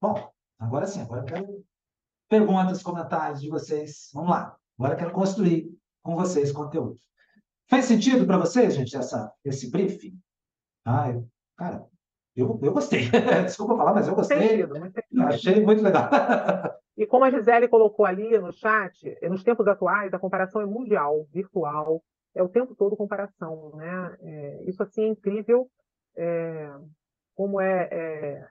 Bom, 0.00 0.32
agora 0.56 0.86
sim, 0.86 1.02
agora 1.02 1.22
eu 1.22 1.26
quero 1.26 1.64
perguntas, 2.28 2.82
comentários 2.82 3.40
de 3.40 3.48
vocês. 3.48 4.10
Vamos 4.14 4.30
lá. 4.30 4.56
Agora 4.78 4.94
eu 4.94 4.98
quero 4.98 5.10
construir 5.10 5.76
com 6.04 6.14
vocês 6.14 6.52
conteúdo. 6.52 6.96
Faz 7.66 7.86
sentido 7.86 8.24
para 8.24 8.38
vocês, 8.38 8.74
gente, 8.74 8.96
essa, 8.96 9.32
esse 9.44 9.70
briefing? 9.70 10.16
Ah, 10.84 11.10
eu, 11.10 11.28
cara, 11.56 11.84
eu, 12.36 12.60
eu 12.62 12.72
gostei. 12.72 13.10
Desculpa 13.44 13.76
falar, 13.76 13.92
mas 13.92 14.06
eu 14.06 14.14
gostei. 14.14 14.64
Achei 15.26 15.64
muito 15.64 15.82
legal. 15.82 16.08
E 16.96 17.06
como 17.06 17.24
a 17.24 17.30
Gisele 17.30 17.66
colocou 17.66 18.06
ali 18.06 18.38
no 18.38 18.52
chat, 18.52 19.18
nos 19.28 19.42
tempos 19.42 19.66
atuais 19.66 20.14
a 20.14 20.18
comparação 20.18 20.60
é 20.60 20.66
mundial, 20.66 21.26
virtual, 21.32 22.02
é 22.34 22.42
o 22.42 22.48
tempo 22.48 22.74
todo 22.74 22.96
comparação, 22.96 23.72
né? 23.76 24.16
É, 24.20 24.64
isso 24.68 24.82
assim 24.82 25.04
é 25.04 25.08
incrível, 25.08 25.70
é, 26.16 26.70
como 27.34 27.60
é, 27.60 27.88
é, 27.90 28.48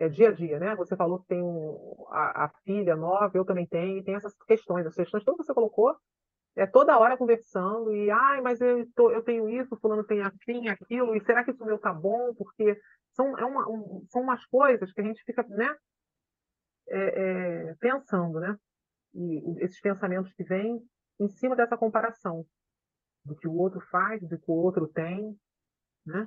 é, 0.00 0.08
dia 0.08 0.28
a 0.28 0.32
dia, 0.32 0.58
né? 0.58 0.74
Você 0.76 0.96
falou 0.96 1.20
que 1.20 1.28
tem 1.28 1.42
um, 1.42 2.06
a, 2.10 2.44
a, 2.44 2.48
filha 2.64 2.96
nova, 2.96 3.30
eu 3.34 3.44
também 3.44 3.66
tenho, 3.66 3.98
e 3.98 4.04
tem 4.04 4.14
essas 4.14 4.34
questões, 4.46 4.86
as 4.86 4.94
questões 4.94 5.24
todas 5.24 5.40
que 5.40 5.46
você 5.46 5.54
colocou, 5.54 5.96
é 6.56 6.66
toda 6.66 6.98
hora 6.98 7.16
conversando, 7.16 7.94
e 7.94 8.10
ai, 8.10 8.40
mas 8.40 8.60
eu, 8.60 8.86
tô, 8.94 9.10
eu 9.10 9.22
tenho 9.22 9.48
isso, 9.48 9.78
fulano 9.80 10.04
tem 10.04 10.22
assim, 10.22 10.68
aquilo, 10.68 11.14
e 11.14 11.20
será 11.24 11.44
que 11.44 11.52
isso 11.52 11.64
meu 11.64 11.78
tá 11.78 11.92
bom? 11.92 12.34
Porque 12.34 12.78
são, 13.12 13.38
é 13.38 13.44
uma, 13.44 13.68
um, 13.68 14.04
são 14.10 14.22
umas 14.22 14.44
coisas 14.46 14.92
que 14.92 15.00
a 15.00 15.04
gente 15.04 15.22
fica, 15.24 15.42
né? 15.48 15.76
É, 16.90 17.74
pensando, 17.80 18.40
né? 18.40 18.56
E 19.14 19.62
esses 19.62 19.80
pensamentos 19.80 20.32
que 20.32 20.42
vêm 20.42 20.80
em 21.20 21.28
cima 21.28 21.54
dessa 21.54 21.76
comparação 21.76 22.46
do 23.28 23.36
que 23.36 23.46
o 23.46 23.54
outro 23.54 23.80
faz, 23.90 24.20
do 24.22 24.38
que 24.38 24.50
o 24.50 24.54
outro 24.54 24.88
tem, 24.88 25.36
né? 26.04 26.26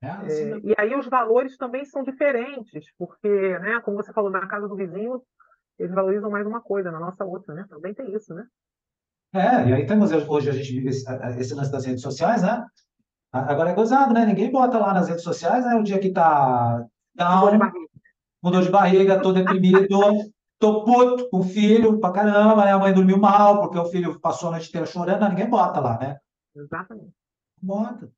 É, 0.00 0.10
assim, 0.10 0.52
é, 0.52 0.60
e 0.62 0.74
aí 0.78 0.94
os 0.94 1.08
valores 1.08 1.56
também 1.56 1.84
são 1.84 2.04
diferentes, 2.04 2.86
porque, 2.96 3.58
né, 3.58 3.80
como 3.80 3.96
você 3.96 4.12
falou, 4.12 4.30
na 4.30 4.46
casa 4.46 4.68
do 4.68 4.76
vizinho, 4.76 5.20
eles 5.78 5.92
valorizam 5.92 6.30
mais 6.30 6.46
uma 6.46 6.60
coisa, 6.60 6.92
na 6.92 7.00
nossa 7.00 7.24
outra, 7.24 7.54
né? 7.54 7.64
Também 7.68 7.94
tem 7.94 8.14
isso, 8.14 8.34
né? 8.34 8.44
É, 9.32 9.68
e 9.68 9.72
aí 9.72 9.86
temos, 9.86 10.10
hoje 10.12 10.50
a 10.50 10.52
gente 10.52 10.72
vive 10.72 10.88
esse, 10.88 11.04
esse 11.38 11.54
lance 11.54 11.70
das 11.70 11.84
redes 11.84 12.02
sociais, 12.02 12.42
né? 12.42 12.64
Agora 13.30 13.70
é 13.70 13.74
gozado, 13.74 14.14
né? 14.14 14.24
Ninguém 14.24 14.50
bota 14.50 14.78
lá 14.78 14.94
nas 14.94 15.08
redes 15.08 15.22
sociais, 15.22 15.64
né? 15.64 15.74
O 15.74 15.82
dia 15.82 15.98
que 15.98 16.10
tá 16.12 16.84
down, 17.14 17.58
mudou 18.42 18.62
de 18.62 18.70
barriga, 18.70 19.20
tô 19.20 19.32
deprimido, 19.32 19.86
tô 20.58 20.84
puto 20.84 21.28
com 21.30 21.38
o 21.38 21.44
filho 21.44 22.00
pra 22.00 22.12
caramba, 22.12 22.64
né? 22.64 22.72
A 22.72 22.78
mãe 22.78 22.92
dormiu 22.92 23.18
mal 23.18 23.60
porque 23.60 23.78
o 23.78 23.86
filho 23.86 24.18
passou 24.20 24.48
a 24.48 24.52
noite 24.52 24.68
inteira 24.68 24.86
chorando, 24.86 25.28
ninguém 25.28 25.48
bota 25.48 25.80
lá, 25.80 25.98
né? 25.98 26.18
Exatamente. 26.54 27.14
Bota. 27.60 28.10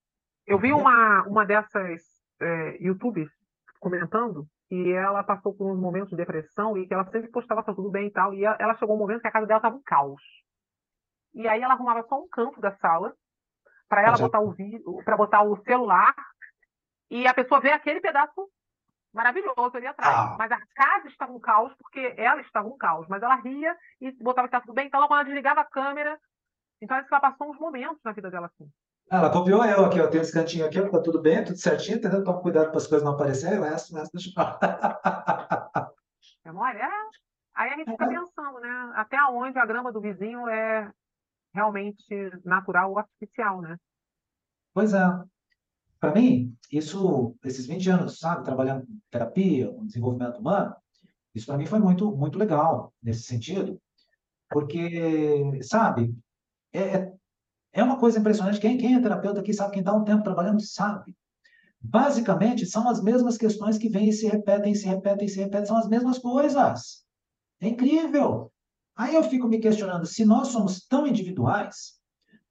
Eu 0.47 0.59
vi 0.59 0.73
uma, 0.73 1.23
uma 1.27 1.45
dessas 1.45 2.03
é, 2.41 2.83
youtubers 2.83 3.31
comentando 3.79 4.47
que 4.69 4.93
ela 4.93 5.23
passou 5.25 5.53
por 5.53 5.71
uns 5.71 5.81
momentos 5.81 6.11
de 6.11 6.17
depressão 6.17 6.77
e 6.79 6.87
que 6.87 6.95
ela 6.95 7.05
sempre 7.11 7.29
postava 7.31 7.63
tá 7.63 7.75
tudo 7.75 7.91
bem 7.91 8.07
e 8.07 8.11
tal, 8.11 8.33
e 8.33 8.45
ela 8.45 8.75
chegou 8.77 8.95
um 8.95 8.99
momento 8.99 9.21
que 9.21 9.27
a 9.27 9.33
casa 9.33 9.47
dela 9.47 9.59
estava 9.59 9.77
um 9.77 9.83
caos. 9.83 10.23
E 11.35 11.49
aí 11.49 11.61
ela 11.61 11.75
arrumava 11.75 12.05
só 12.09 12.21
um 12.21 12.29
canto 12.29 12.61
da 12.61 12.73
sala 12.77 13.13
para 13.89 14.03
ela 14.03 14.17
botar 14.17 14.41
o 14.41 14.55
para 15.05 15.17
botar 15.17 15.43
o 15.43 15.57
celular 15.65 16.15
e 17.11 17.27
a 17.27 17.35
pessoa 17.35 17.61
vê 17.61 17.73
aquele 17.73 18.01
pedaço 18.01 18.49
maravilhoso 19.13 19.77
ali 19.77 19.87
atrás. 19.87 20.17
Ah. 20.17 20.37
Mas 20.39 20.51
a 20.53 20.59
casa 20.75 21.09
estava 21.09 21.33
um 21.33 21.41
caos, 21.41 21.73
porque 21.79 22.15
ela 22.17 22.41
estava 22.41 22.69
um 22.69 22.77
caos. 22.77 23.07
Mas 23.09 23.23
ela 23.23 23.37
ria 23.37 23.77
e 24.01 24.11
botava 24.23 24.47
que 24.47 24.55
estava 24.55 24.65
tudo 24.65 24.75
bem. 24.75 24.87
Então, 24.87 25.01
quando 25.01 25.13
ela 25.13 25.25
desligava 25.25 25.61
a 25.61 25.65
câmera, 25.65 26.19
então 26.81 26.97
ela 26.97 27.21
passou 27.21 27.51
uns 27.51 27.59
momentos 27.59 28.01
na 28.05 28.13
vida 28.13 28.31
dela 28.31 28.47
assim. 28.47 28.71
Ela 29.11 29.31
copiou 29.31 29.65
eu 29.65 29.85
aqui, 29.85 30.01
ó. 30.01 30.07
Tem 30.07 30.21
esse 30.21 30.33
cantinho 30.33 30.67
aqui, 30.67 30.81
ó, 30.81 30.89
tá 30.89 31.03
tudo 31.03 31.21
bem, 31.21 31.45
tudo 31.45 31.59
certinho, 31.59 31.99
entendeu? 31.99 32.23
Toma 32.23 32.41
cuidado 32.41 32.69
para 32.69 32.77
as 32.77 32.87
coisas 32.87 33.05
não 33.05 33.15
aparecerem, 33.15 33.59
o 33.59 33.63
resto, 33.63 33.93
o 33.93 33.97
resto 33.97 34.13
deixa. 34.17 34.31
Memória? 36.45 36.89
É. 36.91 37.21
Aí 37.53 37.73
a 37.73 37.77
gente 37.77 37.91
fica 37.91 38.09
pensando, 38.09 38.59
né? 38.61 38.93
Até 38.95 39.23
onde 39.25 39.59
a 39.59 39.67
grama 39.67 39.93
do 39.93 40.01
vizinho 40.01 40.49
é 40.49 40.91
realmente 41.53 42.31
natural 42.43 42.93
ou 42.93 42.99
artificial, 42.99 43.61
né? 43.61 43.77
Pois 44.73 44.95
é. 44.95 45.05
Para 46.01 46.15
mim, 46.15 46.57
isso, 46.73 47.37
esses 47.45 47.67
20 47.67 47.91
anos, 47.91 48.19
sabe, 48.19 48.45
trabalhando 48.45 48.87
com 48.87 48.99
terapia, 49.11 49.71
com 49.71 49.85
desenvolvimento 49.85 50.39
humano, 50.39 50.75
isso 51.35 51.47
para 51.47 51.59
mim 51.59 51.67
foi 51.67 51.79
muito, 51.79 52.11
muito 52.17 52.39
legal 52.39 52.93
nesse 53.03 53.23
sentido, 53.23 53.81
porque, 54.49 55.61
sabe, 55.63 56.15
é, 56.73 57.13
é 57.73 57.83
uma 57.83 57.99
coisa 57.99 58.19
impressionante. 58.19 58.59
Quem, 58.59 58.79
quem 58.79 58.95
é 58.95 59.01
terapeuta 59.01 59.41
aqui 59.41 59.53
sabe, 59.53 59.73
quem 59.73 59.81
está 59.81 59.95
um 59.95 60.05
tempo 60.05 60.25
trabalhando 60.25 60.61
sabe. 60.61 61.15
Basicamente, 61.81 62.67
são 62.67 62.89
as 62.89 63.03
mesmas 63.03 63.37
questões 63.37 63.79
que 63.79 63.89
vêm 63.89 64.09
e 64.09 64.13
se 64.13 64.27
repetem, 64.27 64.75
se 64.75 64.87
repetem, 64.87 65.29
se 65.29 65.39
repetem, 65.39 65.67
são 65.67 65.77
as 65.77 65.89
mesmas 65.89 66.19
coisas. 66.19 67.05
É 67.61 67.69
incrível. 67.69 68.51
Aí 68.97 69.15
eu 69.15 69.23
fico 69.23 69.49
me 69.49 69.59
questionando, 69.59 70.05
se 70.07 70.25
nós 70.25 70.49
somos 70.49 70.85
tão 70.87 71.07
individuais, 71.07 72.00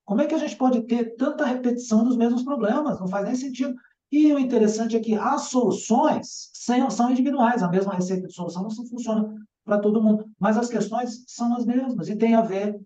como 0.10 0.22
é 0.22 0.26
que 0.26 0.34
a 0.34 0.39
gente 0.39 0.57
pode 0.57 0.82
ter 0.88 1.16
tanta 1.18 1.45
repetição 1.45 2.03
dos 2.03 2.18
mesmos 2.18 2.41
problemas? 2.41 2.99
Não 2.99 3.07
faz 3.07 3.28
nem 3.28 3.36
sentido. 3.36 3.76
E 4.12 4.34
o 4.34 4.39
interessante 4.39 4.97
é 4.97 4.99
que 4.99 5.14
as 5.14 5.51
soluções 5.51 6.49
são 6.89 7.12
individuais, 7.12 7.62
a 7.62 7.70
mesma 7.70 7.93
receita 7.93 8.26
de 8.26 8.34
solução 8.34 8.64
não 8.64 8.72
funciona 8.72 9.32
para 9.64 9.78
todo 9.78 10.01
mundo, 10.01 10.26
mas 10.39 10.57
as 10.57 10.68
questões 10.68 11.24
são 11.28 11.55
as 11.55 11.64
mesmas 11.64 12.10
e 12.10 12.16
tem 12.16 12.34
a 12.34 12.41
ver. 12.41 12.82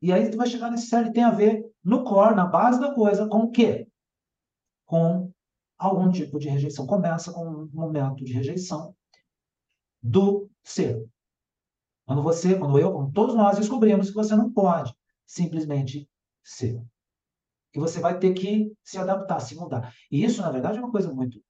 E 0.00 0.12
aí 0.12 0.30
tu 0.30 0.36
vai 0.36 0.46
chegar 0.46 0.70
nesse 0.70 0.86
sério, 0.86 1.12
tem 1.12 1.24
a 1.24 1.32
ver 1.32 1.68
no 1.82 2.04
core, 2.04 2.36
na 2.36 2.46
base 2.46 2.78
da 2.78 2.94
coisa, 2.94 3.26
com 3.26 3.38
o 3.38 3.50
quê? 3.50 3.88
Com 4.86 5.32
algum 5.76 6.12
tipo 6.12 6.38
de 6.38 6.48
rejeição. 6.48 6.86
Começa 6.86 7.32
com 7.32 7.44
um 7.44 7.68
momento 7.72 8.24
de 8.24 8.32
rejeição 8.32 8.94
do 10.00 10.48
ser. 10.62 11.04
Quando 12.06 12.22
você, 12.22 12.56
quando 12.56 12.78
eu, 12.78 12.92
quando 12.92 13.10
todos 13.10 13.34
nós 13.34 13.58
descobrimos 13.58 14.10
que 14.10 14.14
você 14.14 14.36
não 14.36 14.52
pode 14.52 14.94
simplesmente 15.26 16.08
ser. 16.48 16.82
Que 17.72 17.78
você 17.78 18.00
vai 18.00 18.18
ter 18.18 18.32
que 18.32 18.72
se 18.82 18.98
adaptar, 18.98 19.40
se 19.40 19.54
mudar. 19.54 19.92
E 20.10 20.24
isso, 20.24 20.40
na 20.40 20.50
verdade, 20.50 20.78
é 20.78 20.80
uma 20.80 20.90
coisa 20.90 21.12
muito, 21.12 21.42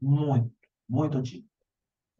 muito, 0.00 0.52
muito 0.88 1.16
antiga. 1.16 1.46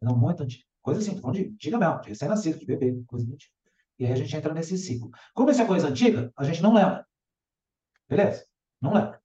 Não, 0.01 0.15
muito 0.15 0.43
antiga. 0.43 0.63
Coisa 0.81 1.01
assim, 1.01 1.19
falando 1.19 1.35
de 1.35 1.49
antiga 1.49 1.77
mesmo, 1.77 2.01
de 2.01 2.09
recém-nascido, 2.09 2.59
de 2.59 2.65
bebê, 2.65 3.03
coisa 3.05 3.25
antiga. 3.29 3.51
E 3.99 4.05
aí 4.05 4.13
a 4.13 4.15
gente 4.15 4.35
entra 4.35 4.53
nesse 4.53 4.77
ciclo. 4.77 5.09
Como 5.33 5.49
isso 5.49 5.61
é 5.61 5.65
coisa 5.65 5.89
antiga, 5.89 6.31
a 6.37 6.43
gente 6.45 6.61
não 6.61 6.73
lembra. 6.73 7.05
Beleza? 8.07 8.45
Não 8.79 8.93
lembra. 8.93 9.21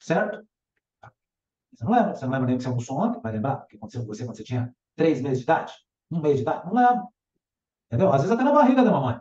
Certo? 0.00 0.44
Você 1.74 1.84
não 1.84 1.92
lembra. 1.92 2.14
Você 2.14 2.24
não 2.24 2.32
lembra 2.32 2.46
nem 2.48 2.56
que 2.56 2.62
você 2.62 2.68
almoçou 2.68 2.98
ontem, 2.98 3.20
vai 3.20 3.32
lembrar 3.32 3.62
o 3.62 3.66
que 3.66 3.76
aconteceu 3.76 4.00
com 4.00 4.08
você 4.08 4.24
quando 4.24 4.36
você 4.36 4.44
tinha 4.44 4.74
três 4.96 5.20
meses 5.20 5.38
de 5.38 5.44
idade? 5.44 5.72
Um 6.10 6.20
mês 6.20 6.36
de 6.36 6.42
idade? 6.42 6.66
Não 6.66 6.74
lembra. 6.74 7.06
Entendeu? 7.86 8.12
Às 8.12 8.22
vezes 8.22 8.32
até 8.32 8.42
na 8.42 8.52
barriga 8.52 8.82
da 8.82 8.90
mamãe. 8.90 9.20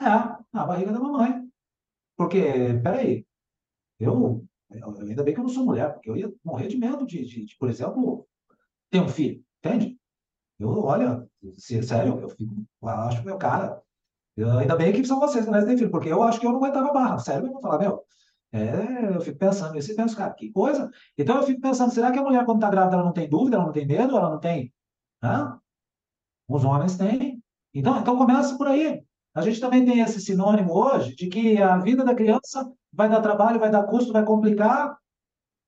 É, 0.00 0.44
na 0.52 0.66
barriga 0.66 0.92
da 0.92 1.00
mamãe. 1.00 1.37
Porque, 2.18 2.42
peraí, 2.82 3.24
eu, 4.00 4.44
eu, 4.70 4.90
ainda 5.02 5.22
bem 5.22 5.32
que 5.32 5.38
eu 5.40 5.44
não 5.44 5.50
sou 5.50 5.64
mulher, 5.64 5.94
porque 5.94 6.10
eu 6.10 6.16
ia 6.16 6.32
morrer 6.44 6.66
de 6.66 6.76
medo 6.76 7.06
de, 7.06 7.24
de, 7.24 7.44
de 7.46 7.56
por 7.56 7.70
exemplo, 7.70 8.26
ter 8.90 9.00
um 9.00 9.08
filho, 9.08 9.44
entende? 9.64 9.96
Eu, 10.58 10.70
olha, 10.84 11.24
se, 11.56 11.80
sério, 11.82 12.18
eu 12.20 12.28
fico, 12.30 12.52
eu 12.82 12.88
acho, 12.88 13.24
meu 13.24 13.38
cara, 13.38 13.80
eu, 14.36 14.50
ainda 14.58 14.74
bem 14.76 14.92
que 14.92 15.04
são 15.06 15.20
vocês 15.20 15.44
que 15.44 15.50
não 15.50 15.64
têm 15.64 15.78
filho, 15.78 15.92
porque 15.92 16.08
eu 16.08 16.22
acho 16.24 16.40
que 16.40 16.46
eu 16.46 16.50
não 16.50 16.58
aguentava 16.58 16.92
barra, 16.92 17.18
sério, 17.18 17.46
eu 17.46 17.52
vou 17.52 17.62
falar, 17.62 17.78
meu, 17.78 18.04
é, 18.50 19.14
eu 19.14 19.20
fico 19.20 19.38
pensando 19.38 19.74
nisso 19.74 19.92
e 19.92 19.96
penso, 19.96 20.16
cara, 20.16 20.34
que 20.34 20.50
coisa. 20.50 20.90
Então 21.16 21.36
eu 21.36 21.44
fico 21.44 21.60
pensando, 21.60 21.92
será 21.92 22.10
que 22.10 22.18
a 22.18 22.22
mulher 22.22 22.44
quando 22.44 22.58
está 22.58 22.70
grávida 22.70 22.96
ela 22.96 23.04
não 23.04 23.12
tem 23.12 23.28
dúvida, 23.28 23.56
ela 23.56 23.66
não 23.66 23.72
tem 23.72 23.86
medo, 23.86 24.16
ela 24.16 24.30
não 24.30 24.40
tem, 24.40 24.72
hã? 25.22 25.60
Os 26.48 26.64
homens 26.64 26.96
têm. 26.96 27.42
Então, 27.72 27.98
então 28.00 28.16
começa 28.16 28.56
por 28.56 28.66
aí. 28.66 29.04
A 29.34 29.42
gente 29.42 29.60
também 29.60 29.84
tem 29.84 30.00
esse 30.00 30.20
sinônimo 30.20 30.72
hoje 30.72 31.14
de 31.14 31.28
que 31.28 31.60
a 31.62 31.76
vida 31.78 32.04
da 32.04 32.14
criança 32.14 32.70
vai 32.92 33.08
dar 33.08 33.20
trabalho, 33.20 33.60
vai 33.60 33.70
dar 33.70 33.84
custo, 33.84 34.12
vai 34.12 34.24
complicar, 34.24 34.98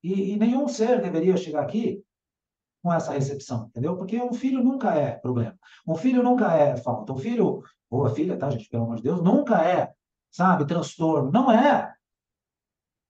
e, 0.02 0.32
e 0.32 0.36
nenhum 0.36 0.66
ser 0.66 1.00
deveria 1.00 1.36
chegar 1.36 1.62
aqui 1.62 2.02
com 2.82 2.92
essa 2.92 3.12
recepção, 3.12 3.66
entendeu? 3.66 3.96
Porque 3.96 4.20
um 4.20 4.32
filho 4.32 4.62
nunca 4.64 4.94
é 4.94 5.12
problema. 5.12 5.58
Um 5.86 5.94
filho 5.94 6.22
nunca 6.22 6.54
é 6.54 6.76
falta. 6.78 7.12
Um 7.12 7.18
filho, 7.18 7.62
ou 7.90 8.06
a 8.06 8.11
filha, 8.11 8.38
tá, 8.38 8.48
gente, 8.48 8.68
pelo 8.68 8.84
amor 8.84 8.96
de 8.96 9.02
Deus, 9.02 9.22
nunca 9.22 9.62
é, 9.62 9.92
sabe, 10.30 10.66
transtorno. 10.66 11.30
Não 11.30 11.52
é. 11.52 11.94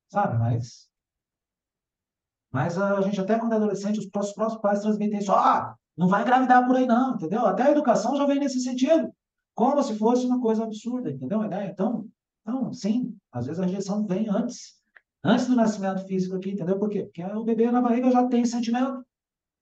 Sabe, 0.08 0.36
mas. 0.38 0.90
Mas 2.52 2.76
a 2.76 3.00
gente, 3.02 3.20
até 3.20 3.38
quando 3.38 3.52
é 3.52 3.56
adolescente, 3.56 4.00
os 4.00 4.06
próprios 4.06 4.56
pais 4.60 4.80
transmitem 4.80 5.20
isso. 5.20 5.30
Ah, 5.30 5.76
não 5.96 6.08
vai 6.08 6.22
engravidar 6.22 6.66
por 6.66 6.74
aí, 6.74 6.84
não, 6.84 7.14
entendeu? 7.14 7.46
Até 7.46 7.62
a 7.62 7.70
educação 7.70 8.16
já 8.16 8.26
vem 8.26 8.40
nesse 8.40 8.60
sentido 8.60 9.14
como 9.54 9.82
se 9.82 9.96
fosse 9.96 10.26
uma 10.26 10.40
coisa 10.40 10.64
absurda, 10.64 11.10
entendeu? 11.10 11.42
Então, 11.44 12.08
então, 12.42 12.72
sim, 12.72 13.16
às 13.30 13.46
vezes 13.46 13.60
a 13.60 13.66
rejeição 13.66 14.06
vem 14.06 14.28
antes, 14.28 14.80
antes 15.22 15.46
do 15.46 15.54
nascimento 15.54 16.06
físico 16.06 16.36
aqui, 16.36 16.50
entendeu? 16.50 16.78
Por 16.78 16.88
quê? 16.88 17.04
Porque 17.04 17.22
o 17.22 17.44
bebê 17.44 17.70
na 17.70 17.80
barriga 17.80 18.10
já 18.10 18.26
tem 18.26 18.44
sentimento, 18.44 19.04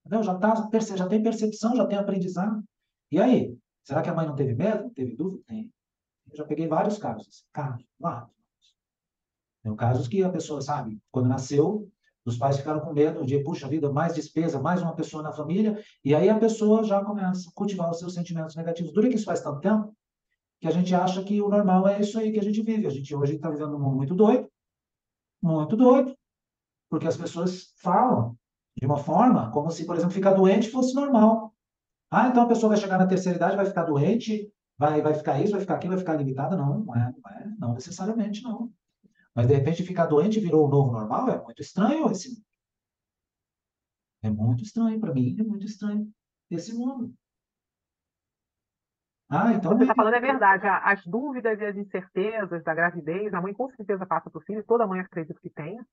entendeu? 0.05 0.22
Já, 0.22 0.39
tá, 0.39 0.55
já 0.97 1.09
tem 1.09 1.22
percepção, 1.22 1.76
já 1.76 1.86
tem 1.86 1.99
aprendizado. 1.99 2.62
E 3.11 3.20
aí, 3.20 3.57
será 3.82 4.03
que 4.03 4.09
a 4.09 4.14
mãe 4.14 4.26
não 4.26 4.36
teve 4.36 4.55
medo? 4.55 4.84
Não 4.84 4.91
teve 4.91 5.16
dúvida? 5.16 5.43
Tem. 5.47 5.72
Eu 6.30 6.36
já 6.36 6.45
peguei 6.45 6.68
vários 6.68 6.99
casos, 6.99 7.45
casos, 7.53 7.84
vários. 7.99 8.30
Tem 9.62 9.74
casos 9.76 10.09
que 10.09 10.22
a 10.22 10.30
pessoa, 10.30 10.61
sabe, 10.61 10.99
quando 11.11 11.28
nasceu, 11.28 11.91
os 12.29 12.39
pais 12.39 12.59
ficaram 12.59 12.81
com 12.81 12.93
medo 12.93 13.24
de, 13.24 13.39
puxa 13.43 13.68
vida, 13.68 13.91
mais 13.93 14.14
despesa, 14.14 14.61
mais 14.61 14.83
uma 14.83 14.95
pessoa 14.95 15.22
na 15.22 15.33
família, 15.33 15.83
e 16.05 16.14
aí 16.14 16.29
a 16.29 16.39
pessoa 16.39 16.85
já 16.85 17.03
começa 17.05 17.49
a 17.49 17.53
cultivar 17.55 17.91
os 17.91 17.99
seus 17.99 18.14
sentimentos 18.14 18.55
negativos. 18.55 18.93
Dura 18.93 19.09
que 19.09 19.16
isso 19.16 19.24
faz 19.24 19.41
tanto 19.41 19.61
tempo 19.61 19.95
que 20.61 20.66
a 20.66 20.70
gente 20.70 20.95
acha 20.95 21.22
que 21.22 21.41
o 21.41 21.49
normal 21.49 21.87
é 21.89 22.01
isso 22.01 22.18
aí 22.18 22.33
que 22.33 22.39
a 22.39 22.43
gente 22.43 22.62
vive. 22.62 22.87
A 22.87 22.91
gente 22.91 23.14
hoje 23.14 23.37
está 23.37 23.51
vivendo 23.51 23.76
um 23.76 23.81
mundo 23.81 23.97
muito 23.97 24.14
doido, 24.14 24.49
muito 25.43 25.76
doido, 25.76 26.16
porque 26.91 27.07
as 27.07 27.16
pessoas 27.16 27.72
falam 27.81 28.37
de 28.76 28.87
uma 28.87 28.97
forma 28.97 29.51
como 29.51 29.70
se, 29.70 29.85
por 29.85 29.97
exemplo, 29.97 30.14
ficar 30.14 30.35
doente 30.35 30.70
fosse 30.70 30.95
normal. 30.95 31.53
Ah, 32.11 32.29
então 32.29 32.43
a 32.43 32.49
pessoa 32.49 32.70
vai 32.70 32.79
chegar 32.79 32.99
na 32.99 33.07
terceira 33.07 33.37
idade, 33.37 33.57
vai 33.57 33.66
ficar 33.66 33.85
doente, 33.85 34.51
vai, 34.79 35.03
vai 35.03 35.14
ficar 35.14 35.41
isso, 35.41 35.53
vai 35.53 35.61
ficar 35.61 35.74
aquilo, 35.74 35.93
vai 35.93 36.01
ficar 36.01 36.16
limitada. 36.16 36.57
Não, 36.57 36.81
não 36.81 36.95
é, 36.95 37.12
não 37.22 37.31
é, 37.31 37.47
não 37.59 37.74
necessariamente 37.74 38.43
não. 38.43 38.72
Mas 39.39 39.47
de 39.47 39.55
repente 39.55 39.84
ficar 39.84 40.07
doente 40.07 40.41
virou 40.41 40.66
o 40.66 40.68
novo 40.68 40.91
normal, 40.91 41.30
é 41.30 41.41
muito 41.41 41.62
estranho 41.62 42.11
esse 42.11 42.28
mundo. 42.28 42.45
É 44.20 44.30
muito 44.30 44.64
estranho 44.64 44.99
para 44.99 45.14
mim, 45.14 45.36
é 45.39 45.45
muito 45.45 45.64
estranho 45.64 46.12
esse 46.51 46.74
mundo. 46.74 47.14
Ah, 49.30 49.53
então. 49.53 49.76
Você 49.76 49.84
está 49.84 49.95
falando 49.95 50.14
é 50.14 50.20
verdade. 50.20 50.66
As 50.66 51.07
dúvidas 51.07 51.61
e 51.61 51.64
as 51.64 51.76
incertezas 51.76 52.64
da 52.64 52.74
gravidez, 52.74 53.32
a 53.32 53.41
mãe 53.41 53.55
com 53.55 53.70
certeza 53.70 54.05
passa 54.05 54.28
para 54.28 54.41
o 54.41 54.43
filho, 54.43 54.64
toda 54.66 54.89
mãe 54.89 54.99
acredita 54.99 55.39
que 55.41 55.51
tenha, 55.51 55.86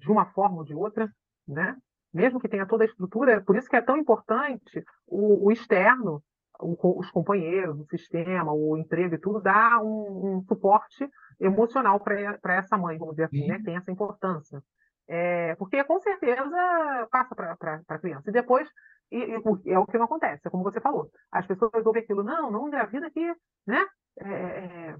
de 0.00 0.10
uma 0.10 0.26
forma 0.32 0.56
ou 0.56 0.64
de 0.64 0.74
outra, 0.74 1.08
né? 1.46 1.76
Mesmo 2.12 2.40
que 2.40 2.48
tenha 2.48 2.66
toda 2.66 2.82
a 2.82 2.88
estrutura, 2.88 3.40
por 3.40 3.54
isso 3.54 3.68
que 3.68 3.76
é 3.76 3.80
tão 3.80 3.96
importante 3.96 4.84
o, 5.06 5.46
o 5.46 5.52
externo, 5.52 6.20
o, 6.62 6.98
os 6.98 7.10
companheiros, 7.10 7.78
o 7.78 7.86
sistema, 7.86 8.52
o 8.52 8.76
emprego 8.76 9.14
e 9.14 9.18
tudo, 9.18 9.40
dar 9.40 9.82
um, 9.82 10.36
um 10.36 10.42
suporte 10.42 11.08
emocional 11.40 12.00
para 12.00 12.54
essa 12.54 12.76
mãe, 12.78 12.98
vamos 12.98 13.14
dizer 13.14 13.24
assim, 13.24 13.46
né? 13.46 13.60
Tem 13.64 13.76
essa 13.76 13.90
importância. 13.90 14.62
É, 15.08 15.54
porque 15.56 15.82
com 15.84 16.00
certeza 16.00 17.08
passa 17.10 17.34
para 17.34 17.56
a 17.88 17.98
criança. 17.98 18.30
E 18.30 18.32
depois, 18.32 18.68
e, 19.10 19.18
e, 19.18 19.72
é 19.72 19.78
o 19.78 19.86
que 19.86 19.98
não 19.98 20.04
acontece, 20.04 20.46
é 20.46 20.50
como 20.50 20.62
você 20.62 20.80
falou. 20.80 21.10
As 21.30 21.46
pessoas 21.46 21.84
ouvem 21.84 22.02
aquilo, 22.02 22.22
não, 22.22 22.50
não 22.50 22.68
engravida 22.68 23.06
aqui, 23.06 23.34
né? 23.66 23.84
É, 24.20 24.30
é, 24.30 24.96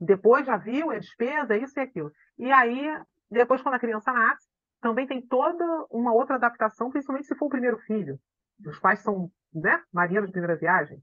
depois 0.00 0.46
já 0.46 0.56
viu, 0.56 0.92
é 0.92 0.98
despesa, 0.98 1.54
é 1.54 1.58
isso 1.58 1.78
e 1.78 1.82
aquilo. 1.82 2.12
E 2.38 2.52
aí, 2.52 2.86
depois, 3.30 3.62
quando 3.62 3.74
a 3.74 3.80
criança 3.80 4.12
nasce, 4.12 4.46
também 4.80 5.06
tem 5.06 5.20
toda 5.20 5.64
uma 5.90 6.12
outra 6.12 6.36
adaptação, 6.36 6.90
principalmente 6.90 7.26
se 7.26 7.34
for 7.34 7.46
o 7.46 7.50
primeiro 7.50 7.78
filho. 7.78 8.18
Os 8.64 8.78
pais 8.78 9.00
são 9.00 9.30
né, 9.52 9.82
marinheiros 9.92 10.28
de 10.28 10.32
primeira 10.32 10.56
viagem. 10.56 11.02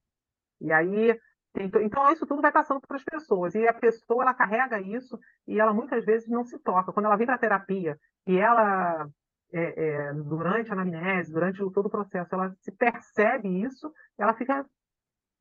E 0.61 0.71
aí 0.71 1.17
então, 1.55 1.81
então, 1.81 2.11
isso 2.11 2.25
tudo 2.25 2.41
vai 2.41 2.51
passando 2.51 2.81
para 2.81 2.97
as 2.97 3.03
pessoas. 3.03 3.53
E 3.53 3.67
a 3.67 3.73
pessoa, 3.73 4.23
ela 4.23 4.33
carrega 4.33 4.81
isso 4.81 5.19
e 5.47 5.59
ela 5.59 5.73
muitas 5.73 6.03
vezes 6.03 6.27
não 6.27 6.43
se 6.43 6.57
toca. 6.59 6.91
Quando 6.91 7.05
ela 7.05 7.15
vem 7.15 7.27
para 7.27 7.35
a 7.35 7.39
terapia 7.39 7.97
e 8.25 8.37
ela, 8.37 9.07
é, 9.51 9.85
é, 9.85 10.13
durante 10.13 10.71
a 10.71 10.73
anamnese, 10.73 11.31
durante 11.31 11.59
todo 11.71 11.85
o 11.85 11.91
processo, 11.91 12.33
ela 12.33 12.55
se 12.59 12.71
percebe 12.71 13.61
isso, 13.61 13.93
ela 14.17 14.33
fica, 14.33 14.65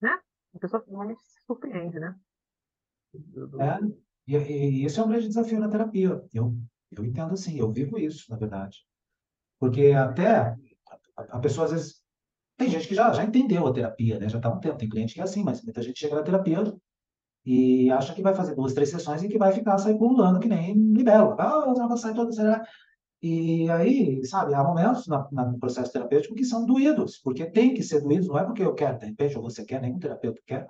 né? 0.02 0.20
A 0.54 0.58
pessoa 0.58 0.84
normalmente 0.86 1.22
se 1.22 1.40
surpreende, 1.46 1.98
né? 1.98 2.14
É, 3.14 3.78
e, 4.26 4.36
e 4.36 4.84
isso 4.84 5.00
é 5.00 5.04
um 5.04 5.08
grande 5.08 5.28
desafio 5.28 5.58
na 5.58 5.70
terapia. 5.70 6.22
Eu, 6.34 6.54
eu 6.90 7.04
entendo 7.06 7.32
assim, 7.32 7.58
eu 7.58 7.72
vivo 7.72 7.98
isso, 7.98 8.30
na 8.30 8.36
verdade. 8.36 8.86
Porque 9.58 9.92
até 9.92 10.54
a 11.16 11.38
pessoa, 11.38 11.64
às 11.66 11.72
vezes, 11.72 12.01
tem 12.56 12.68
gente 12.68 12.88
que 12.88 12.94
já, 12.94 13.12
já 13.12 13.24
entendeu 13.24 13.66
a 13.66 13.72
terapia, 13.72 14.18
né? 14.18 14.28
Já 14.28 14.38
está 14.38 14.48
há 14.48 14.52
um 14.52 14.60
tempo. 14.60 14.78
Tem 14.78 14.88
cliente 14.88 15.14
que 15.14 15.20
é 15.20 15.24
assim, 15.24 15.42
mas 15.42 15.62
muita 15.62 15.82
gente 15.82 15.98
chega 15.98 16.16
na 16.16 16.22
terapia 16.22 16.62
e 17.44 17.90
acha 17.90 18.14
que 18.14 18.22
vai 18.22 18.34
fazer 18.34 18.54
duas, 18.54 18.72
três 18.72 18.90
sessões 18.90 19.22
e 19.22 19.28
que 19.28 19.38
vai 19.38 19.52
ficar 19.52 19.78
sair 19.78 19.98
pulando 19.98 20.40
que 20.40 20.48
nem 20.48 20.74
libelo. 20.74 21.34
Ah, 21.38 21.64
eu 21.66 21.88
vou 21.88 21.96
sair 21.96 22.14
toda, 22.14 22.32
será? 22.32 22.64
E 23.22 23.70
aí, 23.70 24.24
sabe, 24.26 24.52
há 24.52 24.64
momentos 24.64 25.06
na, 25.06 25.28
na, 25.30 25.46
no 25.46 25.58
processo 25.58 25.92
terapêutico 25.92 26.34
que 26.34 26.44
são 26.44 26.66
doídos, 26.66 27.18
porque 27.18 27.46
tem 27.46 27.72
que 27.72 27.82
ser 27.82 28.00
doídos, 28.00 28.26
não 28.26 28.36
é 28.36 28.44
porque 28.44 28.64
eu 28.64 28.74
quero, 28.74 28.98
de 28.98 29.06
repente, 29.06 29.36
ou 29.36 29.42
você 29.44 29.64
quer, 29.64 29.80
nenhum 29.80 30.00
terapeuta 30.00 30.40
quer, 30.44 30.68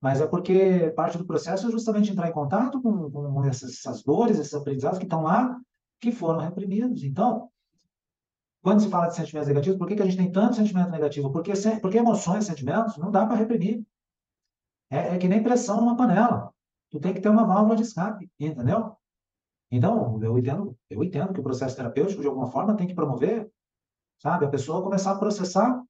mas 0.00 0.20
é 0.20 0.26
porque 0.28 0.92
parte 0.94 1.18
do 1.18 1.26
processo 1.26 1.66
é 1.66 1.72
justamente 1.72 2.12
entrar 2.12 2.28
em 2.28 2.32
contato 2.32 2.80
com, 2.80 3.10
com 3.10 3.44
essas, 3.44 3.72
essas 3.72 4.04
dores, 4.04 4.38
esses 4.38 4.54
aprendizados 4.54 4.98
que 4.98 5.06
estão 5.06 5.22
lá, 5.22 5.58
que 6.00 6.12
foram 6.12 6.38
reprimidos. 6.38 7.02
Então, 7.02 7.50
quando 8.62 8.80
se 8.80 8.90
fala 8.90 9.06
de 9.06 9.14
sentimentos 9.14 9.48
negativos, 9.48 9.78
por 9.78 9.86
que, 9.86 9.96
que 9.96 10.02
a 10.02 10.04
gente 10.04 10.16
tem 10.16 10.32
tanto 10.32 10.56
sentimento 10.56 10.90
negativo? 10.90 11.30
Porque, 11.30 11.52
porque 11.80 11.98
emoções, 11.98 12.46
sentimentos, 12.46 12.96
não 12.96 13.10
dá 13.10 13.26
para 13.26 13.36
reprimir. 13.36 13.84
É, 14.90 15.14
é, 15.14 15.18
que 15.18 15.28
nem 15.28 15.42
pressão 15.42 15.80
numa 15.80 15.96
panela. 15.96 16.52
Tu 16.90 16.98
tem 16.98 17.12
que 17.12 17.20
ter 17.20 17.28
uma 17.28 17.46
válvula 17.46 17.76
de 17.76 17.82
escape, 17.82 18.30
entendeu? 18.40 18.96
Então, 19.70 20.18
eu 20.22 20.38
entendo, 20.38 20.76
eu 20.88 21.04
entendo 21.04 21.32
que 21.32 21.40
o 21.40 21.42
processo 21.42 21.76
terapêutico, 21.76 22.22
de 22.22 22.26
alguma 22.26 22.50
forma, 22.50 22.74
tem 22.74 22.86
que 22.86 22.94
promover, 22.94 23.50
sabe, 24.18 24.46
a 24.46 24.48
pessoa 24.48 24.82
começar 24.82 25.12
a 25.12 25.18
processar, 25.18 25.84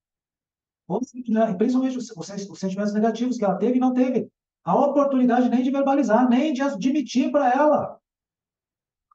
principalmente 1.57 1.97
os, 1.97 2.11
os, 2.11 2.51
os 2.51 2.59
sentimentos 2.59 2.93
negativos 2.93 3.39
que 3.39 3.45
ela 3.45 3.57
teve 3.57 3.77
e 3.77 3.81
não 3.81 3.95
teve 3.95 4.29
a 4.65 4.75
oportunidade 4.75 5.49
nem 5.49 5.63
de 5.63 5.71
verbalizar, 5.71 6.29
nem 6.29 6.53
de 6.53 6.61
admitir 6.61 7.31
para 7.31 7.53
ela. 7.53 8.01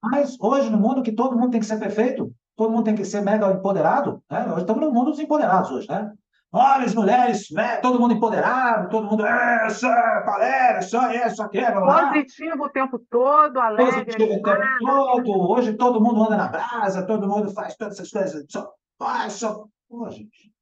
Mas 0.02 0.40
hoje, 0.40 0.70
no 0.70 0.80
mundo 0.80 1.04
que 1.04 1.12
todo 1.12 1.38
mundo 1.38 1.52
tem 1.52 1.60
que 1.60 1.66
ser 1.66 1.80
perfeito, 1.80 2.34
todo 2.56 2.72
mundo 2.72 2.84
tem 2.84 2.96
que 2.96 3.06
ser 3.06 3.22
mega 3.22 3.52
empoderado, 3.52 4.24
né? 4.30 4.46
Hoje 4.52 4.62
estamos 4.62 4.82
no 4.82 4.92
mundo 4.92 5.12
dos 5.12 5.20
empoderados 5.20 5.72
hoje, 5.72 5.88
né? 5.90 6.12
Homens, 6.52 6.94
mulheres, 6.94 7.50
né? 7.50 7.78
todo 7.78 8.00
mundo 8.00 8.14
empoderado, 8.14 8.88
todo 8.88 9.10
mundo, 9.10 9.26
é, 9.26 9.68
só, 9.72 9.90
galera, 9.90 10.84
só 10.84 11.12
isso, 11.12 11.42
aquilo. 11.42 11.84
Positivo 11.84 12.66
o 12.66 12.70
tempo 12.70 13.00
todo, 13.10 13.60
alegre. 13.60 14.06
Positivo 14.06 14.36
o 14.36 14.44
tempo 14.44 14.78
todo. 14.86 15.52
Hoje 15.52 15.74
todo 15.74 16.00
mundo 16.00 16.24
anda 16.24 16.38
na 16.38 16.48
brasa, 16.48 17.08
todo 17.08 17.28
mundo 17.28 17.50
faz 17.50 17.76
todas 17.76 17.96
essas 17.96 18.12
coisas. 18.12 18.46
Só, 18.48 18.72
faz, 19.00 19.34
só. 19.34 19.66
Pô, 19.90 20.08
gente. 20.12 20.54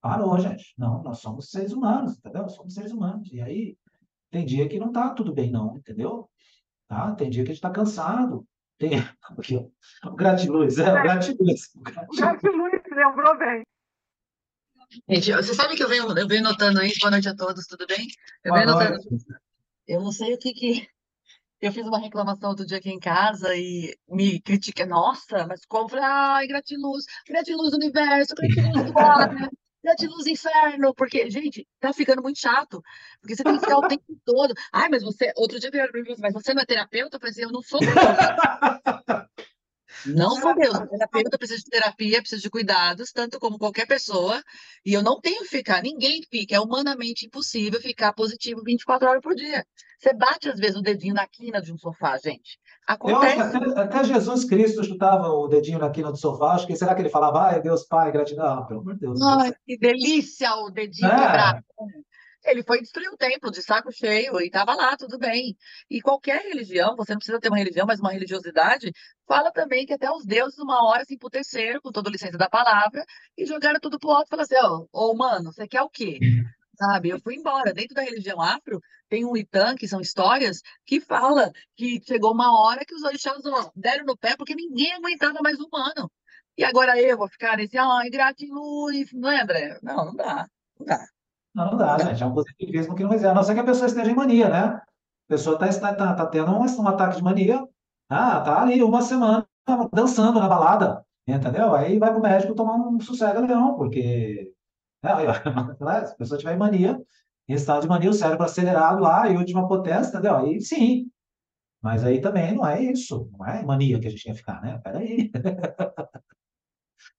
Parou, 0.00 0.38
gente. 0.38 0.72
Não, 0.78 1.02
nós 1.02 1.18
somos 1.18 1.50
seres 1.50 1.72
humanos, 1.74 2.16
entendeu? 2.16 2.48
Somos 2.48 2.72
seres 2.72 2.92
humanos. 2.92 3.30
E 3.30 3.42
aí, 3.42 3.76
tem 4.30 4.46
dia 4.46 4.66
que 4.66 4.78
não 4.78 4.90
tá 4.90 5.10
tudo 5.10 5.34
bem, 5.34 5.50
não, 5.50 5.76
entendeu? 5.76 6.30
Tá? 6.88 7.14
Tem 7.14 7.28
dia 7.28 7.44
que 7.44 7.50
a 7.50 7.54
gente 7.54 7.62
tá 7.62 7.70
cansado. 7.70 8.46
Tem. 8.78 8.90
Aqui, 9.38 9.56
ó. 9.56 10.10
Gratiluz, 10.10 10.78
é, 10.78 10.84
gratiluz. 10.84 11.70
Gratiluz, 12.16 12.82
lembrou 12.90 13.38
bem. 13.38 13.62
Gente, 15.08 15.32
você 15.32 15.54
sabe 15.54 15.76
que 15.76 15.82
eu 15.82 15.88
venho, 15.88 16.06
eu 16.16 16.28
venho 16.28 16.42
notando 16.42 16.82
isso, 16.82 17.00
boa 17.00 17.10
noite 17.10 17.28
a 17.28 17.34
todos, 17.34 17.66
tudo 17.66 17.86
bem? 17.86 18.06
Eu 18.44 18.52
Boa 18.52 18.64
venho 18.64 18.72
notando, 18.72 18.98
eu 19.88 20.00
não 20.00 20.12
sei 20.12 20.34
o 20.34 20.38
que 20.38 20.52
que, 20.52 20.88
eu 21.60 21.72
fiz 21.72 21.86
uma 21.86 21.98
reclamação 21.98 22.50
outro 22.50 22.66
dia 22.66 22.78
aqui 22.78 22.90
em 22.90 22.98
casa 22.98 23.56
e 23.56 23.96
me 24.08 24.40
critica, 24.40 24.86
nossa, 24.86 25.46
mas 25.46 25.64
como, 25.66 25.88
falei, 25.88 26.04
ai, 26.04 26.46
gratiluz, 26.46 27.04
gratiluz 27.26 27.70
do 27.70 27.76
universo, 27.76 28.34
gratiluz 28.36 28.92
do 28.92 28.98
ar, 28.98 29.50
né? 29.84 29.92
gratiluz 29.92 30.26
inferno, 30.26 30.94
porque, 30.94 31.30
gente, 31.30 31.66
tá 31.78 31.92
ficando 31.92 32.22
muito 32.22 32.38
chato, 32.38 32.82
porque 33.20 33.36
você 33.36 33.44
tem 33.44 33.54
que 33.54 33.60
ficar 33.60 33.78
o 33.78 33.86
tempo 33.88 34.18
todo, 34.24 34.54
ai, 34.72 34.88
mas 34.88 35.02
você, 35.02 35.32
outro 35.36 35.60
dia 35.60 35.70
vieram 35.70 35.92
pra 35.92 36.02
mim, 36.02 36.14
mas 36.18 36.32
você 36.32 36.54
não 36.54 36.62
é 36.62 36.66
terapeuta? 36.66 37.16
Eu 37.16 37.20
falei 37.20 37.30
assim, 37.32 37.42
eu 37.42 37.52
não 37.52 37.62
sou 37.62 37.80
terapeuta. 37.80 39.23
Não 40.06 40.30
sou 40.30 40.54
Deus, 40.54 40.78
terapeuta 40.88 41.38
precisa 41.38 41.60
de 41.60 41.70
terapia, 41.70 42.20
precisa 42.20 42.42
de 42.42 42.50
cuidados, 42.50 43.12
tanto 43.12 43.38
como 43.38 43.58
qualquer 43.58 43.86
pessoa, 43.86 44.42
e 44.84 44.92
eu 44.92 45.02
não 45.02 45.20
tenho 45.20 45.42
que 45.42 45.48
ficar, 45.48 45.82
ninguém 45.82 46.22
fica, 46.30 46.56
é 46.56 46.60
humanamente 46.60 47.26
impossível 47.26 47.80
ficar 47.80 48.12
positivo 48.12 48.62
24 48.64 49.08
horas 49.08 49.22
por 49.22 49.34
dia. 49.34 49.64
Você 49.98 50.12
bate 50.12 50.48
às 50.48 50.58
vezes 50.58 50.76
o 50.76 50.82
dedinho 50.82 51.14
na 51.14 51.26
quina 51.26 51.62
de 51.62 51.72
um 51.72 51.78
sofá, 51.78 52.18
gente. 52.18 52.58
Eu 52.86 53.16
Acontece. 53.16 53.56
até, 53.56 53.80
até 53.80 54.04
Jesus 54.04 54.44
Cristo 54.44 54.84
chutava 54.84 55.28
o 55.28 55.48
dedinho 55.48 55.78
na 55.78 55.90
quina 55.90 56.10
do 56.10 56.18
sofá. 56.18 56.52
Acho 56.54 56.66
que 56.66 56.76
será 56.76 56.94
que 56.94 57.00
ele 57.02 57.08
falava, 57.08 57.48
ai, 57.48 57.62
Deus 57.62 57.84
Pai, 57.84 58.12
gratidão? 58.12 58.44
Ah, 58.44 58.62
pelo 58.62 58.80
amor 58.80 58.94
de 58.94 59.00
Deus. 59.00 59.20
Ai, 59.22 59.54
que 59.66 59.78
delícia 59.78 60.54
o 60.56 60.70
dedinho 60.70 61.10
É. 61.10 61.16
quebrado. 61.16 61.64
Ele 62.44 62.62
foi 62.62 62.80
destruir 62.80 63.08
o 63.08 63.16
templo 63.16 63.50
de 63.50 63.62
saco 63.62 63.90
cheio 63.90 64.40
e 64.40 64.46
estava 64.46 64.74
lá, 64.74 64.96
tudo 64.96 65.18
bem. 65.18 65.56
E 65.88 66.00
qualquer 66.00 66.42
religião, 66.42 66.94
você 66.94 67.12
não 67.12 67.18
precisa 67.18 67.40
ter 67.40 67.48
uma 67.48 67.56
religião, 67.56 67.86
mas 67.86 68.00
uma 68.00 68.12
religiosidade, 68.12 68.92
fala 69.26 69.50
também 69.50 69.86
que 69.86 69.94
até 69.94 70.10
os 70.10 70.24
deuses, 70.26 70.58
uma 70.58 70.86
hora, 70.86 71.04
se 71.04 71.14
emputeceram, 71.14 71.80
com 71.80 71.90
toda 71.90 72.10
licença 72.10 72.36
da 72.36 72.48
palavra, 72.48 73.02
e 73.36 73.46
jogaram 73.46 73.80
tudo 73.80 73.98
pro 73.98 74.10
alto 74.10 74.26
e 74.26 74.30
falaram 74.30 74.44
assim: 74.44 74.88
ô, 74.92 75.10
ô, 75.10 75.14
mano, 75.14 75.52
você 75.52 75.66
quer 75.66 75.82
o 75.82 75.88
quê? 75.88 76.18
Sabe? 76.76 77.10
Eu 77.10 77.20
fui 77.20 77.36
embora. 77.36 77.72
Dentro 77.72 77.94
da 77.94 78.02
religião 78.02 78.40
afro, 78.40 78.80
tem 79.08 79.24
um 79.24 79.36
Itan, 79.36 79.74
que 79.76 79.88
são 79.88 80.00
histórias, 80.00 80.60
que 80.84 81.00
fala 81.00 81.50
que 81.76 82.00
chegou 82.06 82.32
uma 82.32 82.60
hora 82.60 82.84
que 82.84 82.94
os 82.94 83.02
orixás 83.04 83.42
deram 83.74 84.04
no 84.04 84.16
pé 84.16 84.36
porque 84.36 84.54
ninguém 84.54 84.92
aguentava 84.92 85.40
mais 85.42 85.58
o 85.60 85.66
humano. 85.66 86.10
E 86.56 86.64
agora 86.64 87.00
eu 87.00 87.16
vou 87.16 87.28
ficar 87.28 87.56
nesse, 87.56 87.76
ai, 87.78 88.10
gratiluz, 88.10 89.12
não 89.12 89.30
é, 89.30 89.42
André? 89.42 89.78
Não, 89.82 90.04
não 90.06 90.14
dá, 90.14 90.46
não 90.78 90.86
dá. 90.86 91.13
Não, 91.54 91.70
não 91.70 91.76
dá, 91.76 91.98
gente. 91.98 92.22
É 92.22 92.26
um 92.26 92.34
positivismo 92.34 92.94
que 92.94 93.02
não 93.02 93.10
existe. 93.10 93.28
A 93.28 93.34
não 93.34 93.42
ser 93.42 93.54
que 93.54 93.60
a 93.60 93.64
pessoa 93.64 93.86
esteja 93.86 94.10
em 94.10 94.14
mania, 94.14 94.48
né? 94.48 94.58
A 94.58 94.82
pessoa 95.28 95.56
está 95.66 95.94
tá, 95.94 96.14
tá 96.14 96.26
tendo 96.26 96.50
um, 96.50 96.64
um 96.64 96.88
ataque 96.88 97.16
de 97.16 97.22
mania. 97.22 97.66
Ah, 98.08 98.40
tá 98.40 98.62
ali 98.62 98.82
uma 98.82 99.00
semana 99.02 99.46
dançando 99.92 100.38
na 100.40 100.48
balada, 100.48 101.04
entendeu? 101.26 101.74
Aí 101.74 101.98
vai 101.98 102.12
pro 102.12 102.20
médico 102.20 102.54
tomar 102.54 102.74
um 102.74 103.00
sossega-leão, 103.00 103.76
porque 103.76 104.52
é, 105.02 105.08
aí, 105.12 105.26
ó, 105.26 105.32
né? 105.84 106.06
se 106.06 106.12
a 106.12 106.16
pessoa 106.16 106.38
tiver 106.38 106.54
em 106.54 106.58
mania, 106.58 107.00
em 107.48 107.54
estado 107.54 107.82
de 107.82 107.88
mania, 107.88 108.10
o 108.10 108.14
cérebro 108.14 108.44
acelerado 108.44 109.00
lá 109.00 109.28
e 109.28 109.36
última 109.36 109.66
potência, 109.68 110.10
entendeu? 110.10 110.36
Aí 110.36 110.60
sim. 110.60 111.10
Mas 111.82 112.04
aí 112.04 112.20
também 112.20 112.54
não 112.54 112.66
é 112.66 112.82
isso. 112.82 113.28
Não 113.38 113.46
é 113.46 113.62
mania 113.62 114.00
que 114.00 114.06
a 114.06 114.10
gente 114.10 114.24
quer 114.24 114.34
ficar, 114.34 114.62
né? 114.62 114.78
Peraí. 114.82 115.30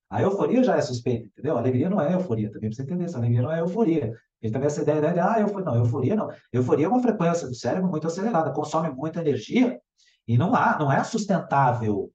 A 0.09 0.21
euforia 0.21 0.63
já 0.63 0.75
é 0.75 0.81
suspeita, 0.81 1.27
entendeu? 1.27 1.55
A 1.55 1.59
alegria 1.59 1.89
não 1.89 1.99
é 1.99 2.13
euforia, 2.13 2.51
também 2.51 2.69
precisa 2.69 2.83
entender 2.83 3.05
isso. 3.05 3.15
A 3.15 3.19
alegria 3.19 3.41
não 3.41 3.51
é 3.51 3.59
euforia. 3.59 4.13
Gente 4.41 4.53
também 4.53 4.67
essa 4.67 4.81
ideia 4.81 5.01
de, 5.13 5.19
ah, 5.19 5.39
euforia. 5.39 5.65
Não, 5.65 5.75
euforia 5.75 6.15
não. 6.15 6.29
Euforia 6.53 6.85
é 6.85 6.89
uma 6.89 7.01
frequência 7.01 7.47
do 7.47 7.55
cérebro 7.55 7.89
muito 7.89 8.07
acelerada, 8.07 8.53
consome 8.53 8.89
muita 8.89 9.21
energia 9.21 9.79
e 10.27 10.37
não 10.37 10.55
há, 10.55 10.77
não 10.77 10.91
é 10.91 11.03
sustentável, 11.03 12.11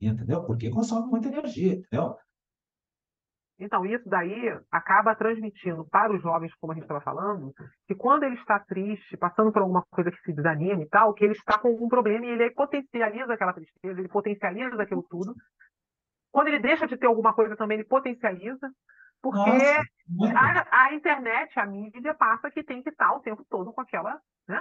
entendeu? 0.00 0.44
Porque 0.44 0.70
consome 0.70 1.08
muita 1.08 1.28
energia, 1.28 1.74
entendeu? 1.74 2.16
Então, 3.58 3.84
isso 3.86 4.08
daí 4.08 4.52
acaba 4.70 5.14
transmitindo 5.14 5.84
para 5.84 6.12
os 6.12 6.20
jovens, 6.20 6.52
como 6.56 6.72
a 6.72 6.74
gente 6.74 6.84
estava 6.84 7.00
falando, 7.00 7.54
que 7.86 7.94
quando 7.94 8.24
ele 8.24 8.34
está 8.34 8.58
triste, 8.58 9.16
passando 9.16 9.52
por 9.52 9.62
alguma 9.62 9.84
coisa 9.90 10.10
que 10.10 10.20
se 10.22 10.32
desanima 10.32 10.82
e 10.82 10.88
tal, 10.88 11.14
que 11.14 11.24
ele 11.24 11.34
está 11.34 11.58
com 11.58 11.68
algum 11.68 11.88
problema 11.88 12.26
e 12.26 12.30
ele 12.30 12.50
potencializa 12.50 13.32
aquela 13.32 13.52
tristeza, 13.52 14.00
ele 14.00 14.08
potencializa 14.08 14.82
aquilo 14.82 15.04
tudo. 15.08 15.34
Quando 16.34 16.48
ele 16.48 16.58
deixa 16.58 16.84
de 16.88 16.96
ter 16.96 17.06
alguma 17.06 17.32
coisa 17.32 17.56
também, 17.56 17.78
ele 17.78 17.86
potencializa, 17.86 18.68
porque 19.22 19.40
Nossa, 19.40 20.36
a, 20.36 20.86
a 20.86 20.94
internet, 20.94 21.56
a 21.60 21.64
mídia 21.64 22.12
passa 22.12 22.50
que 22.50 22.64
tem 22.64 22.82
que 22.82 22.90
estar 22.90 23.12
o 23.12 23.20
tempo 23.20 23.46
todo 23.48 23.72
com 23.72 23.80
aquela, 23.80 24.20
né? 24.48 24.60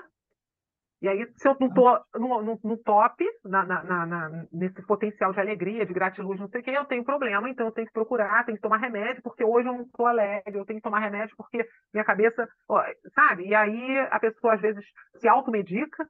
E 1.01 1.07
aí, 1.09 1.28
se 1.36 1.47
eu 1.49 1.57
não 1.59 1.67
estou 1.67 1.99
no, 2.15 2.41
no, 2.43 2.59
no 2.63 2.78
top, 2.78 3.26
na, 3.43 3.65
na, 3.65 4.05
na- 4.05 4.45
nesse 4.53 4.86
potencial 4.86 5.34
de 5.34 5.39
alegria, 5.39 5.86
de 5.86 5.93
gratiluz, 5.93 6.39
não 6.39 6.47
sei 6.47 6.61
o 6.61 6.63
que, 6.63 6.71
eu 6.71 6.86
tenho 6.86 7.03
problema, 7.03 7.49
então 7.49 7.65
eu 7.65 7.74
tenho 7.74 7.88
que 7.88 7.91
procurar, 7.93 8.45
tenho 8.45 8.55
que 8.55 8.61
tomar 8.61 8.78
remédio, 8.78 9.21
porque 9.24 9.43
hoje 9.43 9.67
eu 9.67 9.74
não 9.74 9.82
estou 9.82 10.05
alegre, 10.05 10.57
eu 10.59 10.63
tenho 10.65 10.80
que 10.80 10.84
tomar 10.84 10.99
remédio 10.99 11.36
porque 11.36 11.67
minha 11.91 12.05
cabeça, 12.05 12.47
ó, 12.69 12.82
sabe? 13.15 13.47
E 13.47 13.55
aí 13.55 13.99
a 14.11 14.19
pessoa 14.19 14.53
às 14.53 14.61
vezes 14.61 14.86
se 15.19 15.28
automedica, 15.28 16.07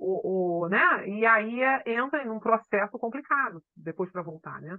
o, 0.00 0.62
o, 0.64 0.68
né? 0.68 1.08
E 1.08 1.26
aí 1.26 1.62
é- 1.62 1.82
entra 1.86 2.24
em 2.24 2.30
um 2.30 2.40
processo 2.40 2.98
complicado 2.98 3.62
depois 3.76 4.10
para 4.10 4.22
voltar, 4.22 4.60
né? 4.62 4.78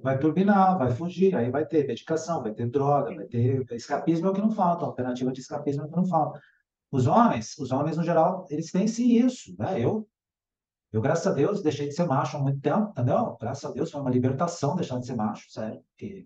Vai 0.00 0.16
turbinar, 0.16 0.78
vai 0.78 0.92
fugir, 0.92 1.34
aí 1.34 1.50
vai 1.50 1.66
ter 1.66 1.86
medicação, 1.86 2.40
vai 2.40 2.54
ter 2.54 2.68
droga, 2.70 3.12
vai 3.12 3.26
ter 3.26 3.66
escapismo 3.72 4.28
é 4.28 4.30
o 4.30 4.32
que 4.32 4.40
não 4.40 4.52
falta, 4.52 4.84
alternativa 4.84 5.32
de 5.32 5.40
escapismo 5.40 5.82
é 5.82 5.86
o 5.86 5.90
que 5.90 5.96
não 5.96 6.06
falta. 6.06 6.40
Os 6.90 7.08
homens, 7.08 7.58
os 7.58 7.72
homens 7.72 7.96
no 7.96 8.04
geral, 8.04 8.46
eles 8.48 8.70
têm 8.70 8.86
sim 8.86 9.10
isso, 9.14 9.56
né? 9.58 9.80
Eu, 9.80 10.08
eu 10.92 11.00
graças 11.00 11.26
a 11.26 11.34
Deus 11.34 11.62
deixei 11.62 11.88
de 11.88 11.94
ser 11.94 12.06
macho 12.06 12.36
há 12.36 12.40
muito 12.40 12.60
tempo, 12.60 12.90
entendeu? 12.90 13.36
Graças 13.40 13.68
a 13.68 13.74
Deus 13.74 13.90
foi 13.90 14.00
uma 14.00 14.10
libertação 14.10 14.76
deixar 14.76 15.00
de 15.00 15.06
ser 15.06 15.16
macho, 15.16 15.50
sério. 15.50 15.82
Porque 15.90 16.24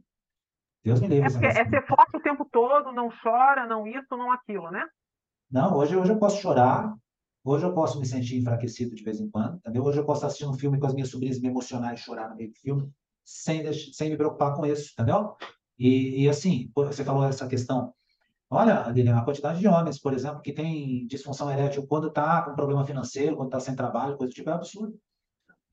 Deus 0.85 1.01
me 1.01 1.09
livre. 1.09 1.27
É 1.27 1.31
porque 1.31 1.47
é 1.47 1.65
ser 1.65 1.87
forte 1.87 2.17
o 2.17 2.23
tempo 2.23 2.47
todo, 2.53 2.93
não 2.93 3.09
chora, 3.23 3.67
não 3.67 3.87
isso, 3.87 4.09
não 4.11 4.31
aquilo, 4.31 4.71
né? 4.71 4.87
Não, 5.51 5.75
hoje, 5.77 5.97
hoje 5.97 6.13
eu 6.13 6.19
posso 6.19 6.41
chorar, 6.41 6.95
hoje 7.45 7.65
eu 7.65 7.75
posso 7.75 7.99
me 7.99 8.07
sentir 8.07 8.39
enfraquecido 8.39 8.95
de 8.95 9.03
vez 9.03 9.21
em 9.21 9.29
quando, 9.29 9.57
entendeu? 9.57 9.83
Hoje 9.85 9.99
eu 9.99 10.05
posso 10.05 10.25
assistir 10.25 10.47
um 10.47 10.55
filme 10.55 10.79
com 10.79 10.87
as 10.87 10.95
minhas 10.95 11.11
sobrinhas, 11.11 11.41
me 11.41 11.49
emocionar 11.49 11.95
e 11.95 11.97
chorar 11.97 12.31
no 12.31 12.37
meio 12.37 12.51
do 12.51 12.59
filme, 12.59 12.91
sem, 13.25 13.73
sem 13.93 14.11
me 14.11 14.17
preocupar 14.17 14.55
com 14.55 14.67
isso, 14.67 14.93
entendeu? 14.93 15.37
E, 15.79 16.23
e 16.23 16.29
assim, 16.29 16.71
você 16.75 17.05
falou 17.05 17.25
essa 17.25 17.47
questão. 17.49 17.93
Olha, 18.49 18.83
a 18.83 19.25
quantidade 19.25 19.59
de 19.61 19.67
homens, 19.67 19.99
por 19.99 20.13
exemplo, 20.13 20.43
que 20.43 20.53
tem 20.53 21.07
disfunção 21.07 21.51
erétil 21.51 21.87
quando 21.87 22.09
está 22.09 22.43
com 22.43 22.55
problema 22.55 22.85
financeiro, 22.85 23.35
quando 23.35 23.49
está 23.49 23.61
sem 23.61 23.75
trabalho, 23.75 24.17
coisa 24.17 24.31
do 24.31 24.35
tipo, 24.35 24.51
é 24.51 24.53
absurdo. 24.53 24.95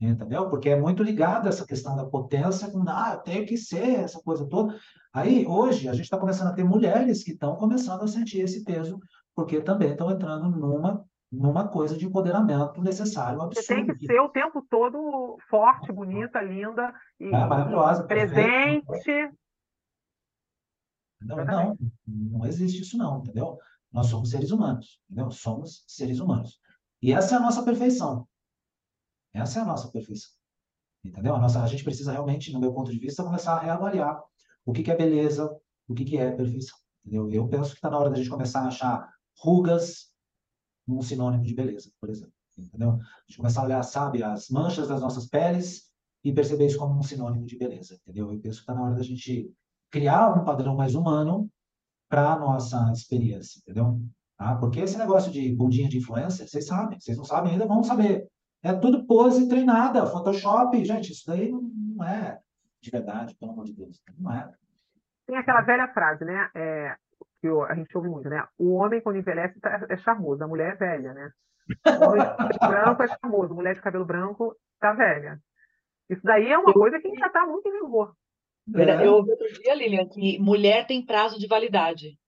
entendeu? 0.00 0.48
Porque 0.48 0.70
é 0.70 0.80
muito 0.80 1.02
ligado 1.02 1.46
essa 1.46 1.66
questão 1.66 1.94
da 1.94 2.06
potência 2.06 2.70
com, 2.70 2.82
ah, 2.88 3.18
tenho 3.18 3.46
que 3.46 3.56
ser, 3.58 4.00
essa 4.00 4.20
coisa 4.22 4.46
toda. 4.48 4.74
Aí, 5.12 5.46
hoje, 5.46 5.88
a 5.88 5.92
gente 5.92 6.04
está 6.04 6.16
começando 6.16 6.48
a 6.48 6.54
ter 6.54 6.64
mulheres 6.64 7.22
que 7.22 7.32
estão 7.32 7.54
começando 7.56 8.02
a 8.02 8.08
sentir 8.08 8.40
esse 8.40 8.64
peso, 8.64 8.98
porque 9.34 9.60
também 9.60 9.90
estão 9.90 10.10
entrando 10.10 10.50
numa, 10.50 11.04
numa 11.30 11.68
coisa 11.68 11.96
de 11.96 12.06
empoderamento 12.06 12.82
necessário, 12.82 13.40
absurdo. 13.40 13.64
Você 13.64 13.74
tem 13.74 13.86
que 13.86 14.06
ser 14.06 14.20
o 14.20 14.28
tempo 14.28 14.66
todo 14.68 15.38
forte, 15.48 15.92
bonita, 15.92 16.40
linda, 16.40 16.92
e 17.20 17.26
É, 17.26 17.46
maravilhosa, 17.46 18.04
presente. 18.04 19.32
Não, 21.20 21.44
não, 21.44 21.78
não 22.06 22.46
existe 22.46 22.82
isso 22.82 22.96
não, 22.96 23.20
entendeu? 23.20 23.58
Nós 23.92 24.06
somos 24.06 24.30
seres 24.30 24.50
humanos, 24.50 25.00
entendeu? 25.08 25.30
Somos 25.30 25.84
seres 25.86 26.18
humanos. 26.18 26.58
E 27.02 27.12
essa 27.12 27.34
é 27.34 27.38
a 27.38 27.42
nossa 27.42 27.62
perfeição. 27.62 28.26
Essa 29.32 29.60
é 29.60 29.62
a 29.62 29.66
nossa 29.66 29.90
perfeição. 29.90 30.30
Entendeu? 31.04 31.34
A, 31.34 31.38
nossa, 31.38 31.62
a 31.62 31.66
gente 31.66 31.84
precisa 31.84 32.12
realmente, 32.12 32.52
no 32.52 32.60
meu 32.60 32.72
ponto 32.72 32.90
de 32.90 32.98
vista, 32.98 33.22
começar 33.22 33.54
a 33.54 33.60
reavaliar 33.60 34.20
o 34.64 34.72
que, 34.72 34.82
que 34.82 34.90
é 34.90 34.96
beleza, 34.96 35.54
o 35.88 35.94
que, 35.94 36.04
que 36.04 36.18
é 36.18 36.30
perfeição. 36.30 36.78
Entendeu? 37.04 37.30
Eu 37.30 37.48
penso 37.48 37.70
que 37.70 37.76
está 37.76 37.90
na 37.90 37.98
hora 37.98 38.10
da 38.10 38.16
gente 38.16 38.28
começar 38.28 38.62
a 38.62 38.68
achar 38.68 39.08
rugas 39.38 40.09
um 40.88 41.02
sinônimo 41.02 41.44
de 41.44 41.54
beleza, 41.54 41.90
por 42.00 42.10
exemplo. 42.10 42.32
Entendeu? 42.58 42.90
A 42.90 43.22
gente 43.26 43.36
começar 43.38 43.62
a 43.62 43.64
olhar, 43.64 43.82
sabe, 43.82 44.22
as 44.22 44.48
manchas 44.50 44.88
das 44.88 45.00
nossas 45.00 45.26
peles 45.26 45.90
e 46.22 46.32
perceber 46.32 46.66
isso 46.66 46.78
como 46.78 46.98
um 46.98 47.02
sinônimo 47.02 47.46
de 47.46 47.56
beleza. 47.56 47.94
Entendeu? 48.02 48.32
Eu 48.32 48.40
penso 48.40 48.58
que 48.58 48.62
está 48.62 48.74
na 48.74 48.82
hora 48.82 48.94
da 48.94 49.02
gente 49.02 49.50
criar 49.90 50.32
um 50.38 50.44
padrão 50.44 50.76
mais 50.76 50.94
humano 50.94 51.48
para 52.08 52.32
a 52.32 52.38
nossa 52.38 52.90
experiência, 52.92 53.58
entendeu? 53.60 54.00
Tá? 54.36 54.56
Porque 54.56 54.80
esse 54.80 54.98
negócio 54.98 55.30
de 55.30 55.54
bundinha 55.54 55.88
de 55.88 55.98
influencer, 55.98 56.48
vocês 56.48 56.66
sabem, 56.66 56.98
vocês 56.98 57.16
não 57.16 57.24
sabem 57.24 57.52
ainda, 57.52 57.66
vão 57.66 57.82
saber. 57.82 58.28
É 58.62 58.72
tudo 58.72 59.06
pose 59.06 59.48
treinada, 59.48 60.06
Photoshop, 60.06 60.84
gente, 60.84 61.12
isso 61.12 61.24
daí 61.26 61.50
não, 61.50 61.62
não 61.62 62.04
é 62.04 62.38
de 62.80 62.90
verdade, 62.90 63.34
pelo 63.34 63.52
amor 63.52 63.66
de 63.66 63.74
Deus, 63.74 64.00
não 64.18 64.32
é. 64.32 64.50
Tem 65.26 65.36
aquela 65.36 65.60
velha 65.60 65.86
frase, 65.92 66.24
né? 66.24 66.50
é, 66.54 66.96
que 67.40 67.48
o- 67.48 67.62
a 67.64 67.74
gente 67.74 67.96
ouve 67.96 68.08
muito, 68.08 68.28
né? 68.28 68.46
O 68.58 68.74
homem, 68.74 69.00
quando 69.00 69.16
envelhece, 69.18 69.58
tá- 69.60 69.86
é 69.88 69.96
charmoso, 69.96 70.42
a 70.44 70.48
mulher 70.48 70.74
é 70.74 70.76
velha, 70.76 71.12
né? 71.14 71.30
O 71.86 72.04
homem 72.10 72.22
de 72.22 72.58
cabelo 72.58 72.58
branco 72.98 73.02
é 73.02 73.08
charmoso, 73.08 73.54
mulher 73.54 73.74
de 73.74 73.80
cabelo 73.82 74.04
branco 74.04 74.56
tá 74.80 74.92
velha. 74.92 75.38
Isso 76.08 76.22
daí 76.24 76.48
é 76.50 76.58
uma 76.58 76.72
coisa 76.72 76.98
que 77.00 77.14
já 77.16 77.26
está 77.26 77.46
muito 77.46 77.68
em 77.68 77.72
vigor. 77.72 78.14
É. 78.74 79.06
Eu 79.06 79.14
ouvi 79.14 79.30
outro 79.30 79.52
dia, 79.52 79.74
Lilian, 79.74 80.06
que 80.08 80.38
mulher 80.38 80.86
tem 80.86 81.04
prazo 81.04 81.38
de 81.38 81.46
validade. 81.46 82.18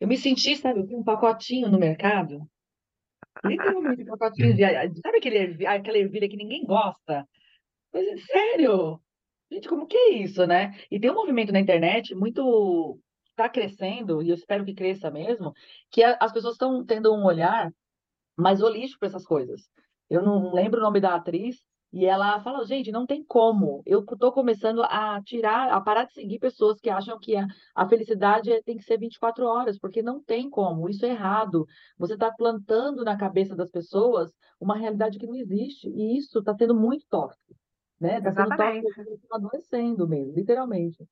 Eu 0.00 0.08
me 0.08 0.16
senti, 0.16 0.56
sabe, 0.56 0.80
eu 0.80 0.86
vi 0.86 0.94
um 0.96 1.04
pacotinho 1.04 1.68
no 1.68 1.78
mercado. 1.78 2.46
Literalmente, 3.44 4.02
um 4.02 4.06
pacotinho 4.16 4.54
de. 4.54 4.62
Sabe 5.00 5.18
aquele, 5.18 5.66
aquela 5.66 5.98
ervilha 5.98 6.28
que 6.28 6.36
ninguém 6.36 6.64
gosta? 6.64 7.26
Mas, 7.92 8.06
é 8.06 8.16
sério? 8.18 9.00
Gente, 9.50 9.68
como 9.68 9.86
que 9.86 9.96
é 9.96 10.10
isso, 10.14 10.46
né? 10.46 10.74
E 10.90 10.98
tem 10.98 11.10
um 11.10 11.14
movimento 11.14 11.52
na 11.52 11.60
internet 11.60 12.14
muito. 12.14 12.98
Está 13.40 13.48
crescendo, 13.48 14.20
e 14.22 14.28
eu 14.28 14.34
espero 14.34 14.64
que 14.66 14.74
cresça 14.74 15.10
mesmo, 15.10 15.54
que 15.90 16.02
a- 16.02 16.18
as 16.20 16.30
pessoas 16.30 16.54
estão 16.54 16.84
tendo 16.84 17.10
um 17.14 17.24
olhar 17.24 17.72
mais 18.36 18.60
holístico 18.60 19.00
para 19.00 19.08
essas 19.08 19.24
coisas. 19.24 19.62
Eu 20.10 20.20
não 20.22 20.52
lembro 20.52 20.78
o 20.78 20.82
nome 20.82 21.00
da 21.00 21.14
atriz, 21.14 21.56
e 21.92 22.04
ela 22.04 22.38
fala, 22.40 22.64
gente, 22.66 22.92
não 22.92 23.06
tem 23.06 23.24
como. 23.24 23.82
Eu 23.86 24.00
estou 24.00 24.30
começando 24.30 24.82
a 24.84 25.20
tirar, 25.24 25.70
a 25.72 25.80
parar 25.80 26.04
de 26.04 26.12
seguir 26.12 26.38
pessoas 26.38 26.78
que 26.78 26.90
acham 26.90 27.18
que 27.18 27.34
a, 27.34 27.46
a 27.74 27.88
felicidade 27.88 28.52
é- 28.52 28.62
tem 28.62 28.76
que 28.76 28.84
ser 28.84 28.98
24 28.98 29.46
horas, 29.46 29.78
porque 29.78 30.02
não 30.02 30.22
tem 30.22 30.48
como. 30.50 30.88
Isso 30.88 31.04
é 31.06 31.08
errado. 31.10 31.66
Você 31.98 32.14
está 32.14 32.30
plantando 32.30 33.02
na 33.04 33.16
cabeça 33.16 33.56
das 33.56 33.70
pessoas 33.70 34.30
uma 34.60 34.76
realidade 34.76 35.18
que 35.18 35.26
não 35.26 35.34
existe. 35.34 35.88
E 35.88 36.16
isso 36.18 36.38
está 36.40 36.54
sendo 36.54 36.74
muito 36.74 37.04
tóxico. 37.08 37.56
Né? 37.98 38.18
Está 38.18 38.32
sendo 38.32 38.52
tóxico, 38.56 39.14
estão 39.14 39.38
adoecendo 39.38 40.06
mesmo, 40.08 40.34
literalmente. 40.34 41.04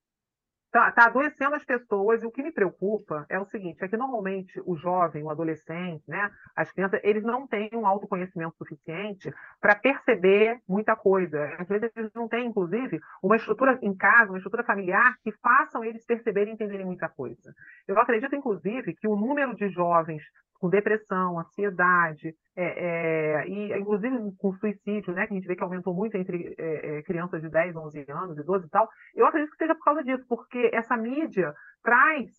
Tá, 0.78 0.92
tá 0.92 1.06
adoecendo 1.06 1.56
as 1.56 1.64
pessoas, 1.64 2.22
e 2.22 2.26
o 2.26 2.30
que 2.30 2.40
me 2.40 2.52
preocupa 2.52 3.26
é 3.28 3.36
o 3.36 3.44
seguinte, 3.46 3.82
é 3.82 3.88
que 3.88 3.96
normalmente 3.96 4.62
o 4.64 4.76
jovem, 4.76 5.24
o 5.24 5.30
adolescente, 5.30 6.04
né, 6.06 6.30
as 6.54 6.70
crianças, 6.70 7.00
eles 7.02 7.24
não 7.24 7.48
têm 7.48 7.68
um 7.72 7.84
autoconhecimento 7.84 8.56
suficiente 8.56 9.28
para 9.60 9.74
perceber 9.74 10.60
muita 10.68 10.94
coisa. 10.94 11.52
Às 11.58 11.66
vezes 11.66 11.90
eles 11.96 12.12
não 12.14 12.28
têm, 12.28 12.46
inclusive, 12.46 13.00
uma 13.20 13.34
estrutura 13.34 13.76
em 13.82 13.92
casa, 13.92 14.30
uma 14.30 14.38
estrutura 14.38 14.62
familiar 14.62 15.16
que 15.24 15.32
façam 15.32 15.82
eles 15.82 16.06
perceberem 16.06 16.52
e 16.52 16.54
entenderem 16.54 16.86
muita 16.86 17.08
coisa. 17.08 17.52
Eu 17.88 17.98
acredito, 17.98 18.36
inclusive, 18.36 18.94
que 18.94 19.08
o 19.08 19.16
número 19.16 19.56
de 19.56 19.68
jovens 19.70 20.22
com 20.58 20.68
depressão, 20.68 21.38
ansiedade, 21.38 22.34
é, 22.56 22.64
é, 22.64 23.48
e 23.48 23.78
inclusive 23.78 24.16
com 24.38 24.52
suicídio, 24.54 25.14
né, 25.14 25.26
que 25.26 25.32
a 25.32 25.36
gente 25.36 25.46
vê 25.46 25.54
que 25.54 25.62
aumentou 25.62 25.94
muito 25.94 26.16
entre 26.16 26.54
é, 26.58 26.98
é, 26.98 27.02
crianças 27.02 27.40
de 27.40 27.48
10, 27.48 27.76
11 27.76 28.04
anos, 28.08 28.38
e 28.38 28.42
12 28.42 28.66
e 28.66 28.68
tal, 28.68 28.88
eu 29.14 29.26
acredito 29.26 29.50
que 29.52 29.56
seja 29.56 29.74
por 29.74 29.84
causa 29.84 30.02
disso, 30.02 30.24
porque 30.28 30.70
essa 30.72 30.96
mídia 30.96 31.54
traz 31.82 32.30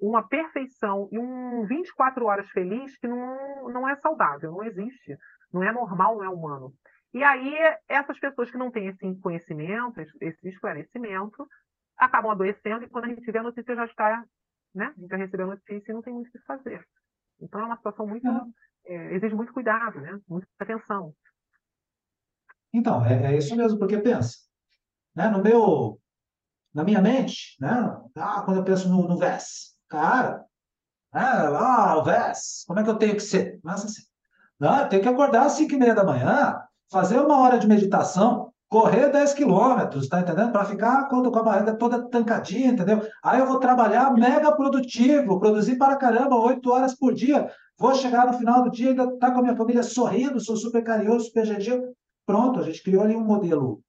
uma 0.00 0.26
perfeição 0.26 1.08
e 1.12 1.18
um 1.18 1.64
24 1.66 2.24
horas 2.26 2.48
feliz 2.50 2.96
que 2.98 3.06
não, 3.06 3.68
não 3.68 3.88
é 3.88 3.96
saudável, 3.96 4.50
não 4.50 4.64
existe, 4.64 5.16
não 5.52 5.62
é 5.62 5.72
normal, 5.72 6.16
não 6.16 6.24
é 6.24 6.28
humano. 6.28 6.72
E 7.14 7.22
aí, 7.24 7.54
essas 7.88 8.18
pessoas 8.18 8.50
que 8.50 8.58
não 8.58 8.70
têm 8.70 8.88
esse 8.88 9.20
conhecimento, 9.20 10.00
esse 10.20 10.48
esclarecimento, 10.48 11.46
acabam 11.96 12.30
adoecendo 12.30 12.84
e 12.84 12.88
quando 12.88 13.06
a 13.06 13.08
gente 13.08 13.30
vê 13.30 13.38
a 13.38 13.42
notícia 13.42 13.74
já 13.74 13.86
está, 13.86 14.24
né? 14.74 14.92
A 14.96 15.00
gente 15.00 15.08
já 15.08 15.16
recebeu 15.16 15.46
a 15.46 15.50
notícia 15.50 15.90
e 15.90 15.94
não 15.94 16.02
tem 16.02 16.12
muito 16.12 16.28
o 16.28 16.32
que 16.32 16.38
fazer. 16.40 16.84
Então 17.40 17.60
é 17.60 17.64
uma 17.64 17.76
situação 17.76 18.06
muito. 18.06 18.26
é, 18.84 19.14
exige 19.14 19.34
muito 19.34 19.52
cuidado, 19.52 20.00
né? 20.00 20.18
Muita 20.28 20.46
atenção. 20.58 21.14
Então, 22.72 23.04
é, 23.04 23.32
é 23.32 23.36
isso 23.36 23.56
mesmo, 23.56 23.78
porque 23.78 23.98
pensa, 23.98 24.36
né, 25.14 25.28
no 25.28 25.42
meu, 25.42 25.98
na 26.74 26.84
minha 26.84 27.00
mente, 27.00 27.56
né, 27.60 27.70
ah, 28.16 28.42
quando 28.44 28.58
eu 28.58 28.64
penso 28.64 28.88
no, 28.88 29.08
no 29.08 29.16
VES, 29.16 29.74
cara, 29.88 30.44
né, 31.12 31.22
ah, 31.22 31.96
o 31.98 32.04
VES, 32.04 32.64
como 32.66 32.80
é 32.80 32.84
que 32.84 32.90
eu 32.90 32.98
tenho 32.98 33.14
que 33.14 33.20
ser? 33.20 33.58
Mas 33.62 33.84
assim, 33.84 34.02
não, 34.60 34.80
eu 34.80 34.88
tenho 34.88 35.02
que 35.02 35.08
acordar 35.08 35.46
às 35.46 35.52
5 35.52 35.72
e 35.72 35.78
meia 35.78 35.94
da 35.94 36.04
manhã, 36.04 36.62
fazer 36.90 37.18
uma 37.20 37.40
hora 37.40 37.58
de 37.58 37.66
meditação, 37.66 38.47
correr 38.68 39.10
10 39.10 39.34
quilômetros, 39.34 40.08
tá 40.08 40.20
entendendo? 40.20 40.52
Para 40.52 40.64
ficar 40.64 41.08
com 41.08 41.16
a 41.16 41.42
barriga 41.42 41.74
toda 41.74 42.08
tancadinha, 42.08 42.72
entendeu? 42.72 43.00
Aí 43.24 43.40
eu 43.40 43.46
vou 43.46 43.58
trabalhar 43.58 44.12
mega 44.12 44.54
produtivo, 44.54 45.40
produzir 45.40 45.76
para 45.76 45.96
caramba, 45.96 46.36
8 46.36 46.70
horas 46.70 46.94
por 46.94 47.14
dia, 47.14 47.50
vou 47.78 47.94
chegar 47.94 48.26
no 48.26 48.34
final 48.34 48.62
do 48.62 48.70
dia, 48.70 48.90
ainda 48.90 49.16
tá 49.18 49.30
com 49.30 49.38
a 49.38 49.42
minha 49.42 49.56
família 49.56 49.82
sorrindo, 49.82 50.40
sou 50.40 50.56
super 50.56 50.82
carinhoso, 50.84 51.26
super 51.26 51.46
gentil. 51.46 51.94
Pronto, 52.26 52.60
a 52.60 52.62
gente 52.62 52.82
criou 52.82 53.02
ali 53.02 53.16
um 53.16 53.24
modelo 53.24 53.80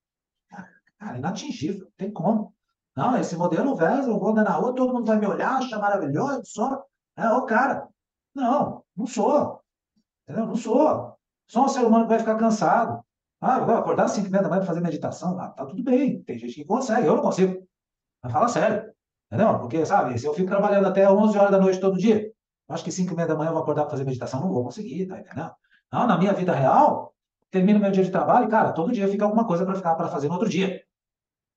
Cara, 1.00 1.18
inatingível, 1.18 1.86
não 1.86 1.92
tem 1.98 2.12
como. 2.12 2.54
Não, 2.96 3.18
esse 3.18 3.36
modelo 3.38 3.76
VES, 3.76 4.08
eu 4.08 4.20
vou 4.20 4.32
andar 4.32 4.44
na 4.44 4.52
rua, 4.52 4.76
todo 4.76 4.94
mundo 4.94 5.06
vai 5.06 5.18
me 5.18 5.26
olhar, 5.26 5.58
achar 5.58 5.80
maravilhoso, 5.80 6.42
só. 6.44 6.84
É, 7.16 7.28
ô 7.30 7.46
cara. 7.46 7.88
Não, 8.36 8.84
não 8.96 9.08
sou. 9.08 9.62
Entendeu? 10.24 10.46
Não 10.46 10.56
sou. 10.56 11.18
Só 11.48 11.66
um 11.66 11.68
ser 11.70 11.86
humano 11.86 12.04
que 12.04 12.10
vai 12.10 12.20
ficar 12.20 12.36
cansado. 12.36 13.04
Ah, 13.42 13.60
eu 13.60 13.66
vou 13.66 13.76
acordar 13.76 14.06
às 14.06 14.12
5 14.12 14.28
e 14.28 14.32
meia 14.32 14.44
da 14.44 14.50
manhã 14.50 14.60
para 14.60 14.68
fazer 14.68 14.82
meditação. 14.82 15.40
Ah, 15.40 15.50
tá 15.50 15.66
tudo 15.66 15.84
bem. 15.84 16.22
Tem 16.24 16.38
gente 16.38 16.54
que 16.54 16.66
consegue, 16.66 17.08
eu 17.08 17.16
não 17.16 17.22
consigo. 17.22 17.66
Mas 18.22 18.34
fala 18.34 18.48
sério. 18.50 18.92
Entendeu? 19.32 19.60
Porque, 19.60 19.86
sabe, 19.86 20.18
se 20.20 20.26
eu 20.26 20.34
fico 20.34 20.50
trabalhando 20.50 20.88
até 20.88 21.10
11 21.10 21.38
horas 21.38 21.52
da 21.52 21.60
noite 21.60 21.80
todo 21.80 21.98
dia, 21.98 22.22
eu 22.24 22.76
acho 22.76 22.84
que 22.84 22.92
5 22.92 23.14
e 23.14 23.16
meia 23.16 23.28
da 23.28 23.36
manhã 23.36 23.50
eu 23.50 23.54
vou 23.54 23.62
acordar 23.62 23.84
para 23.84 23.92
fazer 23.92 24.04
meditação, 24.04 24.42
não 24.42 24.50
vou 24.50 24.64
conseguir, 24.64 25.08
tá 25.08 25.20
entendendo? 25.20 25.52
Não, 25.92 26.08
na 26.08 26.18
minha 26.18 26.34
vida 26.34 26.54
real, 26.54 27.14
termino 27.50 27.80
meu 27.80 27.92
dia 27.92 28.04
de 28.04 28.12
trabalho 28.12 28.46
e, 28.46 28.50
cara, 28.50 28.74
todo 28.74 28.92
dia 28.92 29.08
fica 29.08 29.26
alguma 29.26 29.46
coisa 29.48 29.66
para 29.66 29.76
ficar 29.76 29.96
para 29.96 30.08
fazer 30.08 30.28
no 30.28 30.34
outro 30.34 30.50
dia. 30.50 30.82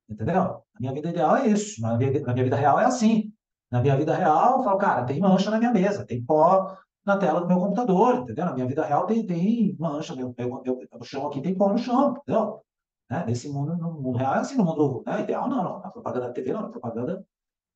Entendeu? 0.09 0.43
A 0.43 0.81
minha 0.81 0.93
vida 0.93 1.09
ideal 1.09 1.37
é 1.37 1.47
isso. 1.49 1.81
Na 1.81 1.97
minha, 1.97 2.21
na 2.21 2.33
minha 2.33 2.45
vida 2.45 2.57
real 2.57 2.79
é 2.79 2.85
assim. 2.85 3.33
Na 3.71 3.81
minha 3.81 3.97
vida 3.97 4.15
real, 4.15 4.59
eu 4.59 4.65
falo, 4.65 4.79
cara, 4.79 5.05
tem 5.05 5.19
mancha 5.19 5.51
na 5.51 5.59
minha 5.59 5.73
mesa, 5.73 6.05
tem 6.05 6.23
pó 6.23 6.77
na 7.05 7.17
tela 7.17 7.41
do 7.41 7.47
meu 7.47 7.59
computador, 7.59 8.17
entendeu? 8.17 8.45
Na 8.45 8.55
minha 8.55 8.67
vida 8.67 8.85
real 8.85 9.07
tem, 9.07 9.27
tem 9.27 9.77
mancha, 9.79 10.15
meu, 10.15 10.35
meu, 10.37 10.63
meu, 10.63 10.77
meu 10.77 11.05
chão 11.05 11.27
aqui 11.27 11.41
tem 11.41 11.57
pó 11.57 11.69
no 11.69 11.79
chão, 11.79 12.17
entendeu? 12.17 12.63
Né? 13.11 13.25
Nesse 13.27 13.49
mundo, 13.49 13.77
no 13.77 13.93
mundo 14.01 14.19
real 14.19 14.35
é 14.35 14.39
assim, 14.39 14.57
no 14.57 14.65
mundo 14.65 15.03
né? 15.07 15.21
ideal 15.23 15.49
não, 15.49 15.63
não. 15.63 15.81
Na 15.81 15.91
propaganda 15.91 16.29
da 16.29 16.33
TV 16.33 16.53
não, 16.53 16.63
na 16.63 16.69
propaganda 16.69 17.25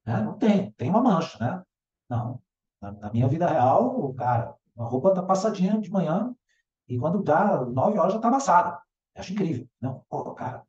né? 0.05 0.21
não 0.23 0.39
tem, 0.39 0.71
tem 0.73 0.91
uma 0.91 1.03
mancha, 1.03 1.39
né? 1.39 1.63
Não. 2.09 2.41
Na, 2.81 2.93
na 2.93 3.13
minha 3.13 3.29
vida 3.29 3.47
real, 3.47 4.15
cara, 4.15 4.55
a 4.79 4.85
roupa 4.85 5.15
tá 5.15 5.23
passadinha 5.23 5.81
de 5.81 5.91
manhã 5.91 6.35
e 6.89 6.99
quando 6.99 7.23
dá 7.23 7.65
9 7.65 7.99
horas 7.99 8.13
já 8.13 8.21
tá 8.21 8.29
amassada. 8.29 8.81
Acho 9.17 9.33
incrível. 9.33 9.67
Não, 9.81 10.05
pô, 10.09 10.35
cara, 10.35 10.63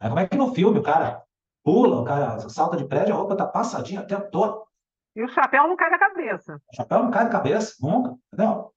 Aí 0.00 0.08
como 0.08 0.20
é 0.20 0.28
que 0.28 0.36
no 0.36 0.54
filme 0.54 0.78
o 0.78 0.82
cara 0.82 1.22
pula, 1.64 2.00
o 2.00 2.04
cara 2.04 2.38
salta 2.48 2.76
de 2.76 2.86
prédio, 2.86 3.14
a 3.14 3.18
roupa 3.18 3.36
tá 3.36 3.46
passadinha 3.46 4.02
o 4.02 4.06
tempo 4.06 4.30
todo, 4.30 4.64
E 5.18 5.24
o 5.24 5.28
chapéu 5.28 5.66
não 5.66 5.74
cai 5.74 5.90
da 5.90 5.98
cabeça. 5.98 6.62
o 6.72 6.76
chapéu 6.76 7.02
não 7.02 7.10
cai 7.10 7.24
da 7.24 7.30
cabeça, 7.30 7.74
nunca, 7.80 8.16
entendeu? 8.32 8.72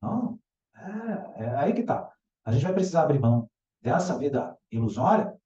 Não, 0.00 0.40
é, 0.74 1.44
é 1.44 1.56
aí 1.56 1.74
que 1.74 1.82
tá. 1.82 2.10
A 2.46 2.50
gente 2.50 2.64
vai 2.64 2.72
precisar 2.72 3.02
abrir 3.02 3.20
mão 3.20 3.46
dessa 3.82 4.16
vida 4.16 4.56
ilusória 4.70 5.36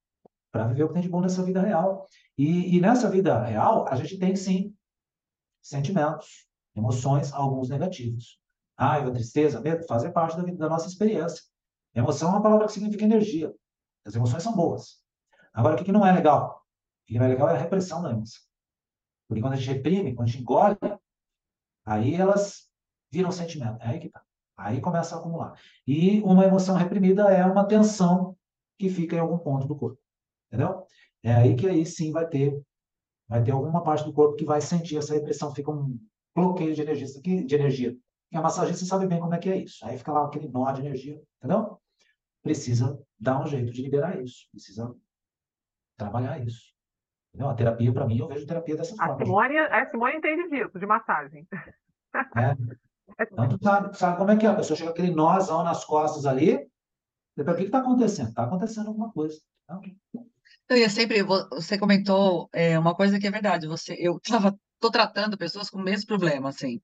para 0.52 0.68
viver 0.68 0.84
o 0.84 0.88
que 0.88 0.94
tem 0.94 1.02
de 1.02 1.08
bom 1.08 1.20
nessa 1.20 1.42
vida 1.42 1.60
real. 1.60 2.06
E, 2.38 2.76
e 2.76 2.80
nessa 2.80 3.10
vida 3.10 3.42
real, 3.42 3.88
a 3.88 3.96
gente 3.96 4.20
tem 4.20 4.36
sim 4.36 4.72
sentimentos, 5.60 6.46
emoções, 6.76 7.32
alguns 7.32 7.68
negativos. 7.68 8.40
Raiva, 8.78 9.10
tristeza, 9.10 9.60
medo, 9.60 9.84
fazem 9.88 10.12
parte 10.12 10.36
da, 10.36 10.44
vida, 10.44 10.58
da 10.58 10.68
nossa 10.68 10.86
experiência. 10.86 11.42
Emoção 11.92 12.28
é 12.28 12.32
uma 12.34 12.42
palavra 12.42 12.66
que 12.66 12.72
significa 12.72 13.04
energia. 13.04 13.52
As 14.04 14.14
emoções 14.14 14.44
são 14.44 14.54
boas. 14.54 15.02
Agora, 15.52 15.74
o 15.74 15.84
que, 15.84 15.90
não 15.90 16.06
é 16.06 16.12
legal? 16.12 16.64
O 17.02 17.06
que 17.06 17.18
não 17.18 17.26
é 17.26 17.30
legal 17.30 17.48
é 17.48 17.54
a 17.54 17.58
repressão 17.58 18.00
da 18.00 18.12
emoção. 18.12 18.46
Porque 19.28 19.40
quando 19.40 19.54
a 19.54 19.56
gente 19.56 19.68
reprime, 19.68 20.14
quando 20.14 20.28
a 20.28 20.30
gente 20.30 20.42
engole, 20.42 20.76
aí 21.84 22.14
elas 22.14 22.68
viram 23.10 23.32
sentimento. 23.32 23.82
É 23.82 23.88
aí 23.88 23.98
que 23.98 24.08
tá. 24.08 24.22
Aí 24.56 24.80
começa 24.80 25.14
a 25.14 25.18
acumular. 25.18 25.58
E 25.86 26.20
uma 26.22 26.44
emoção 26.44 26.76
reprimida 26.76 27.30
é 27.30 27.44
uma 27.44 27.66
tensão 27.66 28.36
que 28.78 28.88
fica 28.88 29.16
em 29.16 29.20
algum 29.20 29.38
ponto 29.38 29.66
do 29.66 29.76
corpo. 29.76 30.00
Entendeu? 30.48 30.86
É 31.22 31.34
aí 31.34 31.54
que 31.56 31.66
aí 31.66 31.84
sim 31.84 32.10
vai 32.10 32.26
ter 32.26 32.58
vai 33.28 33.42
ter 33.42 33.50
alguma 33.50 33.82
parte 33.82 34.04
do 34.04 34.12
corpo 34.12 34.36
que 34.36 34.44
vai 34.44 34.60
sentir 34.60 34.96
essa 34.96 35.12
repressão, 35.12 35.52
fica 35.52 35.70
um 35.70 35.98
bloqueio 36.34 36.74
de 36.74 36.80
energia, 36.80 37.06
de 37.44 37.54
energia. 37.54 37.98
E 38.30 38.36
a 38.36 38.40
massagista 38.40 38.84
sabe 38.84 39.06
bem 39.06 39.18
como 39.18 39.34
é 39.34 39.38
que 39.38 39.48
é 39.48 39.56
isso. 39.56 39.84
Aí 39.84 39.98
fica 39.98 40.12
lá 40.12 40.26
aquele 40.26 40.48
nó 40.48 40.70
de 40.70 40.80
energia, 40.80 41.20
entendeu? 41.38 41.80
Precisa 42.42 43.00
dar 43.18 43.42
um 43.42 43.46
jeito 43.46 43.72
de 43.72 43.82
liberar 43.82 44.22
isso, 44.22 44.46
precisa 44.52 44.94
trabalhar 45.96 46.44
isso. 46.44 46.75
Entendeu? 47.36 47.50
A 47.50 47.54
terapia, 47.54 47.92
para 47.92 48.06
mim, 48.06 48.18
eu 48.18 48.28
vejo 48.28 48.46
terapia 48.46 48.76
dessa 48.76 48.94
a 48.94 49.06
forma. 49.06 49.24
Simone, 49.24 49.58
a 49.58 49.90
Simone 49.90 50.16
entende 50.16 50.48
disso, 50.48 50.78
de 50.78 50.86
massagem. 50.86 51.46
É. 52.36 52.56
Então, 53.18 53.48
tu 53.48 53.58
sabe, 53.62 53.96
sabe 53.96 54.18
como 54.18 54.30
é 54.32 54.36
que 54.36 54.44
é? 54.44 54.48
A 54.48 54.54
pessoa 54.56 54.76
chega 54.76 54.90
com 54.90 54.98
aquele 54.98 55.14
nózão 55.14 55.62
nas 55.62 55.84
costas 55.84 56.26
ali, 56.26 56.68
depois, 57.34 57.56
o 57.56 57.58
que 57.60 57.64
está 57.66 57.78
acontecendo? 57.78 58.28
Está 58.28 58.44
acontecendo 58.44 58.88
alguma 58.88 59.10
coisa. 59.10 59.40
Então, 59.64 59.80
Eu 60.68 60.76
ia 60.76 60.90
sempre, 60.90 61.22
vo- 61.22 61.48
você 61.50 61.78
comentou 61.78 62.50
é, 62.52 62.78
uma 62.78 62.94
coisa 62.94 63.18
que 63.18 63.26
é 63.26 63.30
verdade. 63.30 63.66
Você, 63.68 63.96
eu 63.98 64.16
estava, 64.16 64.58
tô 64.80 64.90
tratando 64.90 65.38
pessoas 65.38 65.70
com 65.70 65.78
o 65.78 65.82
mesmo 65.82 66.06
problema, 66.08 66.48
assim, 66.50 66.80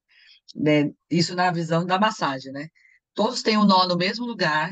né? 0.55 0.91
Isso 1.11 1.35
na 1.35 1.51
visão 1.51 1.85
da 1.85 1.99
massagem, 1.99 2.51
né? 2.53 2.69
Todos 3.13 3.43
têm 3.43 3.59
o 3.59 3.65
nó 3.65 3.87
no 3.87 3.97
mesmo 3.97 4.25
lugar, 4.25 4.71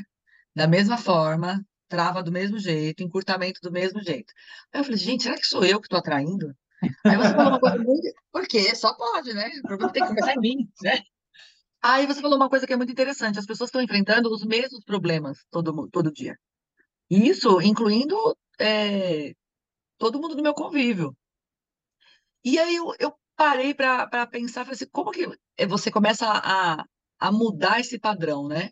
da 0.55 0.67
mesma 0.67 0.97
forma, 0.97 1.63
trava 1.91 2.23
do 2.23 2.31
mesmo 2.31 2.59
jeito, 2.59 3.03
encurtamento 3.03 3.61
do 3.61 3.73
mesmo 3.73 4.01
jeito. 4.01 4.33
Aí 4.73 4.81
eu 4.81 4.85
falei, 4.85 4.99
gente, 4.99 5.25
será 5.25 5.37
que 5.37 5.47
sou 5.47 5.65
eu 5.65 5.81
que 5.81 5.87
estou 5.87 5.99
atraindo? 5.99 6.55
Aí 7.05 7.17
você 7.17 7.35
falou 7.35 7.49
uma 7.49 7.61
coisa 7.61 7.77
muito. 7.83 8.15
Porque 8.33 8.75
só 8.77 8.95
pode, 8.95 9.35
né? 9.35 9.51
O 9.59 9.67
problema 9.67 9.93
tem 9.93 10.03
que 10.03 10.09
começar 10.09 10.35
em 10.35 10.41
mim, 10.41 10.69
né? 10.83 11.03
Aí 11.83 12.07
você 12.07 12.21
falou 12.21 12.37
uma 12.37 12.49
coisa 12.49 12.67
que 12.67 12.73
é 12.73 12.77
muito 12.77 12.93
interessante. 12.93 13.39
As 13.39 13.47
pessoas 13.47 13.69
estão 13.69 13.83
enfrentando 13.83 14.31
os 14.31 14.45
mesmos 14.45 14.85
problemas 14.85 15.45
todo, 15.51 15.89
todo 15.91 16.13
dia. 16.13 16.39
E 17.11 17.29
isso 17.29 17.61
incluindo 17.61 18.17
é, 18.59 19.35
todo 19.99 20.21
mundo 20.21 20.37
do 20.37 20.43
meu 20.43 20.55
convívio. 20.55 21.15
E 22.45 22.59
aí 22.59 22.77
eu, 22.77 22.95
eu 23.01 23.13
parei 23.37 23.75
para 23.75 24.27
pensar, 24.27 24.65
falei 24.65 24.75
assim, 24.75 24.89
como 24.93 25.11
que 25.11 25.27
você 25.67 25.91
começa 25.91 26.27
a, 26.27 26.85
a 27.19 27.33
mudar 27.33 27.81
esse 27.81 27.99
padrão, 27.99 28.47
né? 28.47 28.71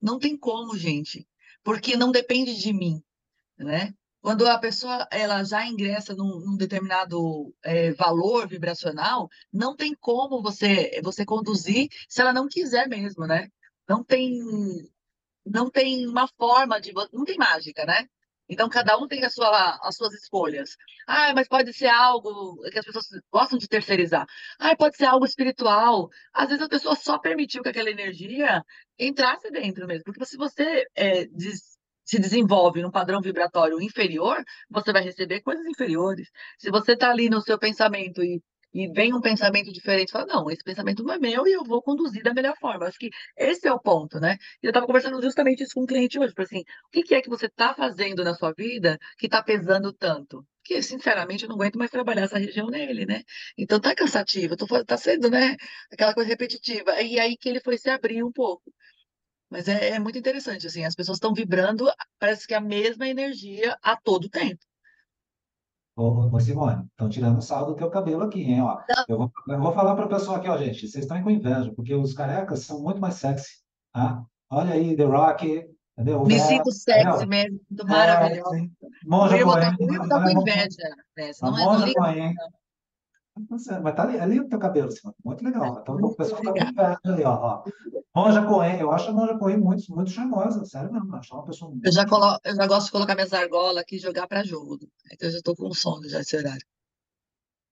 Não 0.00 0.18
tem 0.18 0.36
como, 0.36 0.76
gente, 0.76 1.26
porque 1.64 1.96
não 1.96 2.12
depende 2.12 2.54
de 2.54 2.72
mim, 2.72 3.02
né? 3.58 3.94
Quando 4.20 4.46
a 4.46 4.58
pessoa 4.58 5.06
ela 5.10 5.44
já 5.44 5.66
ingressa 5.66 6.14
num, 6.14 6.40
num 6.40 6.56
determinado 6.56 7.54
eh, 7.62 7.92
valor 7.92 8.48
vibracional, 8.48 9.28
não 9.52 9.76
tem 9.76 9.94
como 9.94 10.42
você 10.42 11.00
você 11.02 11.24
conduzir 11.26 11.88
se 12.08 12.20
ela 12.20 12.32
não 12.32 12.48
quiser 12.48 12.88
mesmo, 12.88 13.26
né? 13.26 13.48
Não 13.88 14.04
tem 14.04 14.32
não 15.44 15.70
tem 15.70 16.06
uma 16.06 16.28
forma 16.38 16.80
de 16.80 16.92
não 17.12 17.24
tem 17.24 17.36
mágica, 17.36 17.84
né? 17.84 18.08
Então 18.48 18.68
cada 18.68 18.96
um 18.98 19.06
tem 19.08 19.28
sua, 19.30 19.78
as 19.82 19.96
suas 19.96 20.14
escolhas. 20.14 20.70
Ah, 21.06 21.32
mas 21.34 21.48
pode 21.48 21.72
ser 21.72 21.86
algo 21.88 22.56
que 22.70 22.78
as 22.78 22.84
pessoas 22.84 23.06
gostam 23.32 23.58
de 23.58 23.68
terceirizar. 23.68 24.26
Ah, 24.58 24.76
pode 24.76 24.96
ser 24.96 25.06
algo 25.06 25.24
espiritual. 25.24 26.08
Às 26.32 26.48
vezes 26.48 26.62
a 26.64 26.68
pessoa 26.68 26.94
só 26.96 27.18
permitiu 27.18 27.62
que 27.62 27.68
aquela 27.70 27.90
energia 27.90 28.62
entrasse 28.98 29.50
dentro 29.50 29.86
mesmo, 29.86 30.04
porque 30.04 30.24
se 30.24 30.36
você 30.36 30.84
é, 30.94 31.26
des- 31.26 31.74
se 32.04 32.18
desenvolve 32.18 32.82
num 32.82 32.90
padrão 32.90 33.20
vibratório 33.20 33.80
inferior, 33.80 34.42
você 34.70 34.92
vai 34.92 35.02
receber 35.02 35.40
coisas 35.40 35.64
inferiores. 35.66 36.28
Se 36.58 36.70
você 36.70 36.92
está 36.92 37.10
ali 37.10 37.30
no 37.30 37.40
seu 37.40 37.58
pensamento 37.58 38.22
e 38.22 38.42
e 38.74 38.88
vem 38.88 39.14
um 39.14 39.20
pensamento 39.20 39.72
diferente, 39.72 40.10
fala, 40.10 40.26
não, 40.26 40.50
esse 40.50 40.62
pensamento 40.64 41.04
não 41.04 41.14
é 41.14 41.18
meu 41.18 41.46
e 41.46 41.52
eu 41.52 41.64
vou 41.64 41.80
conduzir 41.80 42.22
da 42.24 42.34
melhor 42.34 42.56
forma. 42.58 42.86
Acho 42.86 42.98
que 42.98 43.10
esse 43.36 43.68
é 43.68 43.72
o 43.72 43.80
ponto, 43.80 44.18
né? 44.20 44.36
E 44.62 44.66
eu 44.66 44.70
estava 44.70 44.86
conversando 44.86 45.22
justamente 45.22 45.62
isso 45.62 45.74
com 45.74 45.82
um 45.82 45.86
cliente 45.86 46.18
hoje, 46.18 46.34
assim, 46.36 46.60
o 46.60 46.90
que 46.90 47.02
que 47.02 47.14
é 47.14 47.22
que 47.22 47.28
você 47.28 47.46
está 47.46 47.72
fazendo 47.74 48.24
na 48.24 48.34
sua 48.34 48.52
vida 48.52 48.98
que 49.18 49.26
está 49.26 49.42
pesando 49.42 49.92
tanto? 49.92 50.44
Porque, 50.60 50.82
sinceramente, 50.82 51.44
eu 51.44 51.48
não 51.48 51.56
aguento 51.56 51.78
mais 51.78 51.90
trabalhar 51.90 52.22
essa 52.22 52.38
região 52.38 52.68
nele, 52.68 53.06
né? 53.06 53.22
Então 53.56 53.78
tá 53.80 53.94
cansativo, 53.94 54.56
tô, 54.56 54.66
tá 54.84 54.96
sendo, 54.96 55.30
né? 55.30 55.56
Aquela 55.92 56.14
coisa 56.14 56.28
repetitiva. 56.30 57.00
E 57.02 57.20
aí 57.20 57.36
que 57.36 57.48
ele 57.48 57.60
foi 57.60 57.78
se 57.78 57.90
abrir 57.90 58.22
um 58.24 58.32
pouco. 58.32 58.72
Mas 59.50 59.68
é, 59.68 59.90
é 59.90 59.98
muito 59.98 60.18
interessante, 60.18 60.66
assim, 60.66 60.84
as 60.84 60.94
pessoas 60.94 61.16
estão 61.16 61.32
vibrando, 61.34 61.90
parece 62.18 62.46
que 62.46 62.54
a 62.54 62.60
mesma 62.60 63.06
energia 63.08 63.76
a 63.82 63.96
todo 63.96 64.28
tempo. 64.28 64.64
Ô, 65.96 66.28
ô, 66.28 66.40
Simone, 66.40 66.84
estão 66.90 67.08
tirando 67.08 67.40
sarro 67.40 67.66
do 67.66 67.76
teu 67.76 67.88
cabelo 67.88 68.24
aqui, 68.24 68.42
hein? 68.42 68.62
Ó, 68.62 68.80
eu 69.08 69.16
vou, 69.16 69.32
eu 69.48 69.60
vou 69.60 69.72
falar 69.72 69.94
para 69.94 70.06
o 70.06 70.08
pessoal 70.08 70.38
aqui, 70.38 70.48
ó, 70.48 70.56
gente, 70.58 70.88
vocês 70.88 71.04
estão 71.04 71.22
com 71.22 71.30
inveja, 71.30 71.72
porque 71.74 71.94
os 71.94 72.12
carecas 72.12 72.60
são 72.60 72.82
muito 72.82 73.00
mais 73.00 73.14
sexy, 73.14 73.62
tá? 73.92 74.24
Olha 74.50 74.74
aí, 74.74 74.96
The 74.96 75.04
Rock, 75.04 75.64
entendeu? 75.96 76.22
O 76.22 76.26
Me 76.26 76.40
sinto 76.40 76.72
sexy 76.72 77.06
entendeu? 77.06 77.28
mesmo, 77.28 77.60
sinto 77.68 77.86
É. 77.92 78.68
Monja 79.06 79.34
Eu 79.34 79.38
ia 79.38 79.46
botar, 79.46 79.76
Coen, 79.76 79.88
eu 79.88 79.92
ia 79.92 79.98
botar 80.00 80.16
com 80.16 80.22
vai, 80.24 80.32
inveja 80.32 80.82
a 81.42 81.50
Não, 81.50 81.58
é- 81.58 81.64
Monja 81.64 81.94
Coen. 81.94 82.34
Tá 83.34 83.80
Mas 83.82 83.94
tá 83.96 84.02
ali, 84.04 84.18
ali 84.18 84.40
o 84.40 84.48
teu 84.48 84.60
cabelo, 84.60 84.92
Simone, 84.92 85.16
muito 85.24 85.44
legal. 85.44 85.80
Então 85.80 85.96
o 85.96 86.00
Muito 86.00 86.16
pessoal 86.16 86.40
tá 86.40 86.50
inveja 86.50 87.00
ali, 87.04 87.24
ó, 87.24 87.34
ó. 87.34 87.64
Monja 88.14 88.46
Coen, 88.46 88.78
eu 88.78 88.92
acho 88.92 89.10
a 89.10 89.12
Monja 89.12 89.36
Coen 89.36 89.56
muito, 89.56 89.92
muito 89.92 90.10
charmosa, 90.10 90.64
sério 90.64 90.92
mesmo, 90.92 91.10
eu 91.10 91.18
acho 91.18 91.34
uma 91.34 91.44
pessoa 91.44 91.68
Eu 91.68 91.74
muito 91.74 91.92
já, 91.92 92.06
colo... 92.06 92.38
eu 92.44 92.54
já 92.54 92.66
gosto 92.68 92.86
de 92.86 92.92
colocar 92.92 93.16
minhas 93.16 93.32
argolas 93.32 93.78
aqui 93.78 93.96
e 93.96 93.98
jogar 93.98 94.28
para 94.28 94.44
jogo. 94.44 94.78
Então 95.12 95.28
eu 95.28 95.32
já 95.32 95.38
estou 95.38 95.56
com 95.56 95.74
sono 95.74 96.08
já 96.08 96.20
esse 96.20 96.36
horário. 96.36 96.64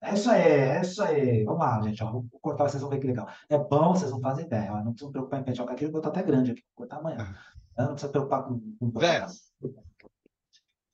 É 0.03 0.15
isso 0.15 0.29
aí, 0.29 0.43
é 0.43 0.81
isso 0.81 1.01
aí. 1.01 1.45
Vamos 1.45 1.61
lá, 1.61 1.81
gente. 1.83 2.03
Ó, 2.03 2.11
vou 2.11 2.27
cortar, 2.41 2.69
vocês 2.69 2.81
vão 2.81 2.91
ver 2.91 2.99
que 2.99 3.07
legal. 3.07 3.29
É 3.49 3.57
bom, 3.57 3.95
vocês 3.95 4.11
não 4.11 4.21
fazem 4.21 4.47
ideia. 4.47 4.73
Ó, 4.73 4.83
não 4.83 4.93
precisa 4.93 5.07
se 5.07 5.13
preocupar 5.13 5.41
em 5.41 5.45
pentear 5.45 5.65
o 5.65 5.69
cabelo, 5.69 5.93
porque 5.93 5.97
eu 5.97 6.03
tô 6.03 6.09
até 6.09 6.23
grande 6.25 6.51
aqui. 6.51 6.63
Vou 6.77 6.89
cortar 6.89 6.97
amanhã. 6.97 7.37
Não 7.79 7.87
precisa 7.87 8.09
se 8.09 8.13
preocupar 8.13 8.43
com, 8.43 8.61
com. 8.81 8.91
Vés, 8.99 9.53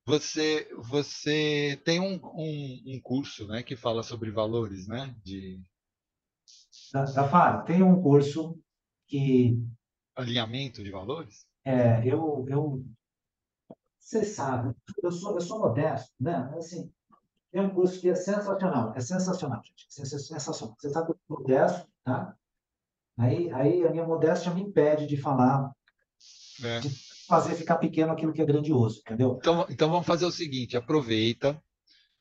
você, 0.08 0.68
você 0.78 1.80
tem 1.84 2.00
um, 2.00 2.14
um, 2.34 2.82
um 2.96 3.00
curso 3.02 3.46
né, 3.46 3.62
que 3.62 3.76
fala 3.76 4.02
sobre 4.02 4.30
valores, 4.30 4.86
né? 4.88 5.14
De 5.24 5.60
Fara, 7.30 7.62
tem 7.64 7.82
um 7.82 8.00
curso 8.02 8.58
que 9.06 9.58
alinhamento 10.14 10.82
de 10.84 10.90
valores? 10.90 11.46
é, 11.64 12.02
eu, 12.06 12.44
eu. 12.48 12.84
Você 13.98 14.24
sabe, 14.24 14.74
eu 15.02 15.12
sou, 15.12 15.34
eu 15.34 15.40
sou 15.40 15.58
modesto, 15.60 16.12
né? 16.20 16.50
Assim, 16.56 16.90
tem 17.52 17.62
um 17.62 17.70
curso 17.74 18.00
que 18.00 18.08
é 18.10 18.14
sensacional. 18.14 18.94
É 18.96 19.00
sensacional, 19.00 19.62
gente. 19.64 19.86
Sens- 19.90 20.26
Sensacional. 20.28 20.76
Você 20.78 20.90
sabe 20.90 21.06
que 21.08 21.12
eu 21.12 21.18
sou 21.28 21.38
modesto, 21.40 21.88
tá? 22.04 22.36
Aí, 23.18 23.52
aí 23.52 23.86
a 23.86 23.90
minha 23.90 24.06
modéstia 24.06 24.54
me 24.54 24.62
impede 24.62 25.06
de 25.06 25.16
falar, 25.16 25.72
né? 26.58 26.90
Fazer 27.28 27.54
ficar 27.54 27.76
pequeno 27.76 28.12
aquilo 28.12 28.32
que 28.32 28.40
é 28.40 28.46
grandioso, 28.46 29.00
entendeu? 29.00 29.36
Então, 29.38 29.66
então 29.68 29.90
vamos 29.90 30.06
fazer 30.06 30.24
o 30.24 30.32
seguinte: 30.32 30.76
aproveita, 30.76 31.62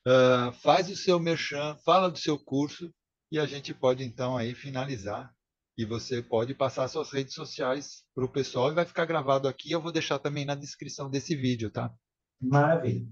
ah, 0.05 0.51
faz 0.61 0.89
o 0.89 0.95
seu 0.95 1.19
merchan, 1.19 1.75
fala 1.85 2.11
do 2.11 2.17
seu 2.17 2.37
curso 2.37 2.93
e 3.31 3.39
a 3.39 3.45
gente 3.45 3.73
pode 3.73 4.03
então 4.03 4.37
aí 4.37 4.53
finalizar. 4.53 5.33
E 5.77 5.85
você 5.85 6.23
pode 6.23 6.55
passar 6.55 6.87
suas 6.87 7.11
redes 7.11 7.35
sociais 7.35 8.03
para 8.15 8.25
o 8.25 8.31
pessoal 8.31 8.71
e 8.71 8.75
vai 8.75 8.83
ficar 8.83 9.05
gravado 9.05 9.47
aqui. 9.47 9.71
Eu 9.71 9.81
vou 9.81 9.91
deixar 9.91 10.17
também 10.17 10.43
na 10.43 10.55
descrição 10.55 11.07
desse 11.07 11.35
vídeo, 11.35 11.69
tá? 11.69 11.93
Maravilha. 12.41 13.07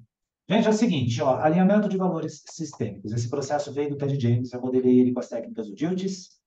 Gente, 0.50 0.68
é 0.68 0.70
o 0.70 0.74
seguinte, 0.74 1.22
ó, 1.22 1.40
alinhamento 1.40 1.88
de 1.88 1.98
valores 1.98 2.44
sistêmicos. 2.50 3.12
Esse 3.12 3.30
processo 3.30 3.72
veio 3.72 3.90
do 3.90 3.98
Ted 3.98 4.20
James, 4.20 4.52
eu 4.52 4.62
modelei 4.62 5.00
ele 5.00 5.14
com 5.14 5.20
as 5.20 5.30
técnicas 5.30 5.68
do 5.68 5.76
Diltes. 5.76 6.40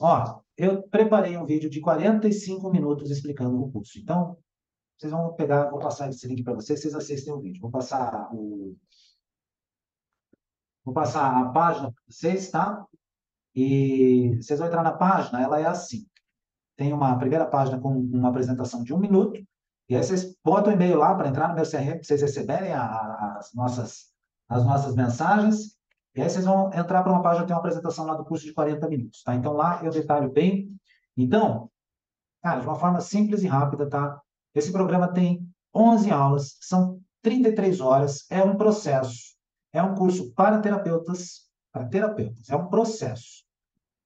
Ó, 0.00 0.40
eu 0.56 0.82
preparei 0.82 1.36
um 1.36 1.46
vídeo 1.46 1.70
de 1.70 1.80
45 1.80 2.70
minutos 2.70 3.10
explicando 3.10 3.60
o 3.60 3.70
curso. 3.70 3.98
Então, 3.98 4.36
vocês 4.98 5.12
vão 5.12 5.34
pegar, 5.34 5.70
vou 5.70 5.78
passar 5.80 6.08
esse 6.08 6.26
link 6.28 6.42
para 6.44 6.54
vocês, 6.54 6.80
vocês 6.80 6.94
assistem 6.94 7.32
o 7.32 7.40
vídeo. 7.40 7.60
Vou 7.60 7.70
passar 7.70 8.28
o 8.32 8.76
Vou 10.84 10.92
passar 10.92 11.40
a 11.40 11.48
página 11.50 11.92
para 11.92 12.02
vocês, 12.08 12.50
tá? 12.50 12.84
E 13.54 14.34
vocês 14.40 14.58
vão 14.58 14.66
entrar 14.68 14.82
na 14.82 14.92
página, 14.92 15.40
ela 15.40 15.60
é 15.60 15.66
assim. 15.66 16.06
Tem 16.76 16.92
uma 16.92 17.16
primeira 17.18 17.46
página 17.46 17.80
com 17.80 17.90
uma 17.90 18.30
apresentação 18.30 18.82
de 18.82 18.92
um 18.92 18.98
minuto, 18.98 19.40
e 19.88 19.94
aí 19.94 20.02
vocês 20.02 20.34
botam 20.44 20.72
o 20.72 20.74
e-mail 20.74 20.98
lá 20.98 21.14
para 21.14 21.28
entrar 21.28 21.48
no 21.48 21.54
meu 21.54 21.64
CRM, 21.64 21.94
para 21.94 22.02
vocês 22.02 22.22
receberem 22.22 22.72
a- 22.72 22.82
a- 22.82 23.36
as 23.38 23.52
nossas, 23.54 24.12
as 24.48 24.64
nossas 24.64 24.94
mensagens, 24.96 25.76
e 26.16 26.22
aí 26.22 26.28
vocês 26.28 26.44
vão 26.44 26.72
entrar 26.72 27.02
para 27.02 27.12
uma 27.12 27.22
página 27.22 27.46
tem 27.46 27.54
uma 27.54 27.60
apresentação 27.60 28.04
lá 28.06 28.14
do 28.14 28.24
curso 28.24 28.44
de 28.44 28.52
40 28.52 28.88
minutos, 28.88 29.22
tá? 29.22 29.34
Então 29.34 29.52
lá 29.52 29.84
eu 29.84 29.90
detalho 29.92 30.32
bem. 30.32 30.74
Então, 31.16 31.70
cara, 32.42 32.60
de 32.60 32.66
uma 32.66 32.74
forma 32.76 33.00
simples 33.00 33.42
e 33.42 33.46
rápida, 33.46 33.88
tá? 33.88 34.20
Esse 34.54 34.70
programa 34.70 35.08
tem 35.08 35.46
11 35.74 36.10
aulas, 36.10 36.56
são 36.60 37.00
33 37.22 37.80
horas, 37.80 38.26
é 38.30 38.42
um 38.42 38.56
processo. 38.56 39.32
É 39.72 39.82
um 39.82 39.94
curso 39.94 40.32
para 40.34 40.60
terapeutas, 40.60 41.48
para 41.72 41.86
terapeutas, 41.86 42.50
é 42.50 42.56
um 42.56 42.68
processo. 42.68 43.42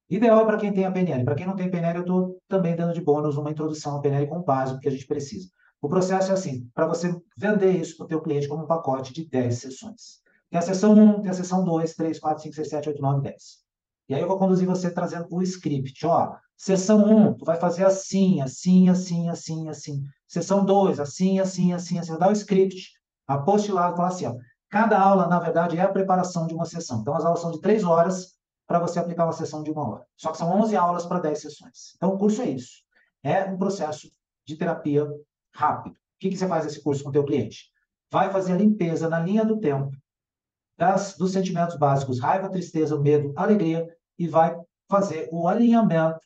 Ideal 0.09 0.45
para 0.45 0.57
quem 0.57 0.71
tem 0.71 0.85
a 0.85 0.91
PNL. 0.91 1.25
Para 1.25 1.35
quem 1.35 1.45
não 1.45 1.55
tem 1.55 1.69
PNL, 1.69 1.97
eu 1.97 2.01
estou 2.01 2.41
também 2.47 2.75
dando 2.75 2.93
de 2.93 3.01
bônus 3.01 3.35
uma 3.35 3.51
introdução 3.51 3.97
à 3.97 3.99
PNL 3.99 4.27
com 4.27 4.37
o 4.37 4.43
básico 4.43 4.79
que 4.79 4.87
a 4.87 4.91
gente 4.91 5.05
precisa. 5.05 5.49
O 5.81 5.89
processo 5.89 6.31
é 6.31 6.33
assim, 6.33 6.69
para 6.73 6.87
você 6.87 7.13
vender 7.37 7.71
isso 7.71 7.97
para 7.97 8.05
o 8.05 8.07
teu 8.07 8.21
cliente 8.21 8.47
como 8.47 8.63
um 8.63 8.67
pacote 8.67 9.13
de 9.13 9.27
10 9.27 9.59
sessões. 9.59 10.21
Tem 10.49 10.57
a 10.57 10.61
sessão 10.61 10.93
1, 10.93 11.21
tem 11.23 11.29
a 11.29 11.33
sessão 11.33 11.63
2, 11.65 11.93
3, 11.93 12.19
4, 12.19 12.43
5, 12.43 12.55
6, 12.55 12.69
7, 12.69 12.89
8, 12.89 13.01
9, 13.01 13.21
10. 13.21 13.66
E 14.09 14.15
aí 14.15 14.21
eu 14.21 14.27
vou 14.27 14.39
conduzir 14.39 14.67
você 14.67 14.89
trazendo 14.89 15.27
o 15.29 15.41
script. 15.41 16.05
Ó, 16.05 16.35
sessão 16.55 17.03
1, 17.03 17.33
tu 17.35 17.45
vai 17.45 17.57
fazer 17.57 17.85
assim, 17.85 18.41
assim, 18.41 18.89
assim, 18.89 19.29
assim, 19.29 19.67
assim. 19.67 20.03
Sessão 20.27 20.63
2, 20.63 20.99
assim, 20.99 21.39
assim, 21.39 21.73
assim, 21.73 21.99
assim. 21.99 22.17
Dar 22.17 22.29
o 22.29 22.33
script, 22.33 22.91
apostilado, 23.27 23.95
falar 23.95 24.09
assim, 24.09 24.25
ó. 24.25 24.35
Cada 24.69 24.99
aula, 24.99 25.27
na 25.27 25.39
verdade, 25.39 25.77
é 25.77 25.81
a 25.81 25.91
preparação 25.91 26.47
de 26.47 26.53
uma 26.53 26.65
sessão. 26.65 27.01
Então, 27.01 27.15
as 27.15 27.25
aulas 27.25 27.39
são 27.39 27.51
de 27.51 27.61
3 27.61 27.83
horas 27.83 28.37
para 28.65 28.79
você 28.79 28.99
aplicar 28.99 29.25
uma 29.25 29.33
sessão 29.33 29.63
de 29.63 29.71
uma 29.71 29.87
hora. 29.87 30.05
Só 30.17 30.31
que 30.31 30.37
são 30.37 30.51
11 30.61 30.75
aulas 30.75 31.05
para 31.05 31.19
10 31.19 31.39
sessões. 31.39 31.93
Então, 31.95 32.13
o 32.13 32.17
curso 32.17 32.41
é 32.41 32.49
isso. 32.49 32.83
É 33.23 33.45
um 33.45 33.57
processo 33.57 34.09
de 34.45 34.55
terapia 34.55 35.07
rápido. 35.53 35.93
O 35.93 36.19
que, 36.19 36.29
que 36.29 36.37
você 36.37 36.47
faz 36.47 36.65
esse 36.65 36.81
curso 36.81 37.03
com 37.03 37.09
o 37.09 37.13
teu 37.13 37.23
cliente? 37.23 37.65
Vai 38.11 38.29
fazer 38.31 38.53
a 38.53 38.57
limpeza 38.57 39.09
na 39.09 39.19
linha 39.19 39.45
do 39.45 39.59
tempo 39.59 39.91
das, 40.77 41.17
dos 41.17 41.31
sentimentos 41.31 41.75
básicos, 41.75 42.19
raiva, 42.19 42.49
tristeza, 42.49 42.99
medo, 42.99 43.33
alegria, 43.35 43.87
e 44.17 44.27
vai 44.27 44.57
fazer 44.89 45.29
o 45.31 45.47
alinhamento 45.47 46.19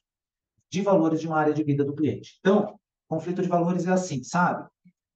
de 0.71 0.81
valores 0.81 1.19
de 1.19 1.27
uma 1.27 1.37
área 1.37 1.53
de 1.53 1.63
vida 1.63 1.83
do 1.83 1.93
cliente. 1.93 2.37
Então, 2.39 2.79
conflito 3.07 3.41
de 3.41 3.49
valores 3.49 3.85
é 3.87 3.91
assim, 3.91 4.23
sabe? 4.23 4.67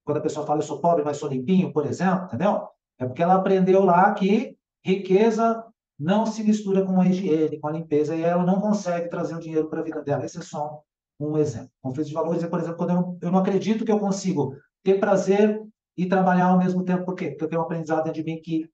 Quando 0.03 0.17
a 0.17 0.21
pessoa 0.21 0.45
fala 0.45 0.59
eu 0.59 0.65
sou 0.65 0.79
pobre, 0.79 1.03
mas 1.03 1.17
sou 1.17 1.29
limpinho, 1.29 1.71
por 1.71 1.85
exemplo, 1.85 2.25
entendeu? 2.25 2.67
É 2.99 3.05
porque 3.05 3.23
ela 3.23 3.35
aprendeu 3.35 3.83
lá 3.83 4.13
que 4.13 4.57
riqueza 4.83 5.65
não 5.97 6.25
se 6.25 6.43
mistura 6.43 6.85
com 6.85 6.99
a 6.99 7.07
higiene, 7.07 7.59
com 7.59 7.67
a 7.67 7.71
limpeza, 7.71 8.15
e 8.15 8.21
ela 8.21 8.43
não 8.43 8.59
consegue 8.59 9.09
trazer 9.09 9.35
o 9.35 9.39
dinheiro 9.39 9.69
para 9.69 9.79
a 9.79 9.83
vida 9.83 10.01
dela. 10.01 10.25
Esse 10.25 10.39
é 10.39 10.41
só 10.41 10.81
um 11.19 11.37
exemplo. 11.37 11.71
Conflito 11.81 12.07
de 12.07 12.13
valores 12.13 12.43
é, 12.43 12.47
por 12.47 12.59
exemplo, 12.59 12.77
quando 12.77 12.89
eu 12.89 12.95
não, 12.95 13.17
eu 13.21 13.31
não 13.31 13.39
acredito 13.39 13.85
que 13.85 13.91
eu 13.91 13.99
consigo 13.99 14.55
ter 14.83 14.99
prazer 14.99 15.61
e 15.97 16.05
trabalhar 16.07 16.47
ao 16.47 16.57
mesmo 16.57 16.83
tempo. 16.83 17.05
Por 17.05 17.15
quê? 17.15 17.29
Porque 17.29 17.45
eu 17.45 17.49
tenho 17.49 17.61
um 17.61 17.65
aprendizado 17.65 18.03
dentro 18.03 18.21
de 18.21 18.29
mim 18.29 18.41
que 18.41 18.69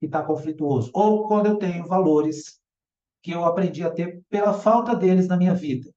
está 0.00 0.22
conflituoso. 0.22 0.90
Ou 0.92 1.26
quando 1.26 1.46
eu 1.46 1.56
tenho 1.56 1.86
valores 1.86 2.60
que 3.22 3.30
eu 3.30 3.44
aprendi 3.44 3.84
a 3.84 3.90
ter 3.90 4.22
pela 4.28 4.52
falta 4.52 4.94
deles 4.94 5.28
na 5.28 5.36
minha 5.36 5.54
vida. 5.54 5.90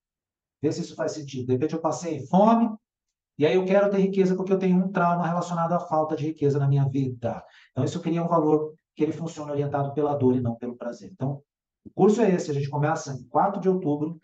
Vê 0.61 0.71
se 0.71 0.82
isso 0.82 0.95
faz 0.95 1.13
sentido. 1.13 1.47
De 1.47 1.53
repente 1.53 1.73
eu 1.73 1.82
passei 1.82 2.26
fome, 2.28 2.69
e 3.38 3.45
aí 3.45 3.55
eu 3.55 3.65
quero 3.65 3.89
ter 3.89 3.97
riqueza 3.97 4.36
porque 4.36 4.53
eu 4.53 4.59
tenho 4.59 4.78
um 4.78 4.91
trauma 4.91 5.28
relacionado 5.28 5.73
à 5.73 5.80
falta 5.80 6.15
de 6.15 6.26
riqueza 6.26 6.57
na 6.57 6.67
minha 6.67 6.88
vida. 6.88 7.43
Então 7.71 7.84
isso 7.84 8.01
cria 8.01 8.23
um 8.23 8.28
valor 8.28 8.73
que 8.95 9.03
ele 9.03 9.11
funciona 9.11 9.51
orientado 9.51 9.93
pela 9.93 10.15
dor 10.15 10.36
e 10.36 10.41
não 10.41 10.55
pelo 10.55 10.78
prazer. 10.78 11.11
Então, 11.11 11.41
o 11.84 11.89
curso 11.89 12.21
é 12.21 12.32
esse, 12.32 12.49
a 12.49 12.53
gente 12.53 12.69
começa 12.69 13.11
em 13.11 13.28
4 13.28 13.59
de 13.59 13.67
outubro, 13.67 14.19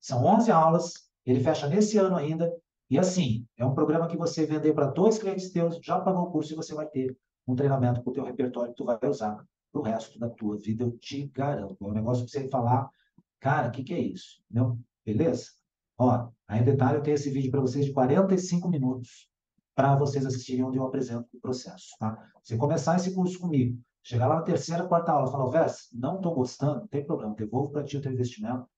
são 0.00 0.24
11 0.24 0.50
aulas, 0.50 0.92
ele 1.26 1.40
fecha 1.40 1.68
nesse 1.68 1.98
ano 1.98 2.16
ainda, 2.16 2.50
e 2.88 2.98
assim, 2.98 3.46
é 3.56 3.64
um 3.64 3.74
programa 3.74 4.08
que 4.08 4.16
você 4.16 4.46
vender 4.46 4.72
para 4.72 4.86
dois 4.86 5.18
clientes 5.18 5.52
teus, 5.52 5.78
já 5.82 6.00
pagou 6.00 6.24
o 6.24 6.32
curso 6.32 6.52
e 6.52 6.56
você 6.56 6.74
vai 6.74 6.86
ter 6.86 7.16
um 7.46 7.54
treinamento 7.54 8.02
para 8.02 8.10
o 8.10 8.12
teu 8.12 8.24
repertório 8.24 8.72
que 8.72 8.76
tu 8.76 8.84
vai 8.84 8.98
usar 9.04 9.44
o 9.72 9.82
resto 9.82 10.18
da 10.18 10.28
tua 10.28 10.56
vida, 10.58 10.84
eu 10.84 10.92
te 10.98 11.26
garanto. 11.28 11.76
É 11.80 11.86
um 11.86 11.92
negócio 11.92 12.24
para 12.24 12.32
você 12.32 12.48
falar, 12.48 12.90
cara, 13.38 13.68
o 13.68 13.70
que, 13.70 13.84
que 13.84 13.94
é 13.94 14.00
isso? 14.00 14.42
Entendeu? 14.50 14.78
Beleza? 15.04 15.50
Ó, 15.98 16.30
aí 16.48 16.60
em 16.60 16.64
detalhe, 16.64 16.98
eu 16.98 17.02
tenho 17.02 17.14
esse 17.14 17.30
vídeo 17.30 17.50
para 17.50 17.60
vocês 17.60 17.84
de 17.84 17.92
45 17.92 18.68
minutos 18.68 19.28
para 19.74 19.96
vocês 19.96 20.26
assistirem 20.26 20.64
onde 20.64 20.78
eu 20.78 20.86
apresento 20.86 21.28
o 21.32 21.40
processo, 21.40 21.96
tá? 21.98 22.30
Você 22.42 22.56
começar 22.56 22.96
esse 22.96 23.14
curso 23.14 23.38
comigo, 23.38 23.80
chegar 24.02 24.26
lá 24.26 24.36
na 24.36 24.42
terceira, 24.42 24.86
quarta 24.86 25.12
aula, 25.12 25.30
falar, 25.30 25.48
Vés, 25.50 25.88
não 25.92 26.16
estou 26.16 26.34
gostando, 26.34 26.80
não 26.80 26.86
tem 26.86 27.04
problema, 27.04 27.34
devolvo 27.34 27.70
para 27.72 27.84
ti 27.84 27.96
o 27.96 28.00
teu 28.00 28.12
investimento, 28.12 28.68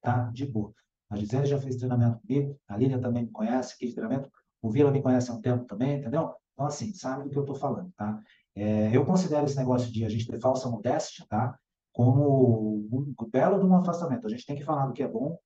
tá? 0.00 0.30
De 0.30 0.46
boa. 0.46 0.72
A 1.10 1.16
Gisele 1.16 1.46
já 1.46 1.58
fez 1.58 1.76
treinamento 1.76 2.20
comigo, 2.20 2.58
a 2.68 2.76
Lilian 2.76 3.00
também 3.00 3.24
me 3.24 3.30
conhece, 3.30 3.76
que 3.76 3.92
treinamento, 3.92 4.30
o 4.62 4.70
Vila 4.70 4.90
me 4.90 5.02
conhece 5.02 5.30
há 5.30 5.34
um 5.34 5.40
tempo 5.40 5.64
também, 5.64 5.98
entendeu? 5.98 6.32
Então, 6.52 6.66
assim, 6.66 6.92
sabe 6.94 7.24
do 7.24 7.30
que 7.30 7.36
eu 7.36 7.42
estou 7.42 7.56
falando, 7.56 7.90
tá? 7.96 8.20
É, 8.54 8.94
eu 8.94 9.04
considero 9.04 9.44
esse 9.44 9.56
negócio 9.56 9.90
de 9.90 10.04
a 10.04 10.08
gente 10.08 10.26
ter 10.26 10.40
falsa 10.40 10.68
modéstia, 10.68 11.24
tá? 11.28 11.58
Como 11.92 12.86
um 12.92 13.14
belo 13.30 13.58
de 13.58 13.66
um 13.66 13.76
afastamento. 13.76 14.26
A 14.26 14.30
gente 14.30 14.46
tem 14.46 14.56
que 14.56 14.64
falar 14.64 14.86
do 14.86 14.92
que 14.92 15.02
é 15.02 15.08
bom, 15.08 15.38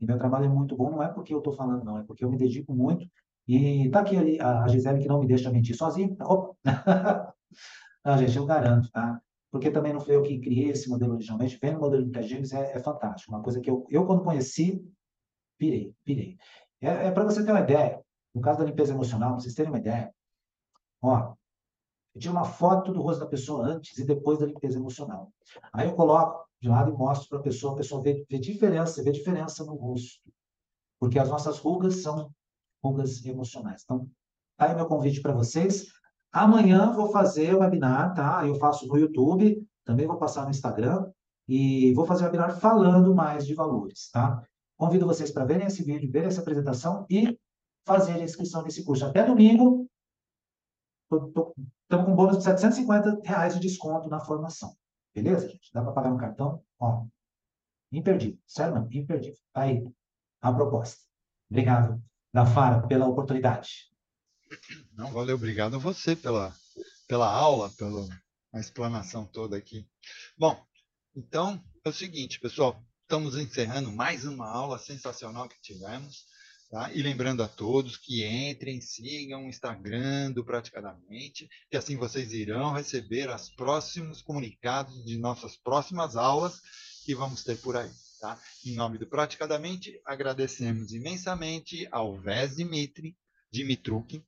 e 0.00 0.06
meu 0.06 0.18
trabalho 0.18 0.46
é 0.46 0.48
muito 0.48 0.76
bom, 0.76 0.90
não 0.90 1.02
é 1.02 1.08
porque 1.08 1.32
eu 1.32 1.38
estou 1.38 1.52
falando, 1.52 1.84
não, 1.84 1.98
é 1.98 2.04
porque 2.04 2.24
eu 2.24 2.30
me 2.30 2.36
dedico 2.36 2.74
muito. 2.74 3.06
E 3.46 3.88
tá 3.90 4.00
aqui 4.00 4.16
ali 4.16 4.40
a 4.40 4.66
Gisele 4.68 5.00
que 5.00 5.08
não 5.08 5.20
me 5.20 5.26
deixa 5.26 5.50
mentir 5.50 5.76
sozinho. 5.76 6.16
Opa! 6.20 7.34
não, 8.04 8.16
gente, 8.18 8.36
eu 8.36 8.46
garanto, 8.46 8.90
tá? 8.90 9.20
Porque 9.50 9.70
também 9.70 9.92
não 9.92 10.00
foi 10.00 10.14
eu 10.14 10.22
que 10.22 10.38
criei 10.38 10.70
esse 10.70 10.88
modelo 10.88 11.14
originalmente. 11.14 11.58
Vendo 11.60 11.78
o 11.78 11.80
modelo 11.80 12.06
de 12.06 12.22
James 12.22 12.52
é, 12.52 12.76
é 12.76 12.78
fantástico. 12.78 13.32
Uma 13.32 13.42
coisa 13.42 13.60
que 13.60 13.68
eu, 13.68 13.84
eu 13.90 14.06
quando 14.06 14.22
conheci, 14.22 14.80
pirei, 15.58 15.92
pirei. 16.04 16.36
É, 16.80 17.08
é 17.08 17.10
para 17.10 17.24
você 17.24 17.44
ter 17.44 17.50
uma 17.50 17.60
ideia. 17.60 18.00
No 18.32 18.40
caso 18.40 18.60
da 18.60 18.64
limpeza 18.64 18.92
emocional, 18.92 19.30
para 19.30 19.40
vocês 19.40 19.54
terem 19.54 19.72
uma 19.72 19.78
ideia, 19.78 20.14
Ó, 21.02 21.34
tiro 22.18 22.34
uma 22.34 22.44
foto 22.44 22.92
do 22.92 23.00
rosto 23.00 23.20
da 23.20 23.26
pessoa 23.26 23.64
antes 23.64 23.96
e 23.98 24.04
depois 24.04 24.38
da 24.38 24.46
limpeza 24.46 24.78
emocional. 24.78 25.32
Aí 25.72 25.86
eu 25.86 25.94
coloco 25.94 26.48
de 26.60 26.68
lado 26.68 26.90
e 26.90 26.96
mostro 26.96 27.28
para 27.28 27.38
a 27.38 27.42
pessoa, 27.42 27.72
a 27.72 27.76
pessoa 27.76 28.02
vê, 28.02 28.24
vê 28.28 28.38
diferença, 28.38 29.02
vê 29.02 29.12
diferença 29.12 29.64
no 29.64 29.74
rosto. 29.74 30.20
Porque 30.98 31.18
as 31.18 31.28
nossas 31.28 31.58
rugas 31.58 32.02
são 32.02 32.30
rugas 32.82 33.24
emocionais. 33.24 33.82
Então, 33.84 34.08
tá 34.56 34.66
aí 34.66 34.74
meu 34.74 34.86
convite 34.86 35.20
para 35.20 35.32
vocês. 35.32 35.86
Amanhã 36.32 36.92
vou 36.92 37.10
fazer 37.10 37.54
o 37.54 37.60
webinar, 37.60 38.14
tá? 38.14 38.46
Eu 38.46 38.54
faço 38.56 38.86
no 38.86 38.96
YouTube, 38.96 39.66
também 39.84 40.06
vou 40.06 40.16
passar 40.16 40.44
no 40.44 40.50
Instagram 40.50 41.10
e 41.48 41.92
vou 41.94 42.06
fazer 42.06 42.22
o 42.22 42.26
webinar 42.26 42.58
falando 42.58 43.14
mais 43.14 43.46
de 43.46 43.54
valores, 43.54 44.10
tá? 44.10 44.42
Convido 44.76 45.06
vocês 45.06 45.30
para 45.30 45.44
verem 45.44 45.66
esse 45.66 45.82
vídeo, 45.82 46.10
verem 46.10 46.28
essa 46.28 46.40
apresentação 46.40 47.06
e 47.10 47.38
fazer 47.84 48.12
a 48.12 48.22
inscrição 48.22 48.62
nesse 48.62 48.84
curso. 48.84 49.04
Até 49.04 49.24
domingo, 49.24 49.89
Estamos 51.10 52.06
com 52.06 52.12
um 52.12 52.14
bônus 52.14 52.38
de 52.38 52.44
750 52.44 53.20
reais 53.24 53.54
de 53.54 53.60
desconto 53.60 54.08
na 54.08 54.20
formação. 54.20 54.76
Beleza, 55.12 55.48
gente? 55.48 55.72
Dá 55.72 55.82
para 55.82 55.92
pagar 55.92 56.10
no 56.10 56.18
cartão? 56.18 56.62
Ó, 56.78 57.06
imperdível. 57.90 58.38
Sério, 58.46 58.74
não? 58.74 58.88
Imperdível. 58.92 59.38
Tá 59.52 59.62
aí 59.62 59.84
a 60.40 60.52
proposta. 60.52 61.00
Obrigado, 61.50 62.00
Dafara, 62.32 62.86
pela 62.86 63.08
oportunidade. 63.08 63.90
Não, 64.92 65.12
valeu. 65.12 65.34
Obrigado 65.34 65.76
a 65.76 65.78
você 65.78 66.14
pela, 66.14 66.54
pela 67.08 67.28
aula, 67.28 67.70
pela 67.70 68.06
explanação 68.54 69.26
toda 69.26 69.56
aqui. 69.56 69.88
Bom, 70.38 70.64
então 71.14 71.60
é 71.84 71.88
o 71.88 71.92
seguinte, 71.92 72.38
pessoal. 72.38 72.80
Estamos 73.02 73.36
encerrando 73.36 73.90
mais 73.90 74.24
uma 74.24 74.48
aula 74.48 74.78
sensacional 74.78 75.48
que 75.48 75.60
tivemos. 75.60 76.24
Tá? 76.70 76.92
E 76.92 77.02
lembrando 77.02 77.42
a 77.42 77.48
todos 77.48 77.96
que 77.96 78.24
entrem, 78.24 78.80
sigam 78.80 79.44
o 79.44 79.48
Instagram 79.48 80.30
do 80.30 80.44
Praticadamente, 80.44 81.48
que 81.68 81.76
assim 81.76 81.96
vocês 81.96 82.32
irão 82.32 82.72
receber 82.72 83.28
os 83.28 83.50
próximos 83.50 84.22
comunicados 84.22 85.04
de 85.04 85.18
nossas 85.18 85.56
próximas 85.56 86.14
aulas 86.14 86.60
que 87.04 87.12
vamos 87.12 87.42
ter 87.42 87.56
por 87.56 87.76
aí. 87.76 87.90
Tá? 88.20 88.40
Em 88.64 88.76
nome 88.76 88.98
do 88.98 89.06
Praticadamente, 89.08 90.00
agradecemos 90.06 90.92
imensamente 90.92 91.88
ao 91.90 92.20
Vés 92.20 92.54
Dimitri, 92.54 93.16
Dimitruk 93.50 94.22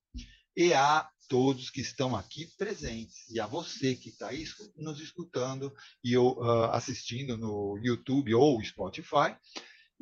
e 0.57 0.74
a 0.74 1.09
todos 1.28 1.70
que 1.70 1.80
estão 1.80 2.16
aqui 2.16 2.47
presentes 2.59 3.30
e 3.30 3.38
a 3.38 3.47
você 3.47 3.95
que 3.95 4.09
está 4.09 4.30
nos 4.76 5.01
escutando 5.01 5.72
e 6.03 6.16
uh, 6.18 6.43
assistindo 6.72 7.38
no 7.38 7.78
YouTube 7.78 8.34
ou 8.34 8.61
Spotify. 8.64 9.36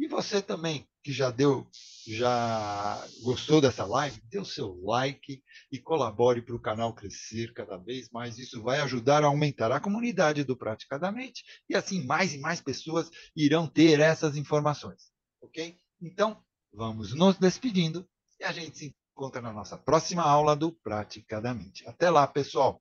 E 0.00 0.08
você 0.08 0.40
também 0.40 0.88
que 1.04 1.12
já 1.12 1.30
deu, 1.30 1.68
já 2.08 3.06
gostou 3.22 3.60
dessa 3.60 3.84
live, 3.84 4.18
dê 4.30 4.38
o 4.38 4.46
seu 4.46 4.80
like 4.82 5.42
e 5.70 5.78
colabore 5.78 6.40
para 6.40 6.56
o 6.56 6.60
canal 6.60 6.94
crescer 6.94 7.52
cada 7.52 7.76
vez 7.76 8.08
mais. 8.08 8.38
Isso 8.38 8.62
vai 8.62 8.80
ajudar 8.80 9.22
a 9.22 9.26
aumentar 9.26 9.70
a 9.70 9.78
comunidade 9.78 10.42
do 10.42 10.56
Praticadamente 10.56 11.44
e 11.68 11.76
assim 11.76 12.06
mais 12.06 12.32
e 12.32 12.38
mais 12.38 12.62
pessoas 12.62 13.10
irão 13.36 13.66
ter 13.66 14.00
essas 14.00 14.38
informações, 14.38 15.12
ok? 15.42 15.76
Então, 16.00 16.42
vamos 16.72 17.14
nos 17.14 17.36
despedindo 17.36 18.08
e 18.40 18.44
a 18.44 18.52
gente 18.52 18.78
se 18.78 18.96
encontra 19.12 19.42
na 19.42 19.52
nossa 19.52 19.76
próxima 19.76 20.22
aula 20.22 20.56
do 20.56 20.72
Praticadamente. 20.72 21.86
Até 21.86 22.08
lá, 22.08 22.26
pessoal! 22.26 22.80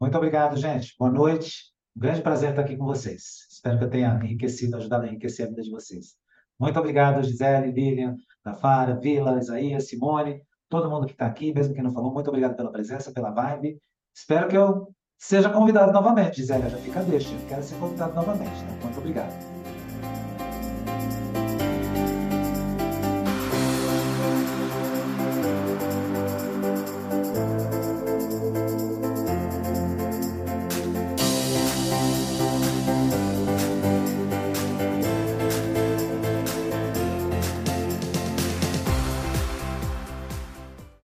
Muito 0.00 0.16
obrigado, 0.16 0.56
gente. 0.56 0.96
Boa 0.98 1.12
noite. 1.12 1.72
Um 1.96 2.00
grande 2.00 2.22
prazer 2.22 2.50
estar 2.50 2.62
aqui 2.62 2.76
com 2.76 2.86
vocês. 2.86 3.46
Espero 3.48 3.78
que 3.78 3.84
eu 3.84 3.90
tenha 3.90 4.20
enriquecido, 4.20 4.76
ajudado 4.76 5.04
a 5.04 5.06
enriquecer 5.06 5.46
a 5.46 5.50
vida 5.50 5.62
de 5.62 5.70
vocês. 5.70 6.23
Muito 6.58 6.78
obrigado, 6.78 7.22
Gisele, 7.22 7.72
Lilian, 7.72 8.16
Tafara, 8.42 8.98
Vila, 8.98 9.38
Isaías, 9.38 9.88
Simone, 9.88 10.40
todo 10.68 10.90
mundo 10.90 11.06
que 11.06 11.12
está 11.12 11.26
aqui, 11.26 11.52
mesmo 11.52 11.74
que 11.74 11.82
não 11.82 11.92
falou, 11.92 12.12
muito 12.12 12.28
obrigado 12.28 12.56
pela 12.56 12.70
presença, 12.70 13.12
pela 13.12 13.30
vibe. 13.30 13.78
Espero 14.14 14.48
que 14.48 14.56
eu 14.56 14.88
seja 15.18 15.50
convidado 15.50 15.92
novamente, 15.92 16.36
Gisele, 16.36 16.68
já 16.68 16.78
fica 16.78 17.02
deixa, 17.02 17.34
quero 17.48 17.62
ser 17.62 17.78
convidado 17.78 18.14
novamente. 18.14 18.62
Né? 18.64 18.78
Muito 18.82 18.98
obrigado. 18.98 19.53